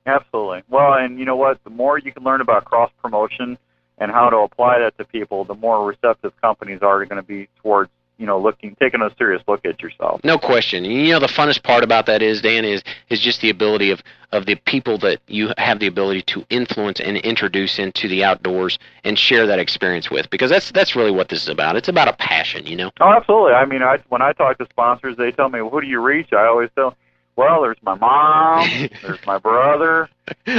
Absolutely. 0.05 0.63
Well 0.69 0.93
and 0.93 1.19
you 1.19 1.25
know 1.25 1.35
what? 1.35 1.63
The 1.63 1.69
more 1.69 1.97
you 1.97 2.11
can 2.11 2.23
learn 2.23 2.41
about 2.41 2.65
cross 2.65 2.91
promotion 3.01 3.57
and 3.99 4.11
how 4.11 4.29
to 4.29 4.37
apply 4.37 4.79
that 4.79 4.97
to 4.97 5.05
people 5.05 5.45
the 5.45 5.55
more 5.55 5.85
receptive 5.85 6.33
companies 6.41 6.79
are 6.81 7.05
going 7.05 7.21
to 7.21 7.27
be 7.27 7.47
towards 7.61 7.91
you 8.21 8.27
know 8.27 8.39
looking 8.39 8.77
taking 8.79 9.01
a 9.01 9.09
serious 9.17 9.41
look 9.47 9.65
at 9.65 9.81
yourself. 9.81 10.21
No 10.23 10.37
question. 10.37 10.85
You 10.85 11.13
know 11.13 11.19
the 11.19 11.27
funnest 11.27 11.63
part 11.63 11.83
about 11.83 12.05
that 12.05 12.21
is 12.21 12.41
dan 12.41 12.63
is 12.63 12.83
is 13.09 13.19
just 13.19 13.41
the 13.41 13.49
ability 13.49 13.89
of 13.89 14.01
of 14.31 14.45
the 14.45 14.55
people 14.55 14.99
that 14.99 15.19
you 15.27 15.51
have 15.57 15.79
the 15.79 15.87
ability 15.87 16.21
to 16.21 16.45
influence 16.49 17.01
and 17.01 17.17
introduce 17.17 17.79
into 17.79 18.07
the 18.07 18.23
outdoors 18.23 18.77
and 19.03 19.17
share 19.17 19.47
that 19.47 19.57
experience 19.57 20.11
with 20.11 20.29
because 20.29 20.51
that's 20.51 20.71
that's 20.71 20.95
really 20.95 21.11
what 21.11 21.29
this 21.29 21.41
is 21.41 21.49
about. 21.49 21.75
It's 21.75 21.89
about 21.89 22.07
a 22.07 22.13
passion 22.13 22.67
you 22.67 22.75
know? 22.75 22.91
Oh 23.01 23.11
absolutely. 23.11 23.53
I 23.53 23.65
mean 23.65 23.81
i 23.81 23.97
when 24.09 24.21
i 24.21 24.33
talk 24.33 24.59
to 24.59 24.67
sponsors 24.69 25.17
they 25.17 25.31
tell 25.31 25.49
me 25.49 25.61
well, 25.61 25.71
who 25.71 25.81
do 25.81 25.87
you 25.87 25.99
reach? 25.99 26.31
I 26.31 26.45
always 26.45 26.69
tell 26.75 26.95
well 27.35 27.63
there's 27.63 27.81
my 27.81 27.95
mom 27.95 28.69
there's 29.01 29.25
my 29.25 29.39
brother 29.39 30.09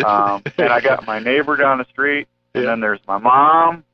um 0.05 0.43
and 0.59 0.73
i 0.73 0.81
got 0.81 1.07
my 1.07 1.19
neighbor 1.19 1.55
down 1.55 1.79
the 1.79 1.85
street 1.85 2.27
and 2.55 2.65
then 2.65 2.81
there's 2.81 3.01
my 3.07 3.19
mom 3.19 3.85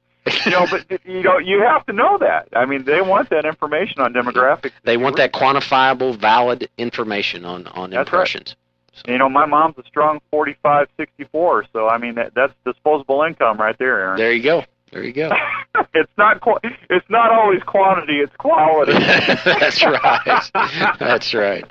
you 0.44 0.50
know, 0.52 0.66
but 0.70 0.84
you 1.04 1.22
know, 1.22 1.38
you 1.38 1.60
have 1.60 1.84
to 1.86 1.92
know 1.92 2.18
that. 2.18 2.48
I 2.54 2.66
mean, 2.66 2.84
they 2.84 3.00
want 3.00 3.30
that 3.30 3.44
information 3.44 4.00
on 4.00 4.12
demographics. 4.12 4.72
They 4.84 4.96
want 4.96 5.16
that 5.16 5.32
quantifiable, 5.32 6.16
valid 6.18 6.68
information 6.78 7.44
on 7.44 7.66
on 7.68 7.90
That's 7.90 8.06
impressions. 8.06 8.50
Right. 8.50 9.04
So. 9.06 9.12
You 9.12 9.18
know, 9.18 9.28
my 9.28 9.46
mom's 9.46 9.78
a 9.78 9.84
strong 9.86 10.20
forty-five, 10.30 10.88
sixty-four. 10.96 11.66
So 11.72 11.88
I 11.88 11.98
mean, 11.98 12.16
that, 12.16 12.34
that's 12.34 12.52
disposable 12.64 13.22
income 13.22 13.58
right 13.58 13.76
there, 13.78 14.00
Aaron. 14.00 14.18
There 14.18 14.32
you 14.32 14.42
go. 14.42 14.64
There 14.92 15.04
you 15.04 15.12
go. 15.12 15.30
it's 15.94 16.10
not 16.16 16.40
qu- 16.40 16.58
it's 16.88 17.08
not 17.08 17.30
always 17.30 17.62
quantity; 17.62 18.20
it's 18.20 18.34
quality. 18.36 18.92
That's 19.44 19.84
right. 19.84 20.50
That's 20.98 21.34
right. 21.34 21.64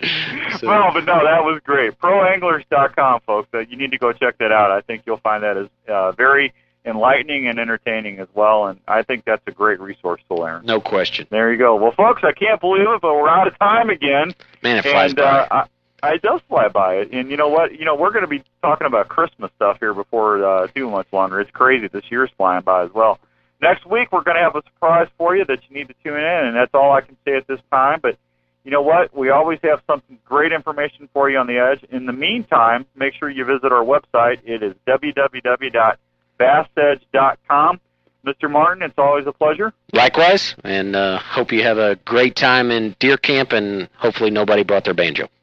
So. 0.60 0.68
Well, 0.68 0.91
but 0.93 1.05
no, 1.05 1.24
that 1.24 1.43
was 1.43 1.60
great. 1.64 1.99
ProAnglers.com, 1.99 3.22
folks. 3.26 3.49
Uh, 3.53 3.60
you 3.60 3.76
need 3.76 3.91
to 3.91 3.97
go 3.97 4.14
check 4.14 4.38
that 4.38 4.51
out. 4.51 4.72
I 4.72 4.82
think 4.82 5.03
you'll 5.05 5.18
find 5.18 5.43
that 5.43 5.58
is 5.58 5.70
uh, 5.88 6.12
very 6.12 6.53
enlightening 6.88 7.48
and 7.48 7.60
entertaining 7.60 8.20
as 8.20 8.28
well. 8.34 8.68
And 8.68 8.80
I 8.88 9.04
think 9.04 9.26
that's 9.26 9.44
a 9.46 9.52
great 9.52 9.80
resource 9.80 10.22
to 10.30 10.36
learn. 10.36 10.66
No 10.66 10.80
question. 10.80 11.28
There 11.30 11.52
you 11.52 11.60
go. 11.60 11.76
Well, 11.76 11.92
folks, 11.92 12.24
I 12.24 12.32
can't 12.32 12.60
believe 12.60 12.88
it, 12.88 13.02
but 13.02 13.14
we're 13.14 13.30
out 13.30 13.48
of 13.48 13.60
time 13.60 13.90
again. 13.90 14.34
Man, 14.64 14.78
it 14.78 14.84
flies 14.84 15.12
and, 15.12 15.18
by. 15.18 15.24
Uh, 15.24 15.66
I, 16.04 16.14
I 16.14 16.18
does 16.18 16.42
fly 16.48 16.70
by 16.70 16.96
it. 16.96 17.12
And 17.12 17.30
you 17.30 17.38
know 17.38 17.50
what? 17.50 17.78
You 17.78 17.86
know, 17.86 17.96
we're 17.96 18.12
going 18.12 18.24
to 18.24 18.30
be 18.30 18.44
talking 18.62 18.88
about 18.88 19.10
Christmas 19.10 19.52
stuff 19.56 19.78
here 19.80 19.94
before 19.94 20.44
uh, 20.44 20.68
too 20.68 20.90
much 20.90 21.08
longer. 21.12 21.40
It's 21.42 21.52
crazy. 21.52 21.88
This 21.88 22.06
year's 22.10 22.30
flying 22.38 22.64
by 22.64 22.86
as 22.86 22.94
well. 22.94 23.20
Next 23.62 23.86
week, 23.86 24.12
we're 24.12 24.24
going 24.24 24.38
to 24.38 24.44
have 24.44 24.56
a 24.56 24.62
surprise 24.64 25.08
for 25.18 25.36
you 25.36 25.44
that 25.46 25.60
you 25.68 25.76
need 25.76 25.88
to 25.88 25.96
tune 26.04 26.18
in, 26.18 26.46
and 26.48 26.56
that's 26.56 26.74
all 26.74 26.92
I 26.92 27.02
can 27.02 27.18
say 27.26 27.36
at 27.36 27.48
this 27.48 27.60
time. 27.72 28.00
But 28.02 28.18
you 28.64 28.72
know 28.72 28.84
what? 28.84 29.16
We 29.18 29.32
always 29.32 29.60
have 29.64 29.82
some 29.88 30.04
great 30.26 30.54
information 30.54 31.10
for 31.12 31.30
you 31.30 31.40
on 31.40 31.48
the 31.48 31.58
edge. 31.58 31.84
In 31.90 32.06
the 32.06 32.14
meantime, 32.14 32.86
make 32.96 33.16
sure 33.16 33.30
you 33.30 33.44
visit 33.46 33.72
our 33.72 33.84
website. 33.84 34.40
It 34.46 34.62
is 34.62 34.76
www 34.88 35.98
bassedge.com. 36.40 37.80
Mr. 38.26 38.52
Martin, 38.52 38.84
it's 38.84 38.98
always 38.98 39.26
a 39.26 39.32
pleasure. 39.32 39.74
Likewise, 39.94 40.54
and 40.64 40.96
uh, 40.96 41.18
hope 41.20 41.52
you 41.52 41.64
have 41.64 41.78
a 41.78 41.96
great 41.96 42.36
time 42.36 42.72
in 42.72 42.96
deer 43.00 43.16
camp, 43.16 43.54
and 43.54 43.88
hopefully 43.96 44.32
nobody 44.32 44.64
brought 44.64 44.84
their 44.84 44.94
banjo. 44.94 45.30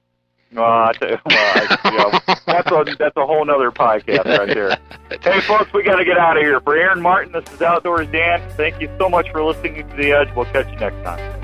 Well, 0.54 0.64
I 0.64 0.92
you, 1.02 1.18
yeah, 1.30 2.20
that's 2.46 2.70
a 2.70 2.96
that's 2.96 3.16
a 3.16 3.26
whole 3.26 3.50
other 3.50 3.72
podcast 3.72 4.24
right 4.24 4.54
there. 4.54 4.78
hey, 5.20 5.40
folks, 5.40 5.72
we 5.72 5.82
got 5.82 5.96
to 5.96 6.04
get 6.04 6.16
out 6.16 6.36
of 6.36 6.44
here. 6.44 6.60
For 6.60 6.76
Aaron 6.76 7.02
Martin, 7.02 7.32
this 7.32 7.52
is 7.52 7.60
Outdoors 7.60 8.06
Dan. 8.12 8.40
Thank 8.50 8.80
you 8.80 8.88
so 8.96 9.08
much 9.08 9.28
for 9.32 9.42
listening 9.42 9.88
to 9.88 9.96
the 9.96 10.12
Edge. 10.12 10.28
We'll 10.36 10.44
catch 10.44 10.70
you 10.70 10.76
next 10.76 11.02
time. 11.02 11.43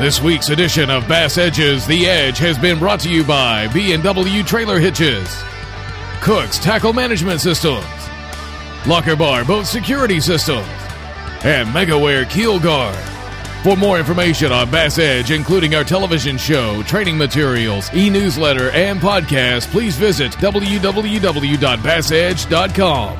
This 0.00 0.20
week's 0.20 0.48
edition 0.50 0.90
of 0.90 1.06
Bass 1.08 1.38
Edges 1.38 1.86
The 1.86 2.06
Edge 2.06 2.36
has 2.38 2.58
been 2.58 2.78
brought 2.80 2.98
to 3.00 3.08
you 3.08 3.22
by 3.24 3.68
B&W 3.72 4.42
Trailer 4.42 4.78
Hitches, 4.80 5.42
Cook's 6.20 6.58
Tackle 6.58 6.92
Management 6.92 7.40
Systems, 7.40 7.86
Locker 8.86 9.14
Bar 9.16 9.44
Boat 9.44 9.66
Security 9.66 10.18
Systems, 10.20 10.66
and 11.44 11.68
MegaWare 11.68 12.28
Keel 12.28 12.58
Guard. 12.58 12.96
For 13.62 13.76
more 13.76 13.96
information 13.98 14.50
on 14.52 14.68
Bass 14.70 14.98
Edge, 14.98 15.30
including 15.30 15.74
our 15.76 15.84
television 15.84 16.36
show, 16.38 16.82
training 16.82 17.16
materials, 17.16 17.88
e-newsletter, 17.94 18.70
and 18.70 19.00
podcast, 19.00 19.70
please 19.70 19.96
visit 19.96 20.32
www.bassedge.com. 20.32 23.18